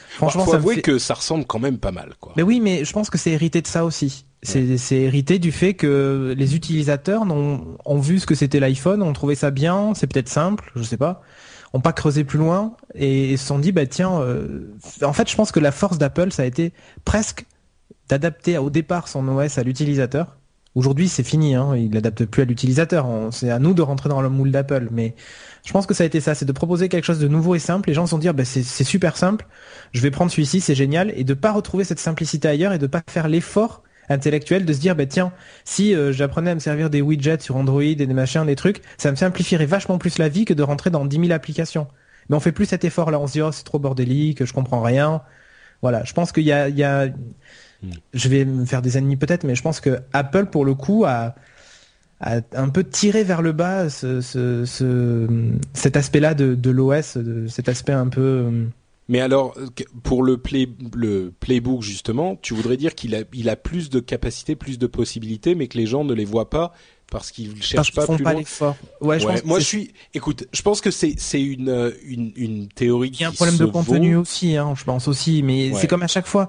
[0.09, 2.33] Franchement faut ça avouer que ça ressemble quand même pas mal quoi.
[2.37, 4.27] Mais oui mais je pense que c'est hérité de ça aussi.
[4.45, 9.13] C'est hérité du fait que les utilisateurs ont, ont vu ce que c'était l'iPhone ont
[9.13, 11.23] trouvé ça bien c'est peut-être simple je sais pas
[11.75, 15.37] ont pas creusé plus loin et, se sont dit bah tiens euh, en fait je
[15.37, 16.73] pense que la force d'Apple ça a été
[17.05, 17.47] presque
[18.09, 20.37] d'adapter au départ son OS à l'utilisateur
[20.75, 23.07] Aujourd'hui, c'est fini, hein, il n'adapte plus à l'utilisateur.
[23.31, 24.89] C'est à nous de rentrer dans le moule d'Apple.
[24.91, 25.15] Mais
[25.65, 27.59] je pense que ça a été ça, c'est de proposer quelque chose de nouveau et
[27.59, 27.91] simple.
[27.91, 29.47] Les gens se sont dire, bah, c'est super simple,
[29.93, 32.87] je vais prendre celui-ci, c'est génial, et de pas retrouver cette simplicité ailleurs et de
[32.87, 35.33] pas faire l'effort intellectuel de se dire, bah, tiens,
[35.65, 38.81] si euh, j'apprenais à me servir des widgets sur Android et des machins, des trucs,
[38.97, 41.87] ça me simplifierait vachement plus la vie que de rentrer dans 10 000 applications.
[42.29, 43.19] Mais on fait plus cet effort-là.
[43.19, 45.23] On se dit, oh, c'est trop bordélique, je comprends rien.
[45.83, 47.09] Voilà, je pense qu'il y a, il y a
[48.15, 51.05] Je vais me faire des ennemis peut-être, mais je pense que Apple, pour le coup,
[51.05, 51.35] a,
[52.21, 55.27] a un peu tiré vers le bas ce, ce, ce
[55.73, 57.19] cet aspect-là de, de l'OS,
[57.49, 58.21] cet aspect un peu...
[58.21, 58.65] Euh,
[59.09, 59.55] mais alors,
[60.05, 64.01] pour le, play, le playbook justement, tu voudrais dire qu'il a, il a plus de
[64.01, 66.73] capacités, plus de possibilités, mais que les gens ne les voient pas
[67.11, 68.43] parce qu'ils cherchent pas plus pas loin?
[69.03, 69.93] Ouais, je moi je suis.
[70.15, 73.11] Écoute, je pense que c'est c'est une une une théorie.
[73.13, 76.03] Il y a un problème de contenu aussi, hein, je pense aussi, mais c'est comme
[76.03, 76.49] à chaque fois.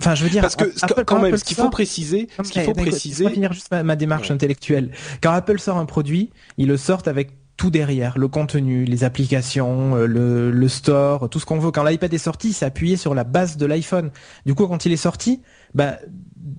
[0.00, 0.64] Enfin, je veux dire, parce que
[1.02, 4.90] quand même, ce qu'il faut préciser, ce qu'il faut préciser, finir juste ma, démarche intellectuelle.
[5.22, 9.94] Quand Apple sort un produit, ils le sortent avec tout derrière, le contenu, les applications,
[9.94, 11.70] euh, le, le store, tout ce qu'on veut.
[11.70, 14.10] Quand l'iPad est sorti, c'est appuyé sur la base de l'iPhone.
[14.46, 15.42] Du coup, quand il est sorti,
[15.74, 15.98] bah,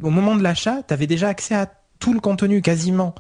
[0.03, 1.65] au moment de l'achat, tu avais déjà accès à
[2.01, 3.15] tout le contenu quasiment.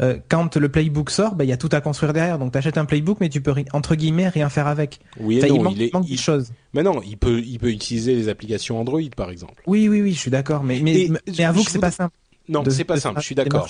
[0.00, 2.38] Euh, quand le playbook sort, bah, il y a tout à construire derrière.
[2.38, 5.00] Donc tu achètes un playbook, mais tu peux entre guillemets rien faire avec.
[5.18, 6.52] Oui, il manque, il, manque choses.
[6.74, 9.62] Mais non, il peut, il peut utiliser les applications Android par exemple.
[9.66, 10.62] Oui, oui, oui, je suis d'accord.
[10.62, 12.14] Mais, mais, mais avoue que c'est pas simple.
[12.48, 13.20] Non, c'est pas simple.
[13.20, 13.66] Je suis d'accord.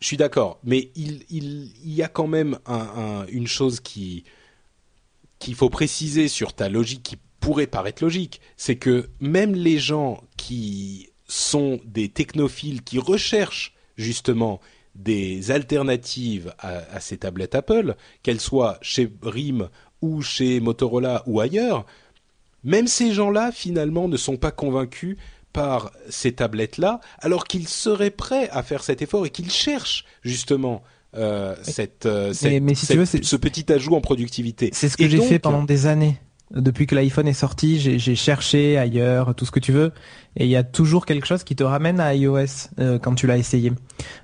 [0.00, 0.58] Je suis d'accord.
[0.64, 4.24] Mais il, il, il y a quand même un, une chose qui
[5.38, 10.22] qu'il faut préciser sur ta logique qui pourrait paraître logique, c'est que même les gens
[10.38, 14.60] qui sont des technophiles qui recherchent justement
[14.94, 19.68] des alternatives à, ces tablettes Apple, qu'elles soient chez RIM
[20.02, 21.84] ou chez Motorola ou ailleurs,
[22.62, 25.16] même ces gens-là finalement ne sont pas convaincus
[25.52, 30.82] par ces tablettes-là, alors qu'ils seraient prêts à faire cet effort et qu'ils cherchent justement
[31.16, 34.70] euh, cette, euh, ce petit ajout en productivité.
[34.72, 36.18] C'est ce que j'ai fait pendant des années.
[36.54, 39.92] Depuis que l'iPhone est sorti, j'ai cherché ailleurs, tout ce que tu veux,
[40.36, 43.26] et il y a toujours quelque chose qui te ramène à iOS euh, quand tu
[43.26, 43.72] l'as essayé.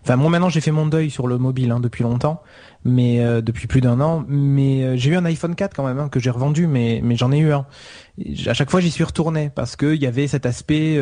[0.03, 2.43] Enfin, moi maintenant j'ai fait mon deuil sur le mobile hein, depuis longtemps,
[2.85, 4.25] mais euh, depuis plus d'un an.
[4.29, 7.17] Mais euh, j'ai eu un iPhone 4 quand même hein, que j'ai revendu, mais mais
[7.17, 7.67] j'en ai eu un.
[8.47, 11.01] à chaque fois j'y suis retourné parce qu'il y avait cet aspect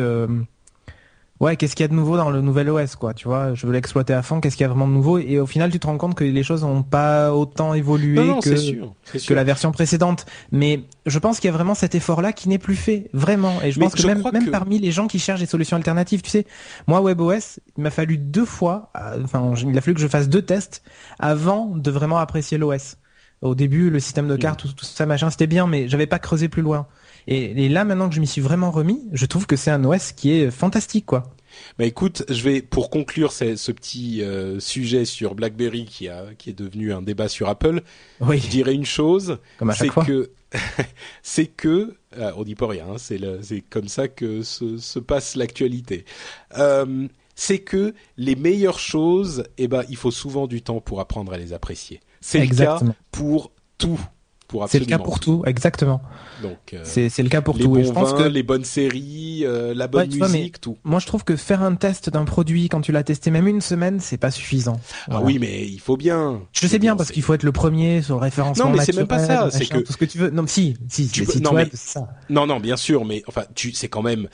[1.39, 3.65] ouais, qu'est-ce qu'il y a de nouveau dans le nouvel OS, quoi, tu vois, je
[3.65, 5.79] veux l'exploiter à fond, qu'est-ce qu'il y a vraiment de nouveau, et au final, tu
[5.79, 10.25] te rends compte que les choses n'ont pas autant évolué que, que la version précédente.
[10.51, 13.61] Mais je pense qu'il y a vraiment cet effort-là qui n'est plus fait, vraiment.
[13.61, 16.29] Et je pense que même, même parmi les gens qui cherchent des solutions alternatives, tu
[16.29, 16.45] sais,
[16.87, 20.29] moi, WebOS, il m'a fallu deux fois, euh, enfin, il a fallu que je fasse
[20.29, 20.83] deux tests
[21.19, 22.97] avant de vraiment apprécier l'OS.
[23.41, 24.39] Au début, le système de mm.
[24.39, 26.87] carte, tout, tout ça, machin, c'était bien, mais j'avais pas creusé plus loin.
[27.27, 30.11] Et, là, maintenant que je m'y suis vraiment remis, je trouve que c'est un OS
[30.11, 31.31] qui est fantastique, quoi.
[31.77, 36.25] Bah écoute, je vais pour conclure ce, ce petit euh, sujet sur BlackBerry qui a
[36.37, 37.81] qui est devenu un débat sur Apple.
[38.21, 38.39] Oui.
[38.39, 39.39] Je dirais une chose,
[39.73, 40.31] c'est que
[41.23, 44.99] c'est que euh, on dit pas rien, hein, c'est c'est comme ça que se, se
[44.99, 46.05] passe l'actualité.
[46.57, 51.33] Euh, c'est que les meilleures choses, eh ben il faut souvent du temps pour apprendre
[51.33, 52.01] à les apprécier.
[52.21, 52.79] C'est le cas
[53.11, 53.99] pour tout
[54.67, 56.01] c'est le cas pour tout, exactement.
[56.41, 57.77] Donc euh, c'est le cas pour tout.
[57.77, 60.77] et je pense que les bonnes séries, euh, la bonne musique, tout.
[60.83, 63.61] Moi, je trouve que faire un test d'un produit quand tu l'as testé même une
[63.61, 64.79] semaine, c'est pas suffisant.
[65.09, 66.41] Ah oui, mais il faut bien.
[66.51, 68.69] Je sais bien parce qu'il faut être le premier sur le référencement.
[68.69, 69.49] Non, mais c'est même pas ça.
[69.51, 70.29] C'est que tout ce que tu veux.
[70.29, 71.69] Non, si, si, tu non, mais...
[71.73, 72.07] ça.
[72.29, 74.27] non, non, bien sûr, mais enfin, tu, c'est quand même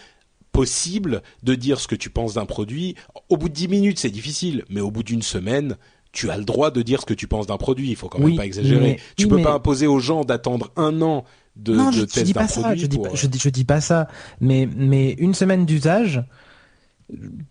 [0.51, 2.95] possible de dire ce que tu penses d'un produit.
[3.28, 5.76] Au bout de dix minutes, c'est difficile, mais au bout d'une semaine,
[6.16, 7.89] tu as le droit de dire ce que tu penses d'un produit.
[7.89, 8.99] Il faut quand même pas exagérer.
[9.16, 12.47] tu peux pas imposer aux gens d'attendre un an de, non, de je, dis pas
[12.47, 14.07] ça, Je dis, je, dis, je dis pas ça.
[14.41, 16.22] Mais, mais une semaine d'usage,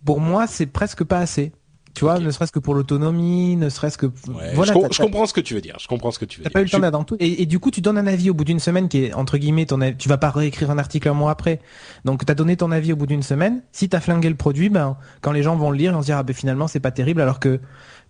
[0.05, 1.53] pour moi, c'est presque pas assez.
[1.95, 4.73] Tu vois, ne serait-ce que pour l'autonomie, ne serait-ce que voilà.
[4.91, 5.77] Je, comprends ce que tu veux dire.
[5.81, 6.51] Je comprends ce que tu veux dire.
[6.51, 7.17] T'as pas eu le temps tout.
[7.21, 9.39] Et, et, du coup, tu donnes un avis au bout d'une semaine qui est entre
[9.39, 9.79] guillemets ton.
[9.97, 11.61] Tu vas pas réécrire un article un mois après.
[12.05, 13.63] Donc, t'as donné ton avis au bout d'une semaine.
[13.71, 16.07] Si t'as flingué le produit, ben quand les gens vont le lire, ils vont se
[16.07, 17.21] dire ah ben finalement c'est pas terrible.
[17.21, 17.61] Alors que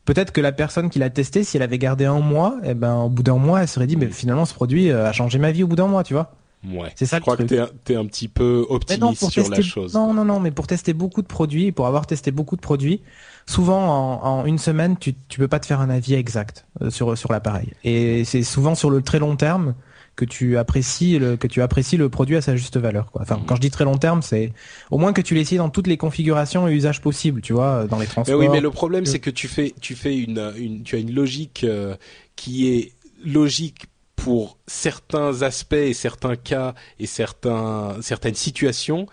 [0.05, 2.97] peut-être que la personne qui l'a testé, si elle avait gardé un mois, eh ben
[2.97, 5.51] au bout d'un mois, elle serait dit mais finalement ce produit euh, a changé ma
[5.53, 6.33] vie au bout d'un mois, tu vois.
[6.67, 6.91] Ouais.
[6.95, 7.19] C'est ça.
[7.19, 9.93] Je crois que t'es un, es un petit peu optimiste sur la chose.
[9.93, 13.03] Non, non, non, mais pour tester beaucoup de produits, pour avoir testé beaucoup de produits,
[13.47, 16.89] souvent en, en une semaine, tu tu peux pas te faire un avis exact euh,
[16.89, 17.73] sur sur l'appareil.
[17.85, 19.75] Et c'est souvent sur le très long terme
[20.17, 23.11] que tu apprécies le, que tu apprécies le produit à sa juste valeur.
[23.11, 23.23] Quoi.
[23.23, 24.53] Enfin, quand je dis très long terme, c'est
[24.91, 27.99] au moins que tu l'essayes dans toutes les configurations et usages possibles, tu vois, dans
[27.99, 28.39] les transports.
[28.39, 30.99] Mais oui, mais le problème, c'est que tu fais, tu fais une, une, tu as
[30.99, 31.97] une logique euh,
[32.37, 32.93] qui est
[33.25, 33.87] logique
[34.17, 39.07] pour certains aspects et certains cas et certains, certaines situations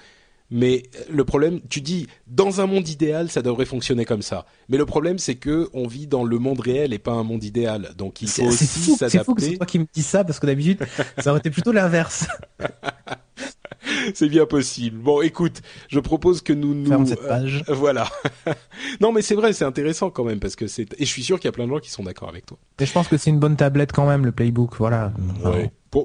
[0.51, 4.45] mais le problème, tu dis, dans un monde idéal, ça devrait fonctionner comme ça.
[4.67, 7.43] Mais le problème, c'est que on vit dans le monde réel et pas un monde
[7.43, 7.91] idéal.
[7.97, 9.17] Donc il faut aussi s'adapter.
[9.17, 10.85] C'est fou que c'est toi qui me dis ça parce que d'habitude,
[11.17, 12.27] ça aurait été plutôt l'inverse.
[14.13, 14.97] c'est bien possible.
[14.97, 17.63] Bon, écoute, je propose que nous nous cette page.
[17.69, 18.09] Euh, voilà.
[19.01, 21.39] non, mais c'est vrai, c'est intéressant quand même parce que c'est et je suis sûr
[21.39, 22.57] qu'il y a plein de gens qui sont d'accord avec toi.
[22.79, 25.13] Et je pense que c'est une bonne tablette quand même le Playbook, voilà.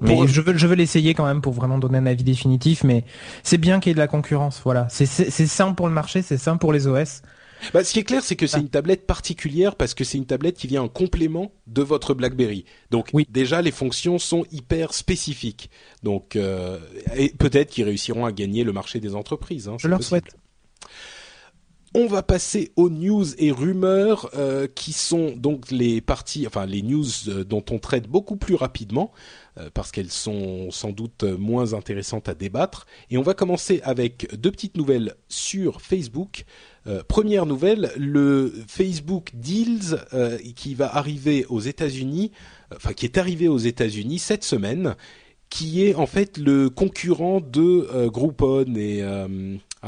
[0.01, 3.05] Mais je veux, je veux l'essayer quand même pour vraiment donner un avis définitif, mais
[3.43, 4.89] c'est bien qu'il y ait de la concurrence, voilà.
[4.91, 7.22] C'est simple pour le marché, c'est simple pour les OS.
[7.72, 10.26] Bah, ce qui est clair, c'est que c'est une tablette particulière parce que c'est une
[10.26, 12.64] tablette qui vient en complément de votre BlackBerry.
[12.91, 13.26] Donc oui.
[13.30, 15.70] déjà, les fonctions sont hyper spécifiques.
[16.03, 16.78] Donc euh,
[17.16, 19.68] et peut-être qu'ils réussiront à gagner le marché des entreprises.
[19.68, 20.37] Hein, Je leur souhaite.
[21.95, 26.82] On va passer aux news et rumeurs euh, qui sont donc les parties, enfin les
[26.82, 29.12] news euh, dont on traite beaucoup plus rapidement
[29.74, 32.86] parce qu'elles sont sans doute moins intéressantes à débattre.
[33.10, 36.44] Et on va commencer avec deux petites nouvelles sur Facebook.
[37.09, 39.98] première nouvelle, le Facebook Deals
[40.55, 42.32] qui va arriver aux États-Unis,
[42.74, 44.94] enfin qui est arrivé aux États-Unis cette semaine,
[45.51, 49.02] qui est en fait le concurrent de Groupon et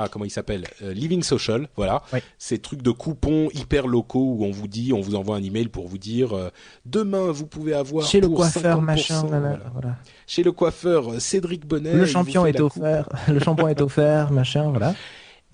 [0.01, 2.02] ah comment il s'appelle euh, Living Social, voilà.
[2.39, 5.68] Ces trucs de coupons hyper locaux où on vous dit, on vous envoie un email
[5.68, 6.51] pour vous dire euh,
[6.86, 9.97] demain vous pouvez avoir chez le coiffeur machin, voilà.
[10.26, 11.94] Chez le coiffeur euh, Cédric Bonnet.
[11.94, 14.94] Le champion est offert, le shampoing est offert, machin, voilà.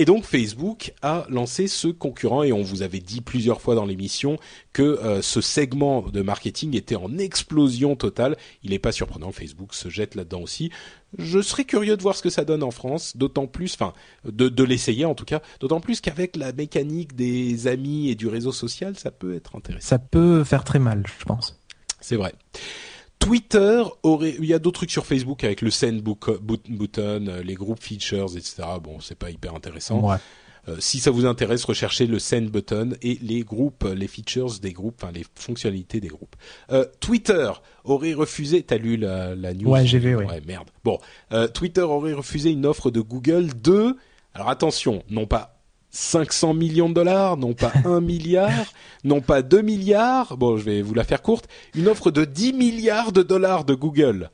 [0.00, 3.84] Et donc Facebook a lancé ce concurrent et on vous avait dit plusieurs fois dans
[3.84, 4.38] l'émission
[4.72, 8.36] que euh, ce segment de marketing était en explosion totale.
[8.64, 10.70] Il n'est pas surprenant, Facebook se jette là-dedans aussi.
[11.16, 13.92] Je serais curieux de voir ce que ça donne en France, d'autant plus, enfin,
[14.24, 18.26] de, de l'essayer en tout cas, d'autant plus qu'avec la mécanique des amis et du
[18.26, 19.86] réseau social, ça peut être intéressant.
[19.86, 21.56] Ça peut faire très mal, je pense.
[22.00, 22.34] C'est vrai.
[23.24, 27.54] Twitter aurait, il y a d'autres trucs sur Facebook avec le send button, euh, les
[27.54, 28.62] groupes features, etc.
[28.82, 30.00] Bon, c'est pas hyper intéressant.
[30.00, 30.16] Ouais.
[30.68, 34.72] Euh, si ça vous intéresse, recherchez le send button et les groupes, les features des
[34.72, 36.36] groupes, enfin les fonctionnalités des groupes.
[36.70, 37.50] Euh, Twitter
[37.84, 38.62] aurait refusé.
[38.62, 39.70] T'as lu la, la news?
[39.70, 40.24] Ouais, j'ai vu, oui.
[40.24, 40.68] Ouais, merde.
[40.82, 40.98] Bon,
[41.32, 43.96] euh, Twitter aurait refusé une offre de Google de.
[44.32, 45.53] Alors attention, non pas
[45.94, 48.66] 500 millions de dollars, non pas 1 milliard,
[49.04, 52.52] non pas 2 milliards, bon je vais vous la faire courte, une offre de 10
[52.52, 54.30] milliards de dollars de Google.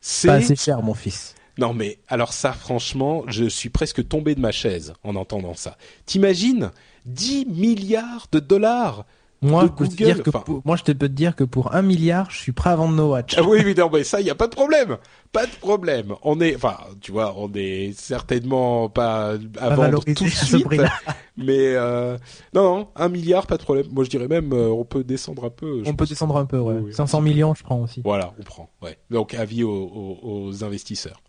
[0.00, 1.34] C'est Pas assez cher, mon fils.
[1.58, 5.76] non mais alors ça franchement, je suis presque tombé de ma chaise en entendant ça.
[6.06, 6.70] T'imagines
[7.06, 9.04] 10 milliards de dollars
[9.42, 11.12] Moi, de je peux te Google, dire que enfin- pour- moi, je te peux te
[11.14, 13.36] dire que pour un milliard, je suis prêt à vendre No Watch.
[13.38, 14.98] Ah oui évidemment, mais ça il y a pas de problème.
[15.32, 16.14] Pas de problème.
[16.22, 20.66] On est enfin, tu vois, on est certainement pas à Pas vendre tout de suite.
[21.42, 22.18] Mais euh,
[22.52, 23.86] non, non, un milliard, pas de problème.
[23.92, 25.82] Moi, je dirais même, euh, on peut descendre un peu.
[25.86, 26.74] On peut descendre un peu, ouais.
[26.74, 26.92] Oui, oui.
[26.92, 28.02] 500 millions, je prends aussi.
[28.04, 28.68] Voilà, on prend.
[28.82, 28.98] Ouais.
[29.10, 30.18] Donc avis aux, aux-
[30.48, 31.22] aux investisseurs.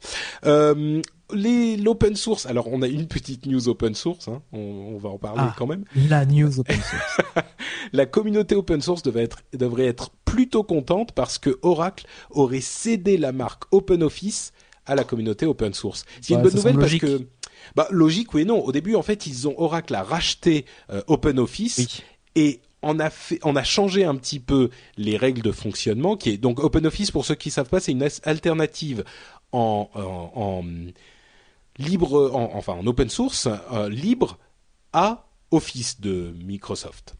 [0.45, 1.01] Euh,
[1.34, 2.45] les l'open source.
[2.45, 4.28] Alors, on a une petite news open source.
[4.28, 5.56] Hein, on, on va en parler Ah.
[5.58, 5.84] quand même.
[6.10, 7.18] La news open source.
[7.94, 13.18] La communauté open source devait être, devrait être plutôt contente parce que Oracle aurait cédé
[13.18, 14.53] la marque OpenOffice
[14.86, 16.06] à la communauté open source.
[16.22, 17.02] C'est une Ouais, bonne nouvelle parce logique.
[17.02, 17.28] que
[17.76, 18.60] bah logique oui et non.
[18.64, 22.03] Au début en fait ils ont Oracle a racheté euh, OpenOffice oui.
[22.36, 26.30] et on a fait, on a changé un petit peu les règles de fonctionnement qui
[26.32, 29.03] est donc OpenOffice pour ceux qui savent pas c'est une alternative
[29.52, 30.64] en, en, en
[31.77, 34.38] libre en, enfin en open source euh, libre
[34.93, 37.15] à Office de Microsoft.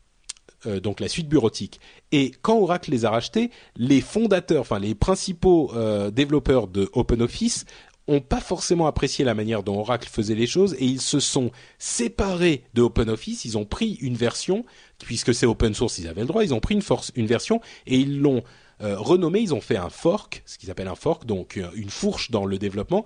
[0.66, 1.80] Euh, donc la suite bureautique.
[2.12, 7.66] Et quand Oracle les a rachetés, les fondateurs, enfin les principaux euh, développeurs de OpenOffice
[8.08, 11.52] ont pas forcément apprécié la manière dont Oracle faisait les choses et ils se sont
[11.78, 13.46] séparés de OpenOffice.
[13.46, 14.66] Ils ont pris une version,
[15.00, 16.44] puisque c'est open source, ils avaient le droit.
[16.44, 18.44] Ils ont pris une, force, une version et ils l'ont
[18.80, 19.40] renommée.
[19.42, 22.58] Ils ont fait un fork, ce qu'ils appellent un fork, donc une fourche dans le
[22.58, 23.06] développement,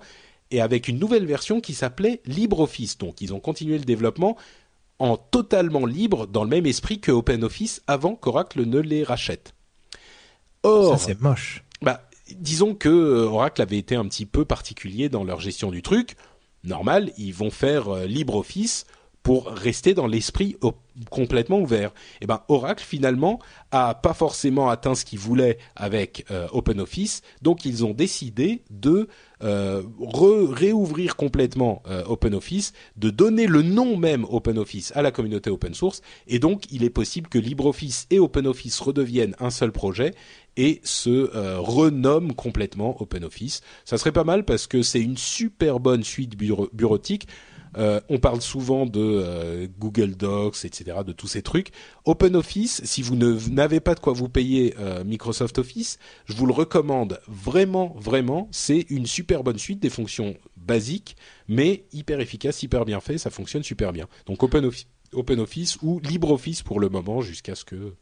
[0.50, 2.98] et avec une nouvelle version qui s'appelait LibreOffice.
[2.98, 4.36] Donc ils ont continué le développement
[4.98, 9.54] en totalement libre dans le même esprit que OpenOffice avant qu'Oracle ne les rachète.
[10.62, 11.62] Or, Ça, c'est moche.
[11.82, 15.82] bah, disons que euh, Oracle avait été un petit peu particulier dans leur gestion du
[15.82, 16.16] truc.
[16.64, 18.86] Normal, ils vont faire euh, LibreOffice
[19.26, 20.56] pour rester dans l'esprit
[21.10, 21.92] complètement ouvert.
[22.20, 23.40] Et ben Oracle finalement
[23.72, 29.08] a pas forcément atteint ce qu'il voulait avec euh, OpenOffice, donc ils ont décidé de
[29.42, 35.74] euh, réouvrir complètement euh, OpenOffice, de donner le nom même OpenOffice à la communauté open
[35.74, 40.14] source, et donc il est possible que LibreOffice et OpenOffice redeviennent un seul projet
[40.56, 43.60] et se euh, renomment complètement OpenOffice.
[43.84, 47.26] Ça serait pas mal parce que c'est une super bonne suite bureau- bureautique.
[47.76, 51.70] Euh, on parle souvent de euh, Google Docs, etc., de tous ces trucs.
[52.04, 56.52] OpenOffice, si vous n'avez pas de quoi vous payer euh, Microsoft Office, je vous le
[56.52, 58.48] recommande vraiment, vraiment.
[58.50, 61.16] C'est une super bonne suite, des fonctions basiques,
[61.48, 63.18] mais hyper efficace, hyper bien fait.
[63.18, 64.06] Ça fonctionne super bien.
[64.26, 67.94] Donc OpenOffice, OpenOffice ou LibreOffice pour le moment, jusqu'à ce que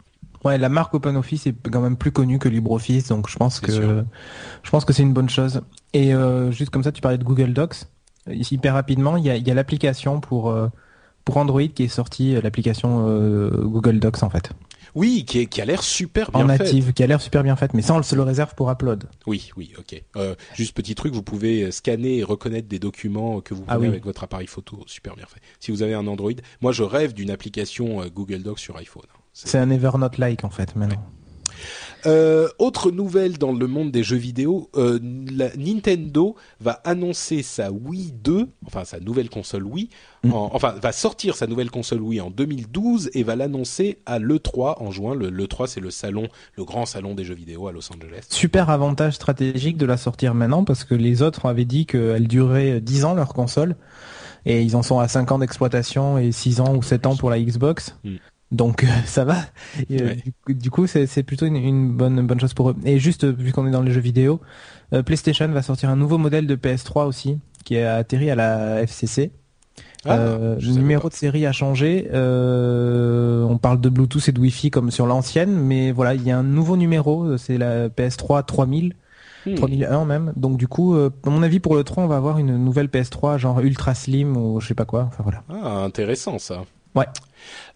[0.45, 3.73] Ouais, la marque OpenOffice est quand même plus connue que LibreOffice, donc je pense que
[3.73, 4.05] sûr.
[4.63, 5.63] je pense que c'est une bonne chose.
[5.95, 7.87] Et euh, juste comme ça, tu parlais de Google Docs.
[8.31, 10.69] Ici, hyper rapidement, il y a, il y a l'application pour euh,
[11.25, 14.51] pour Android qui est sortie, euh, l'application euh, Google Docs en fait,
[14.95, 16.65] Oui, qui, est- qui a l'air super en bien fait.
[16.65, 19.05] native, qui a l'air super bien faite, mais ça on se le réserve pour Upload.
[19.27, 20.03] Oui, oui, ok.
[20.17, 23.87] Euh, juste petit truc, vous pouvez scanner et reconnaître des documents que vous Ah oui.
[23.87, 25.41] avec votre appareil photo, super bien fait.
[25.61, 29.05] Si vous avez un Android, moi je rêve d'une application euh, Google Docs sur iPhone.
[29.33, 31.03] C'est- C'est un Evernote-like en fait maintenant.
[32.07, 34.99] Euh, autre nouvelle dans le monde des jeux vidéo, euh,
[35.33, 39.89] la- Nintendo va annoncer sa Wii 2, enfin sa nouvelle console Wii,
[40.23, 40.33] Mm.
[40.35, 44.83] en- enfin va sortir sa nouvelle console Wii en 2012 et va l'annoncer à l'E3
[44.83, 45.15] en juin.
[45.15, 46.29] Le l'E3 c'est le salon,
[46.59, 48.27] le grand salon des jeux vidéo à Los Angeles.
[48.29, 52.83] Super avantage stratégique de la sortir maintenant parce que les autres avaient dit qu'elle durait
[52.83, 53.77] 10 ans leur console
[54.45, 57.31] et ils en sont à 5 ans d'exploitation et 6 ans ou 7 ans pour
[57.31, 57.97] la Xbox.
[58.05, 58.17] Mm.
[58.53, 59.37] Donc euh, ça va.
[59.91, 60.15] Et, euh, Ouais.
[60.17, 62.77] du, coup- du coup, c'est plutôt une, une bonne bonne chose pour eux.
[62.85, 64.41] Et juste vu qu'on est dans les jeux vidéo,
[64.93, 68.83] euh, PlayStation va sortir un nouveau modèle de PS3 aussi qui a atterri à la
[68.83, 69.31] FCC.
[70.07, 71.09] Ah, le numéro pas.
[71.09, 72.09] de série a changé.
[72.13, 76.31] Euh, on parle de Bluetooth et de Wi-Fi comme sur l'ancienne, mais voilà, il y
[76.31, 77.37] a un nouveau numéro.
[77.39, 78.95] C'est la PS3 3000
[79.47, 79.57] Hmm.
[79.57, 80.33] 3001 même.
[80.37, 82.87] Donc du coup, euh, à mon avis, pour le 3, on va avoir une nouvelle
[82.89, 85.03] PS3 genre ultra slim ou je sais pas quoi.
[85.09, 85.43] Enfin voilà.
[85.51, 86.65] Ah, intéressant ça.
[86.95, 87.05] Ouais.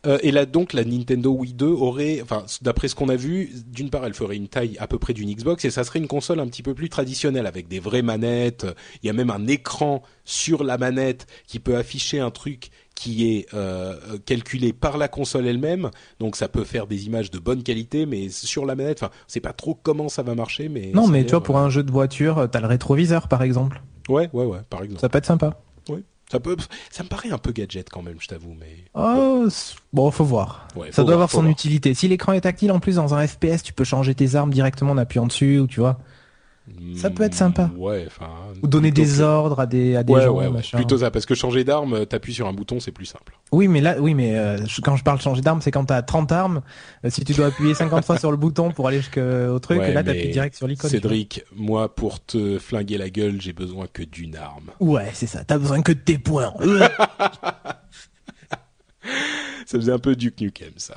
[0.06, 3.50] Euh, et là donc la Nintendo Wii 2 aurait, enfin d'après ce qu'on a vu,
[3.66, 6.06] d'une part elle ferait une taille à peu près d'une Xbox et ça serait une
[6.06, 8.66] console un petit peu plus traditionnelle avec des vraies manettes.
[9.02, 13.32] Il y a même un écran sur la manette qui peut afficher un truc qui
[13.32, 13.96] est euh,
[14.26, 18.28] calculé par la console elle-même, donc ça peut faire des images de bonne qualité, mais
[18.28, 21.30] sur la manette, enfin, c'est pas trop comment ça va marcher, mais Non, mais tu
[21.30, 23.82] vois, pour euh, un jeu de voiture, t'as le rétroviseur par exemple.
[24.08, 25.00] ouais, ouais, ouais, par exemple.
[25.00, 25.60] Ça peut être sympa.
[26.30, 26.56] Ça peut,
[26.90, 29.46] ça me paraît un peu gadget quand même, je t'avoue, mais Oh,
[29.94, 30.68] bon, faut voir.
[30.76, 31.50] ouais, Ça doit voir, avoir son voir.
[31.50, 31.94] utilité.
[31.94, 34.92] Si l'écran est tactile, en plus dans un FPS, tu peux changer tes armes directement
[34.92, 35.98] en appuyant dessus, ou tu vois,
[36.96, 37.70] Ça peut être sympa.
[37.74, 38.28] Hmm, Ouais, enfin.
[38.62, 40.52] ou donner des que- ordres à des à des Ouais, gens, ouais, ouais.
[40.52, 40.76] machin.
[40.78, 43.36] Plutôt ça, parce que changer d'arme, t'appuies sur un bouton, c'est plus simple.
[43.52, 46.02] Oui, mais là, oui, mais euh, quand je parle de changer d'arme, c'est quand t'as
[46.02, 46.60] 30 armes.
[47.04, 49.90] euh, si tu dois appuyer 50 fois sur le bouton pour aller jusqu'au truc, Ouais,
[49.90, 50.90] et là t'appuies direct sur l'icône.
[50.90, 54.70] Cédric, moi, pour te flinguer la gueule, j'ai besoin que d'une arme.
[54.80, 55.44] Ouais, c'est ça.
[55.44, 56.52] T'as besoin que de tes points.
[59.66, 60.96] Ça faisait un peu Duke Nukem, ça.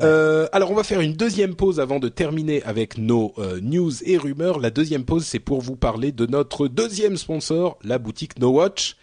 [0.00, 3.92] Euh, alors on va faire une deuxième pause avant de terminer avec nos euh, news
[4.04, 4.58] et rumeurs.
[4.58, 8.96] La deuxième pause, c'est pour vous parler de notre deuxième sponsor, la boutique No Watch,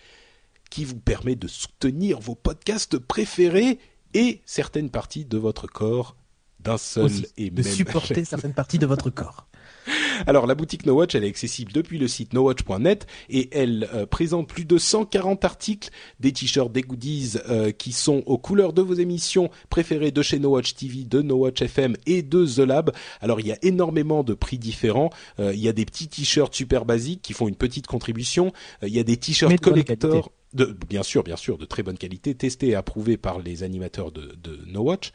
[0.70, 3.80] qui vous permet de soutenir vos podcasts préférés
[4.14, 6.16] et certaines parties de votre corps
[6.60, 9.48] d'un seul Aussi, et de même supporter certaines parties de votre corps.
[10.28, 14.06] Alors la boutique No Watch, elle est accessible depuis le site nowatch.net et elle euh,
[14.06, 15.90] présente plus de 140 articles,
[16.20, 20.40] des t-shirts, des goodies euh, qui sont aux couleurs de vos émissions préférées de chez
[20.40, 22.92] No Watch TV, de No Watch FM et de The Lab.
[23.22, 25.10] Alors il y a énormément de prix différents.
[25.40, 28.52] Euh, il y a des petits t-shirts super basiques qui font une petite contribution.
[28.82, 30.32] Il y a des t-shirts collector.
[30.54, 34.12] De, bien sûr, bien sûr, de très bonne qualité, testés et approuvés par les animateurs
[34.12, 35.14] de, de No Watch.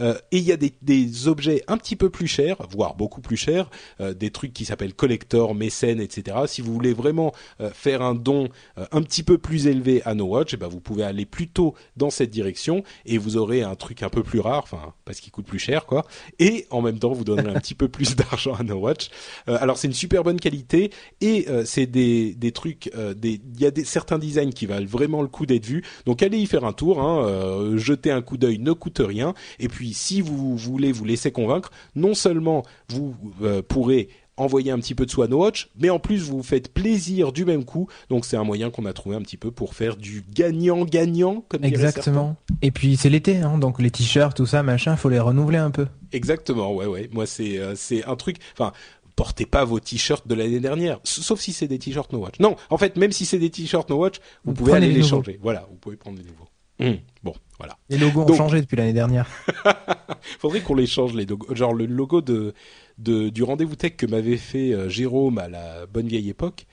[0.00, 3.36] Euh, et il y a des, objets un petit peu plus chers, voire beaucoup plus
[3.36, 3.70] chers,
[4.00, 6.36] euh, des trucs qui s'appellent collector, mécène, etc.
[6.46, 10.26] Si vous voulez vraiment euh, faire un don un petit peu plus élevé à No
[10.26, 14.02] Watch, eh ben vous pouvez aller plutôt dans cette direction et vous aurez un truc
[14.02, 16.04] un peu plus rare, enfin parce qu'il coûte plus cher, quoi.
[16.38, 19.08] Et en même temps, vous donnerez un petit peu plus d'argent à No Watch.
[19.46, 20.90] Alors c'est une super bonne qualité
[21.20, 22.90] et c'est des, des trucs,
[23.22, 25.82] il y a des certains designs qui valent vraiment le coup d'être vus.
[26.04, 29.34] Donc allez y faire un tour, hein, jetez un coup d'œil, ne coûte rien.
[29.58, 34.78] Et puis si vous voulez vous laisser convaincre, non seulement vous euh, pourrez envoyer un
[34.78, 37.64] petit peu de à No Watch, mais en plus vous vous faites plaisir du même
[37.64, 37.88] coup.
[38.10, 41.64] Donc c'est un moyen qu'on a trouvé un petit peu pour faire du gagnant-gagnant, comme.
[41.64, 42.36] Exactement.
[42.62, 45.70] Et puis c'est l'été, hein, donc les t-shirts, tout ça, machin, faut les renouveler un
[45.70, 45.86] peu.
[46.12, 47.08] Exactement, ouais, ouais.
[47.12, 48.36] Moi, c'est euh, c'est un truc.
[48.52, 48.72] Enfin,
[49.16, 52.38] portez pas vos t-shirts de l'année dernière, sauf si c'est des t-shirts No Watch.
[52.38, 55.02] Non, en fait, même si c'est des t-shirts No Watch, vous, Vous pouvez aller les
[55.02, 55.38] changer.
[55.42, 56.46] Voilà, vous pouvez prendre les nouveaux.
[56.78, 57.76] Hum, Bon, voilà.
[57.88, 59.26] Les logos ont Donc- changé depuis l'année dernière.
[60.38, 61.54] Faudrait qu'on les change les logos.
[61.54, 62.54] Genre le logo de,
[62.98, 66.66] de du rendez-vous tech que m'avait fait euh, Jérôme à la bonne vieille époque.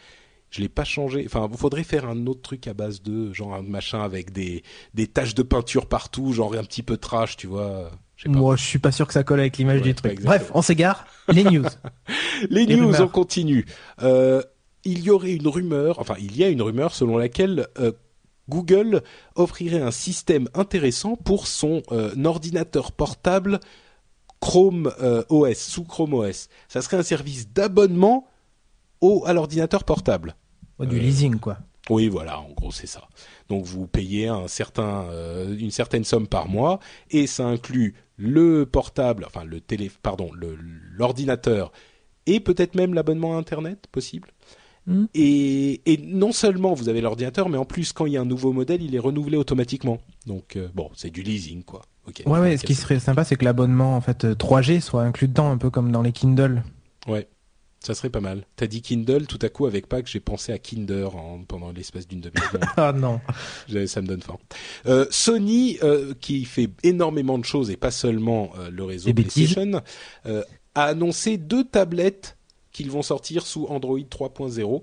[0.50, 1.24] Je l'ai pas changé.
[1.26, 4.64] Enfin, il faudrait faire un autre truc à base de genre un machin avec des
[4.94, 7.90] des taches de peinture partout, genre un petit peu trash, tu vois.
[8.24, 8.30] Pas.
[8.30, 10.22] Moi, je suis pas sûr que ça colle avec l'image Ouais, du truc.
[10.22, 11.06] Bref, on s'égare.
[11.28, 11.66] Les news.
[12.50, 13.02] Les Les news, rumeurs.
[13.02, 13.66] on continue.
[14.02, 14.42] Euh,
[14.86, 17.92] il y aurait une rumeur, enfin il y a une rumeur selon laquelle euh,
[18.50, 19.04] Google
[19.36, 23.60] offrirait un système intéressant pour son euh, ordinateur portable
[24.40, 26.50] Chrome euh, OS, sous Chrome OS.
[26.68, 28.28] Ça serait un service d'abonnement
[29.00, 30.36] au, à l'ordinateur portable.
[30.80, 31.60] Ouais, du Euh, leasing, quoi.
[31.90, 33.08] Oui, voilà, en gros c'est ça.
[33.50, 36.80] Donc vous payez un certain, euh, une certaine somme par mois
[37.10, 41.72] et ça inclut le portable, enfin le télé, pardon, l'ordinateur
[42.26, 44.30] et peut-être même l'abonnement à Internet possible?
[44.86, 45.08] Mhm.
[45.14, 48.26] Et, et non seulement vous avez l'ordinateur, mais en plus quand il y a un
[48.26, 50.00] nouveau modèle, il est renouvelé automatiquement.
[50.28, 51.84] Donc euh, bon, c'est du leasing quoi.
[52.08, 52.24] Ok.
[52.26, 55.30] Ouais, ouais, ce qui serait sympa, c'est que l'abonnement, en fait, euh, 3G soit inclus
[55.30, 56.62] dedans, un peu comme dans les Kindle.
[57.08, 57.30] Ouais,
[57.80, 58.46] ça serait pas mal.
[58.58, 62.06] T'as dit Kindle, tout à coup avec Pâques, j'ai pensé à Kinder en- pendant l'espace
[62.06, 62.66] d'une demi-seconde.
[62.76, 63.22] Ah non.
[63.88, 64.36] Ça me donne faim.
[64.86, 69.14] Euh, Sony, euh, qui fait énormément de choses et pas seulement euh, le réseau.
[69.14, 69.82] PlayStation,
[70.26, 70.44] euh,
[70.76, 72.36] a annoncé deux tablettes
[72.74, 74.82] qu'ils vont sortir sous Android 3.0.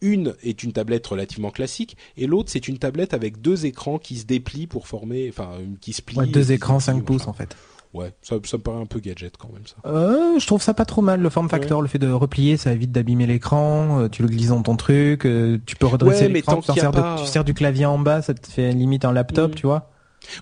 [0.00, 4.16] Une est une tablette relativement classique et l'autre c'est une tablette avec deux écrans qui
[4.18, 6.16] se déplient pour former, enfin une qui se plie.
[6.18, 7.04] Ouais, deux écrans, déplie, 5 machin.
[7.04, 7.56] pouces, en fait.
[7.94, 9.74] Ouais, ça, ça me paraît un peu gadget quand même ça.
[9.90, 12.72] Euh, je trouve ça pas trop mal, le form factor, le fait de replier, ça
[12.72, 16.28] évite d'abîmer l'écran, euh, tu le glisses dans ton truc, euh, tu peux redresser Ouais,
[16.28, 18.70] mais l'écran, tant tu, de- pas- tu sers du clavier en bas, ça te fait
[18.72, 19.54] limite un laptop, Mm.
[19.54, 19.90] tu vois.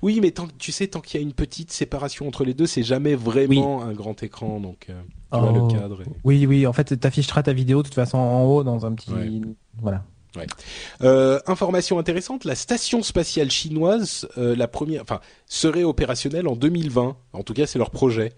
[0.02, 2.66] Oui, mais tant, tu sais, tant qu'il y a une petite séparation entre les deux,
[2.66, 5.00] c'est jamais vraiment un grand écran, donc euh,
[5.32, 5.68] tu vois Oh.
[5.68, 6.02] le cadre.
[6.02, 8.92] et- Oui, oui, en fait, t'afficheras ta vidéo de toute façon en haut dans un
[8.92, 9.10] petit...
[9.12, 9.30] Ouais.
[9.80, 10.04] Voilà.
[11.02, 17.16] Euh, information intéressante, la station spatiale chinoise, euh, la première, enfin, serait opérationnelle en 2020.
[17.32, 18.32] En tout cas, c'est leur projet.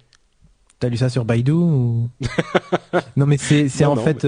[0.79, 2.09] T'as lu ça sur Baidu ou?
[3.16, 4.25] Non, mais c'est en non, fait.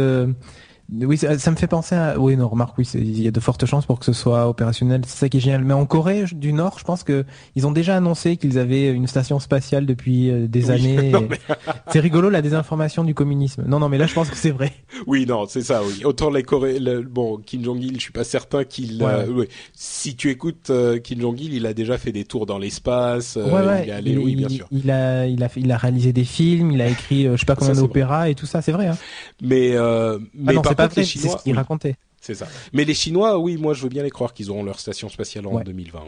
[1.03, 2.19] Oui, ça, ça me fait penser à.
[2.19, 5.03] Oui, non, remarque, oui, il y a de fortes chances pour que ce soit opérationnel.
[5.07, 5.63] C'est ça qui est génial.
[5.65, 9.07] Mais en Corée du Nord, je pense que ils ont déjà annoncé qu'ils avaient une
[9.07, 11.13] station spatiale depuis euh, des Oui, années.
[11.29, 11.39] mais-
[11.93, 13.65] C'est rigolo la désinformation du communisme.
[13.67, 14.73] Non, non, mais là, je pense que c'est vrai.
[15.07, 16.05] Oui, non, c'est ça, oui.
[16.05, 19.11] Autant les Coréens, le- bon, Kim Jong-il, je suis pas certain qu'il, Ouais.
[19.11, 19.47] euh, oui.
[19.73, 23.45] Si tu écoutes euh, Kim Jong-il, il a déjà fait des tours dans l'espace, euh,
[23.47, 23.85] ouais, ouais.
[23.87, 24.67] il allé, il, oui, bien il- sûr.
[24.71, 27.47] il a, il a, fait- il a réalisé des films, il a écrit, je sais
[27.47, 28.61] pas combien d'opéras et tout ça.
[28.61, 28.89] C'est vrai.
[28.89, 28.99] Hein.
[29.43, 31.97] Mais, euh, mais ah non, par c'est les ce qu'il oui, racontait.
[32.21, 32.47] c'est ça.
[32.73, 35.47] Mais les Chinois, oui, moi, je veux bien les croire qu'ils auront leur station spatiale
[35.47, 35.65] en Ouais.
[35.65, 36.07] 2020, ouais.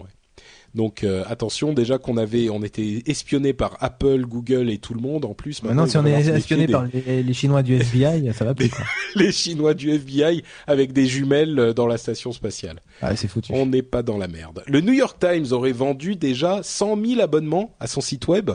[0.75, 5.01] Donc euh, attention, déjà qu'on avait, on était espionné par Apple, Google et tout le
[5.03, 5.63] monde en plus.
[5.63, 8.71] Maintenant, si on est espionné des- par les, les Chinois du FBI, ça va plus.
[8.71, 8.83] Quoi.
[9.15, 12.81] les Chinois du FBI avec des jumelles euh, dans la station spatiale.
[13.03, 13.53] Ah, c'est foutu.
[13.55, 14.63] On n'est pas dans la merde.
[14.67, 18.51] Le New York Times aurait vendu déjà 100 000 abonnements à son site web.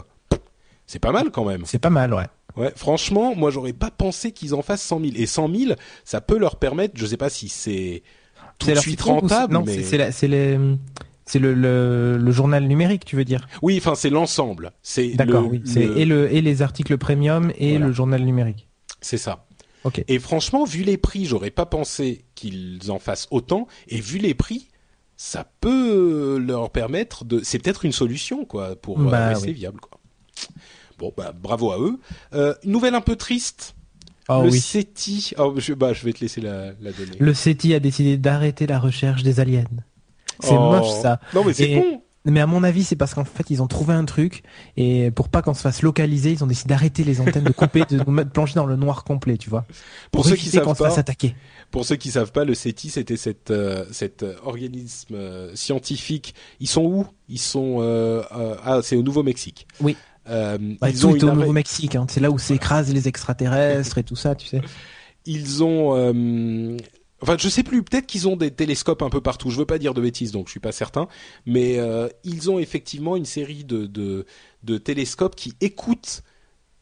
[0.87, 1.63] C'est pas mal quand même.
[1.65, 2.25] C'est pas mal, ouais.
[2.55, 5.11] Ouais, franchement, moi j'aurais pas pensé qu'ils en fassent 100 000.
[5.15, 5.73] Et 100 000,
[6.05, 8.01] ça peut leur permettre, je sais pas si c'est
[8.57, 10.57] tout C'est de suite rentable, Non, mais c'est- les,
[11.39, 13.47] le, le, le journal numérique, tu veux dire?
[13.61, 14.71] Oui, enfin c'est l'ensemble.
[14.81, 15.61] C'est D'accord, le- oui.
[15.97, 17.87] Et le et les articles premium et Voilà.
[17.87, 18.67] le journal numérique.
[19.01, 19.45] c'est ça.
[19.83, 20.03] Ok.
[20.07, 23.67] Et franchement, vu les prix, j'aurais pas pensé qu'ils en fassent autant.
[23.89, 24.67] Et vu les prix,
[25.17, 27.41] ça peut leur permettre de.
[27.43, 29.53] C'est peut-être une solution, quoi, pour euh, Bah, rester oui.
[29.53, 29.99] viable, quoi.
[30.97, 31.99] Bon, bah, bravo à eux.
[32.33, 33.75] Euh, une nouvelle un peu triste.
[34.29, 34.59] Oh le oui.
[34.59, 35.33] SETI.
[35.37, 37.11] Oh, je, bah, je vais te laisser la, la donner.
[37.19, 39.63] Le SETI a décidé d'arrêter la recherche des aliens.
[40.39, 40.59] C'est Oh.
[40.71, 41.19] moche ça.
[41.33, 42.01] Non, mais c'est con.
[42.29, 44.43] Mais à mon avis, c'est parce qu'en fait, ils ont trouvé un truc
[44.75, 47.83] et pour pas qu'on se fasse localiser, ils ont décidé d'arrêter les antennes, de couper,
[47.89, 49.65] de nous plonger dans le noir complet, tu vois.
[50.11, 51.35] Pour, ceux qui savent se fasse pas, attaquer.
[51.71, 56.35] pour ceux qui savent pas, le SETI, c'était cet, euh, cet euh, organisme euh, scientifique.
[56.59, 57.07] Ils sont où?
[57.29, 57.77] Ils sont.
[57.79, 59.65] euh, euh, ah, c'est au Nouveau-Mexique.
[59.79, 59.95] Oui.
[60.29, 62.05] Euh, Bah, ils tout ont est au Nouveau-Mexique, hein.
[62.09, 64.61] c'est là où s'écrasent les extraterrestres et tout ça, tu sais.
[65.25, 66.77] ils ont euh,
[67.21, 69.49] enfin je sais plus peut-être qu'ils ont des télescopes un peu partout.
[69.49, 71.07] Je veux pas dire de bêtises donc je suis pas certain.
[71.45, 74.25] Mais euh, ils ont effectivement une série de de,
[74.63, 76.23] de télescopes qui écoutent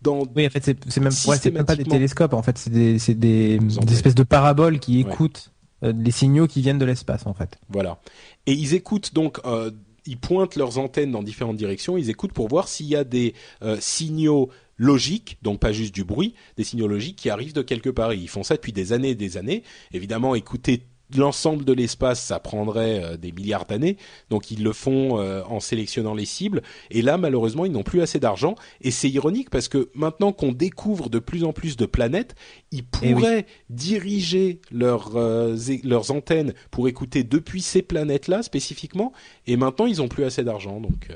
[0.02, 2.98] dans Oui, en fait, c'est même, ouais, même pas des télescopes, en fait, c'est des,
[3.16, 5.52] des, Des espèces de paraboles qui écoutent
[5.82, 7.58] les signaux qui viennent de l'espace, en fait.
[7.70, 8.00] voilà.
[8.46, 9.72] Et ils écoutent donc euh,
[10.06, 13.34] ils pointent leurs antennes dans différentes directions ils écoutent pour voir s'il y a des
[13.62, 17.90] euh, signaux logiques donc pas juste du bruit des signaux logiques qui arrivent de quelque
[17.90, 18.12] part.
[18.12, 19.64] Et ils font ça depuis des années et des années.
[19.92, 20.84] Évidemment écouter
[21.16, 23.98] l'ensemble de l'espace, ça prendrait euh, des milliards d'années.
[24.30, 26.62] Donc ils le font euh, en sélectionnant les cibles.
[26.92, 28.56] Et là, malheureusement, ils n'ont plus assez d'argent.
[28.82, 32.36] Et c'est ironique parce que maintenant qu'on découvre de plus en plus de planètes,
[32.72, 33.14] ils Eh oui.
[33.14, 39.14] pourraient diriger leurs, euh, leurs antennes pour écouter depuis ces planètes-là spécifiquement.
[39.48, 40.80] Et maintenant, ils n'ont plus assez d'argent.
[40.80, 41.10] Donc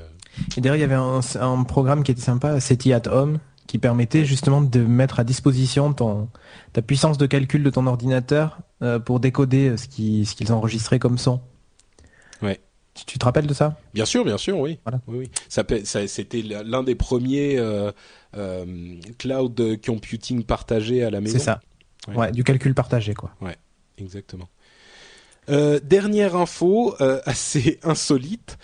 [0.56, 3.78] Et d'ailleurs, il y avait un, un programme qui était sympa, SETI at Home, qui
[3.78, 6.28] permettait justement de mettre à disposition ton,
[6.72, 8.58] ta puissance de calcul de ton ordinateur
[8.98, 11.40] pour décoder euh, ce qui- ce qu'ils enregistraient comme son.
[12.42, 12.60] Ouais.
[12.94, 13.76] Tu, tu te rappelles de ça?
[13.94, 14.78] Bien sûr, bien sûr, oui.
[14.84, 15.00] Voilà.
[15.06, 15.30] oui, oui.
[15.48, 15.64] Ça,
[16.06, 17.92] c'était l'un des premiers euh,
[18.36, 21.38] euh, cloud computing partagés à la maison.
[21.38, 21.60] C'est ça.
[22.08, 22.16] Ouais.
[22.16, 22.32] Ouais.
[22.32, 23.30] du calcul partagé, quoi.
[23.98, 24.48] Exactement.
[25.50, 28.58] Euh, dernière info euh, assez insolite.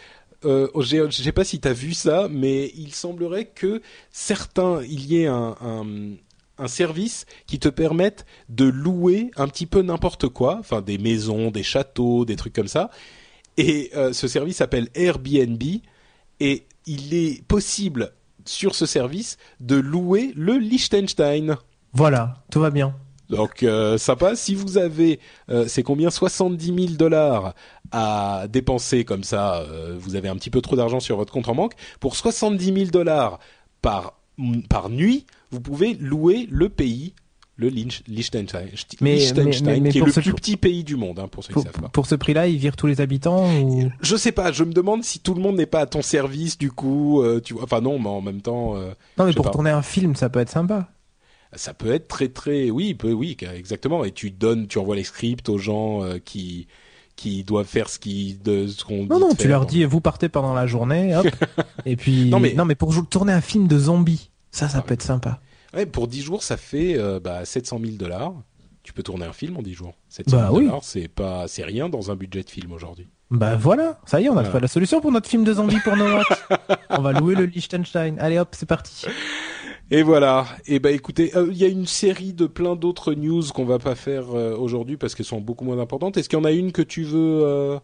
[0.45, 4.83] Euh, j'ai- je sais pas si tu as vu ça, mais il semblerait que certains,
[4.83, 5.85] il y ait un, un,
[6.59, 11.51] un service qui te permette de louer un petit peu n'importe quoi, enfin des maisons,
[11.51, 12.91] des châteaux, des trucs comme ça.
[13.57, 15.63] Et euh, ce service s'appelle Airbnb
[16.41, 18.13] et il est possible
[18.45, 21.57] sur ce service de louer le Liechtenstein.
[21.93, 22.95] Voilà, tout va bien.
[23.31, 24.37] Donc euh, sympa.
[24.37, 25.21] Si vous avez,
[25.51, 26.11] euh, c'est combien?
[26.11, 27.55] 70 000 dollars
[27.93, 31.49] à dépenser comme ça, euh, vous avez un petit peu trop d'argent sur votre compte
[31.49, 31.75] en banque.
[32.01, 33.39] Pour 70 000 dollars
[33.83, 34.15] par
[34.69, 35.27] par nuit,
[35.57, 37.15] vous pouvez louer le pays,
[37.57, 38.67] le Liech- Liechtenstein,
[39.01, 41.55] Mais- mais- mais- mais qui est le plus petit pays du monde, hein, pour ceux
[41.55, 41.89] Pour, qui savent pas.
[41.89, 43.91] pour ce prix-là, ils virent tous les habitants ou...
[44.03, 44.53] Je sais pas.
[44.53, 47.23] Je me demande si tout le monde n'est pas à ton service du coup.
[47.23, 47.65] euh, tu vois.
[47.65, 48.77] Enfin non, mais en même temps.
[48.77, 49.51] euh, Non, mais pour pas.
[49.53, 50.91] tourner un film, ça peut être sympa.
[51.55, 54.05] Ça peut être très très oui, peut, oui, exactement.
[54.05, 56.67] Et tu donnes, tu envoies les scripts aux gens euh, qui
[57.15, 59.49] qui doivent faire ce qui de ce qu'on Non, non, tu faire.
[59.53, 61.27] leur dis, vous partez pendant la journée, hop.
[61.87, 64.83] et puis, Non, non mais- mais, pour tourner un film de zombies, ça, ça Ah,
[64.83, 65.41] peut être sympa.
[65.77, 68.33] Ouais, pour 10 jours, ça fait euh, bah, 700 000 dollars.
[68.83, 69.95] Tu peux tourner un film en 10 jours.
[70.09, 70.65] 700 Bah 000 oui.
[70.67, 73.09] dollars, c'est pas, c'est rien dans un budget de film aujourd'hui.
[73.31, 74.61] Bah voilà, ça y est, on a Voilà.
[74.61, 76.23] la solution pour notre film de zombies pour Noah.
[76.91, 78.17] on va louer le Liechtenstein.
[78.21, 79.07] Allez hop, c'est parti.
[79.91, 80.47] Et voilà.
[80.67, 83.79] Et bah écoutez, euh, il y a une série de plein d'autres news qu'on va
[83.81, 86.17] pas faire euh, aujourd'hui parce qu'elles sont beaucoup moins importantes.
[86.17, 87.79] Est-ce qu'il y en a une que tu veux,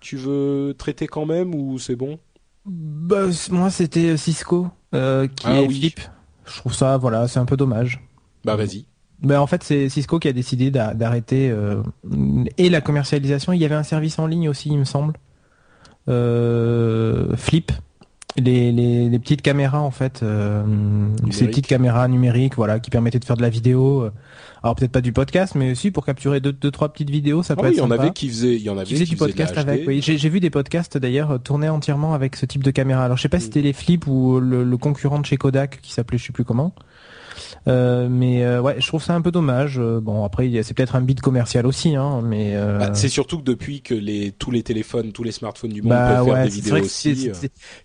[0.00, 2.18] tu veux traiter quand même ou c'est bon?
[2.64, 5.74] Bah, moi, c'était Cisco, qui Ah est oui.
[5.74, 6.00] Philippe.
[6.46, 8.00] Je trouve ça, voilà, c'est un peu dommage.
[8.44, 8.86] Bah vas-y.
[9.20, 11.82] Ben en fait, c'est Cisco qui a décidé d'arrêter euh,
[12.58, 13.52] et la commercialisation.
[13.52, 15.14] Il y avait un service en ligne aussi, il me semble.
[16.08, 17.70] Euh, Flip,
[18.36, 20.64] les, les, les, petites caméras en fait, euh,
[21.30, 24.10] ces petites caméras numériques, voilà, qui permettaient de faire de la vidéo.
[24.62, 27.54] Alors peut-être pas du podcast, mais aussi pour capturer deux, deux trois petites vidéos, ça
[27.54, 27.78] ah peut oui, être.
[27.78, 29.86] Il y en avait qui faisaient, il y en avait qui, faisaient du podcast avec.
[29.86, 33.04] Oui, j'ai vu des podcasts d'ailleurs tournés entièrement avec ce type de caméra.
[33.04, 33.52] Alors je sais pas si mm.
[33.52, 36.44] c'était les Flip ou le, le, concurrent de chez Kodak qui s'appelait je sais plus
[36.44, 36.74] comment.
[37.68, 39.78] Euh, mais euh, ouais, je trouve ça un peu dommage.
[39.78, 43.44] Euh, bon, après, c'est peut-être un bit commercial aussi, hein, mais bah, c'est surtout que
[43.44, 46.50] depuis que les tous les téléphones, tous les smartphones du monde bah, peuvent faire des
[46.50, 47.30] vidéos aussi.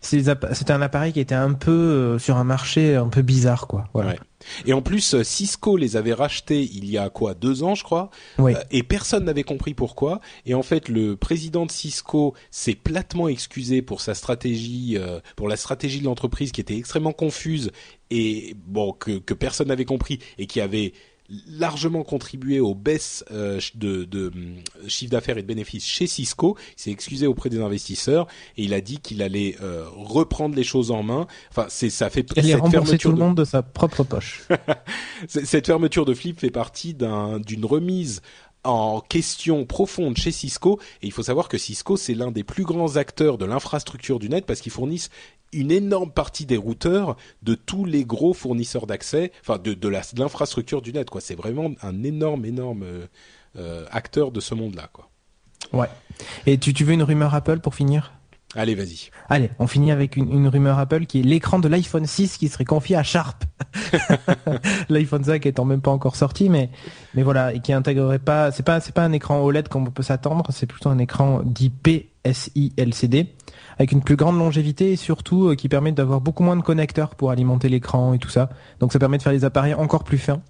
[0.02, 3.86] C'était un appareil qui était un peu sur un marché un peu bizarre, quoi.
[3.94, 4.12] Voilà.
[4.12, 4.18] Ouais.
[4.66, 7.84] Et en plus, euh, Cisco les avait rachetés il y a quoi deux ans, je
[7.84, 8.54] crois, oui.
[8.54, 10.22] Euh, et personne n'avait compris pourquoi.
[10.46, 15.48] Et en fait, le président de Cisco s'est platement excusé pour sa stratégie, euh, pour
[15.48, 17.72] la stratégie de l'entreprise qui était extrêmement confuse
[18.12, 20.94] et bon que, que personne n'avait compris et qui avait
[21.50, 26.58] largement contribué aux baisses euh, de, de euh, chiffre d'affaires et de bénéfices chez Cisco.
[26.78, 30.64] Il s'est excusé auprès des investisseurs et il a dit qu'il allait euh, reprendre les
[30.64, 31.28] choses en main.
[31.50, 32.26] Enfin, c'est ça fait.
[32.38, 33.44] Il cette fermeture tout le monde de...
[33.44, 34.48] sa propre poche.
[35.28, 38.22] cette fermeture de Flip fait partie d'un d'une remise
[38.68, 40.80] en question profonde chez Cisco.
[41.02, 44.30] Et il faut savoir que Cisco, c'est l'un des plus grands acteurs de l'infrastructure du
[44.30, 45.10] net parce qu'ils fournissent
[45.54, 50.82] une énorme partie des routeurs de tous les gros fournisseurs d'accès, enfin de, de l'infrastructure
[50.82, 51.10] du net.
[51.10, 51.22] quoi.
[51.22, 53.08] C'est vraiment un énorme, énorme euh,
[53.56, 54.90] euh, acteur de ce monde-là.
[55.74, 55.88] Ouais.
[56.46, 58.14] Et tu veux une rumeur Apple pour finir?
[58.56, 59.10] Allez, vas-y.
[59.28, 62.48] Allez, on finit avec une, une rumeur Apple qui est l'écran de l'iPhone 6 qui
[62.48, 63.44] serait confié à Sharp.
[64.90, 66.70] L'iPhone 5 étant même pas encore sorti, mais
[67.14, 69.92] mais voilà, et qui intégrerait pas, c'est pas c'est pas un écran OLED comme on
[69.92, 73.36] peut s'attendre, c'est plutôt un écran dit PSI LCD
[73.78, 77.16] avec une plus grande longévité et surtout euh, qui permet d'avoir beaucoup moins de connecteurs
[77.16, 78.50] pour alimenter l'écran et tout ça.
[78.80, 80.42] Donc ça permet de faire des appareils encore plus fins.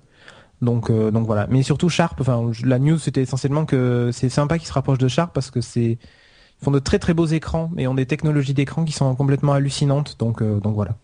[0.62, 2.22] Donc euh, donc voilà, mais surtout Sharp.
[2.22, 5.62] Enfin, la news c'était essentiellement que c'est sympa qu'ils se rapprochent de Sharp parce que
[5.62, 5.98] c'est
[6.62, 10.18] font de très très beaux écrans et ont des technologies d'écran qui sont complètement hallucinantes.
[10.20, 10.96] Donc euh, donc voilà.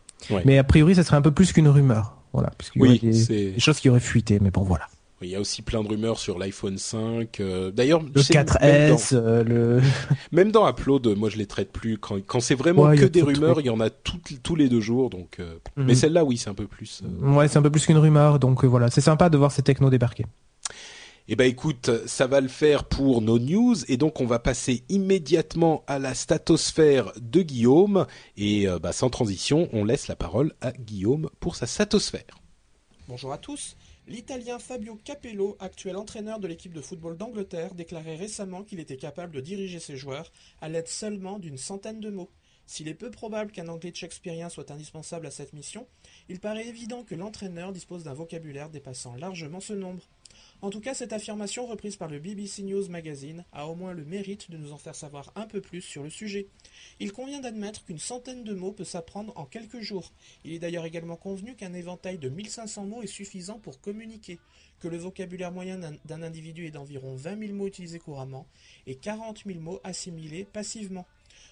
[0.46, 2.18] Mais a priori, ça serait un peu plus qu'une rumeur.
[2.32, 4.88] Voilà, puisqu'il y a des, choses qui auraient fuité, mais bon voilà.
[5.22, 7.40] Il y a aussi plein de rumeurs sur l'iPhone 5.
[7.40, 9.82] Euh, d'ailleurs, le 4S, même dans, le
[10.32, 11.98] même dans Upload, moi je les traite plus.
[11.98, 15.10] Quand, quand c'est vraiment que des rumeurs, il y en a tous les deux jours.
[15.10, 15.86] Donc, euh, mhm.
[15.86, 17.04] mais celle-là, oui, c'est un peu plus.
[17.22, 18.40] Ouais, c'est un peu plus qu'une rumeur.
[18.40, 20.26] Donc voilà, c'est sympa de voir ces technos débarquer.
[21.30, 24.84] Eh ben écoute, ça va le faire pour nos news et donc on va passer
[24.90, 30.54] immédiatement à la statosphère de Guillaume et euh, bah, sans transition, on laisse la parole
[30.60, 32.42] à Guillaume pour sa statosphère.
[33.08, 33.78] Bonjour à tous.
[34.06, 39.34] L'Italien Fabio Capello, actuel entraîneur de l'équipe de football d'Angleterre, déclarait récemment qu'il était capable
[39.34, 40.30] de diriger ses joueurs
[40.60, 42.32] à l'aide seulement d'une centaine de mots.
[42.66, 45.88] S'il est peu probable qu'un anglais shakespearien soit indispensable à cette mission,
[46.28, 50.04] il paraît évident que l'entraîneur dispose d'un vocabulaire dépassant largement ce nombre.
[50.64, 54.06] En tout cas, cette affirmation reprise par le BBC News Magazine a au moins le
[54.06, 56.48] mérite de nous en faire savoir un peu plus sur le sujet.
[57.02, 60.14] Il convient d'admettre qu'une centaine de mots peut s'apprendre en quelques jours.
[60.46, 64.40] Il est d'ailleurs également convenu qu'un éventail de 1500 mots est suffisant pour communiquer,
[64.80, 68.48] que le vocabulaire moyen d'un individu est d'environ 20 000 mots utilisés couramment
[68.88, 71.06] et 40 000 mots assimilés passivement.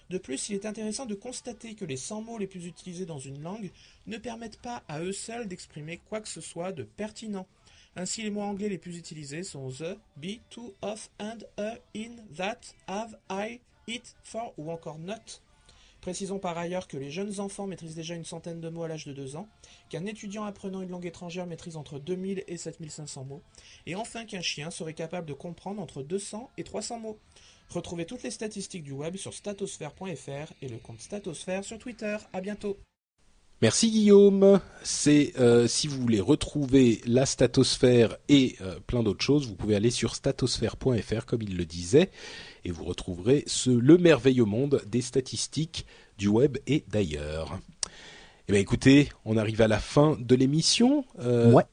[0.08, 3.18] De plus, il est intéressant de constater que les 100 mots les plus utilisés dans
[3.18, 3.72] une langue
[4.06, 7.46] ne permettent pas à eux seuls d'exprimer quoi que ce soit de pertinent.
[7.94, 12.16] Ainsi, les mots anglais les plus utilisés sont the, be, to, of, and, a, in,
[12.36, 15.40] that, have, I, it, for ou encore not.
[16.00, 19.06] Précisons par ailleurs que les jeunes enfants maîtrisent déjà une centaine de mots à l'âge
[19.06, 19.48] de 2 ans,
[19.88, 23.42] qu'un étudiant apprenant une langue étrangère maîtrise entre 2000 et 7500 mots,
[23.86, 27.18] et enfin qu'un chien serait capable de comprendre entre 200 et 300 mots.
[27.68, 32.16] Retrouvez toutes les statistiques du web sur statosphère.fr et le compte Statosphère sur Twitter.
[32.32, 32.76] À bientôt.
[33.62, 34.60] Merci Guillaume.
[34.82, 39.76] C'est euh, si vous voulez retrouver la statosphère et euh, plein d'autres choses, vous pouvez
[39.76, 42.10] aller sur statosphère.fr comme il le disait
[42.64, 45.86] et vous retrouverez ce le merveilleux monde des statistiques
[46.18, 47.60] du web et d'ailleurs.
[48.48, 51.04] Eh bien écoutez, on arrive à la fin de l'émission.
[51.20, 51.64] Euh, ouais.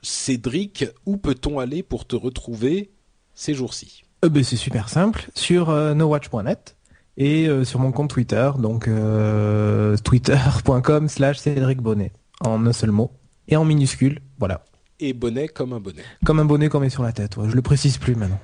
[0.00, 2.92] Cédric, où peut-on aller pour te retrouver
[3.34, 4.04] ces jours-ci?
[4.22, 6.75] Ben, C'est super simple, sur nowatch.net
[7.16, 12.90] et euh, sur mon compte Twitter, donc euh, twitter.com slash Cédric Bonnet, en un seul
[12.90, 13.10] mot,
[13.48, 14.64] et en minuscule, voilà.
[14.98, 16.02] Et bonnet comme un bonnet.
[16.24, 17.48] Comme un bonnet qu'on met sur la tête, ouais.
[17.50, 18.40] je le précise plus maintenant.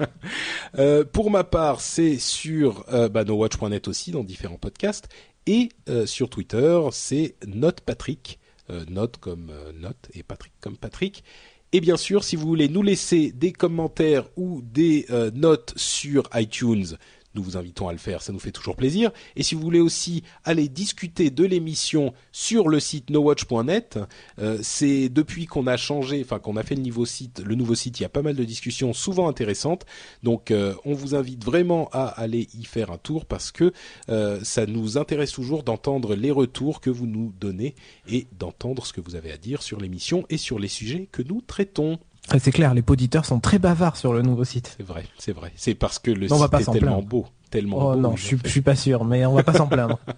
[0.78, 5.08] euh, pour ma part, c'est sur bah, nowatch.net aussi, dans différents podcasts,
[5.46, 5.68] et
[6.06, 11.22] sur Twitter, c'est NotePatrick, euh, note comme note et Patrick comme Patrick.
[11.72, 16.96] Et bien sûr, si vous voulez nous laisser des commentaires ou des notes sur iTunes,
[17.34, 19.10] nous vous invitons à le faire, ça nous fait toujours plaisir.
[19.36, 23.98] Et si vous voulez aussi aller discuter de l'émission sur le site nowatch.net,
[24.38, 27.04] euh, c'est depuis qu'on a changé, enfin qu'on a fait le nouveau
[27.74, 29.84] site, il y a pas mal de discussions souvent intéressantes.
[30.22, 33.72] Donc euh, on vous invite vraiment à aller y faire un tour parce que
[34.08, 37.74] euh, ça nous intéresse toujours d'entendre les retours que vous nous donnez
[38.08, 41.22] et d'entendre ce que vous avez à dire sur l'émission et sur les sujets que
[41.22, 41.98] nous traitons.
[42.38, 44.74] C'est clair, les auditeurs sont très bavards sur le nouveau site.
[44.76, 45.52] C'est vrai, c'est vrai.
[45.56, 48.00] C'est parce que le site est tellement beau, tellement oh beau.
[48.00, 49.98] non, je suis, je suis pas sûr, mais on va pas s'en plaindre.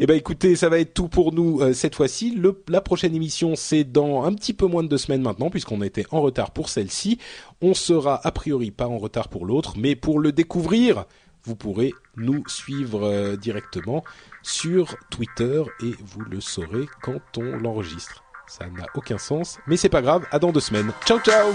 [0.00, 2.34] Eh ben écoutez, ça va être tout pour nous euh, cette fois-ci.
[2.34, 5.82] Le, la prochaine émission, c'est dans un petit peu moins de deux semaines maintenant, puisqu'on
[5.82, 7.18] était en retard pour celle-ci.
[7.62, 11.04] On sera a priori pas en retard pour l'autre, mais pour le découvrir,
[11.44, 14.02] vous pourrez nous suivre euh, directement
[14.42, 18.25] sur Twitter et vous le saurez quand on l'enregistre.
[18.48, 20.26] Ça n'a aucun sens, mais c'est pas grave.
[20.30, 20.92] À dans deux semaines.
[21.04, 21.52] Ciao ciao.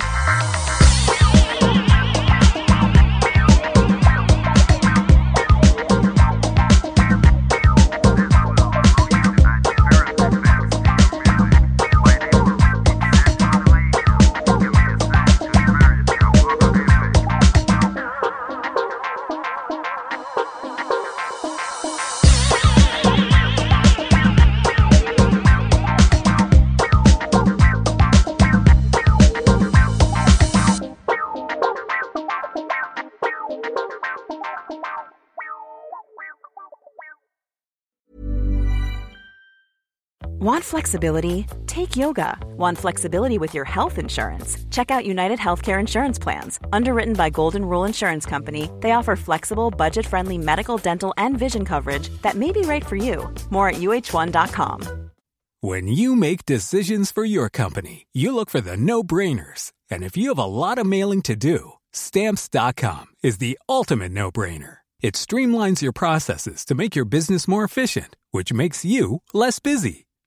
[40.41, 41.45] Want flexibility?
[41.67, 42.35] Take yoga.
[42.57, 44.57] Want flexibility with your health insurance?
[44.71, 46.59] Check out United Healthcare Insurance Plans.
[46.73, 51.63] Underwritten by Golden Rule Insurance Company, they offer flexible, budget friendly medical, dental, and vision
[51.63, 53.31] coverage that may be right for you.
[53.51, 55.11] More at uh1.com.
[55.59, 59.73] When you make decisions for your company, you look for the no brainers.
[59.91, 64.31] And if you have a lot of mailing to do, stamps.com is the ultimate no
[64.31, 64.77] brainer.
[65.03, 70.07] It streamlines your processes to make your business more efficient, which makes you less busy.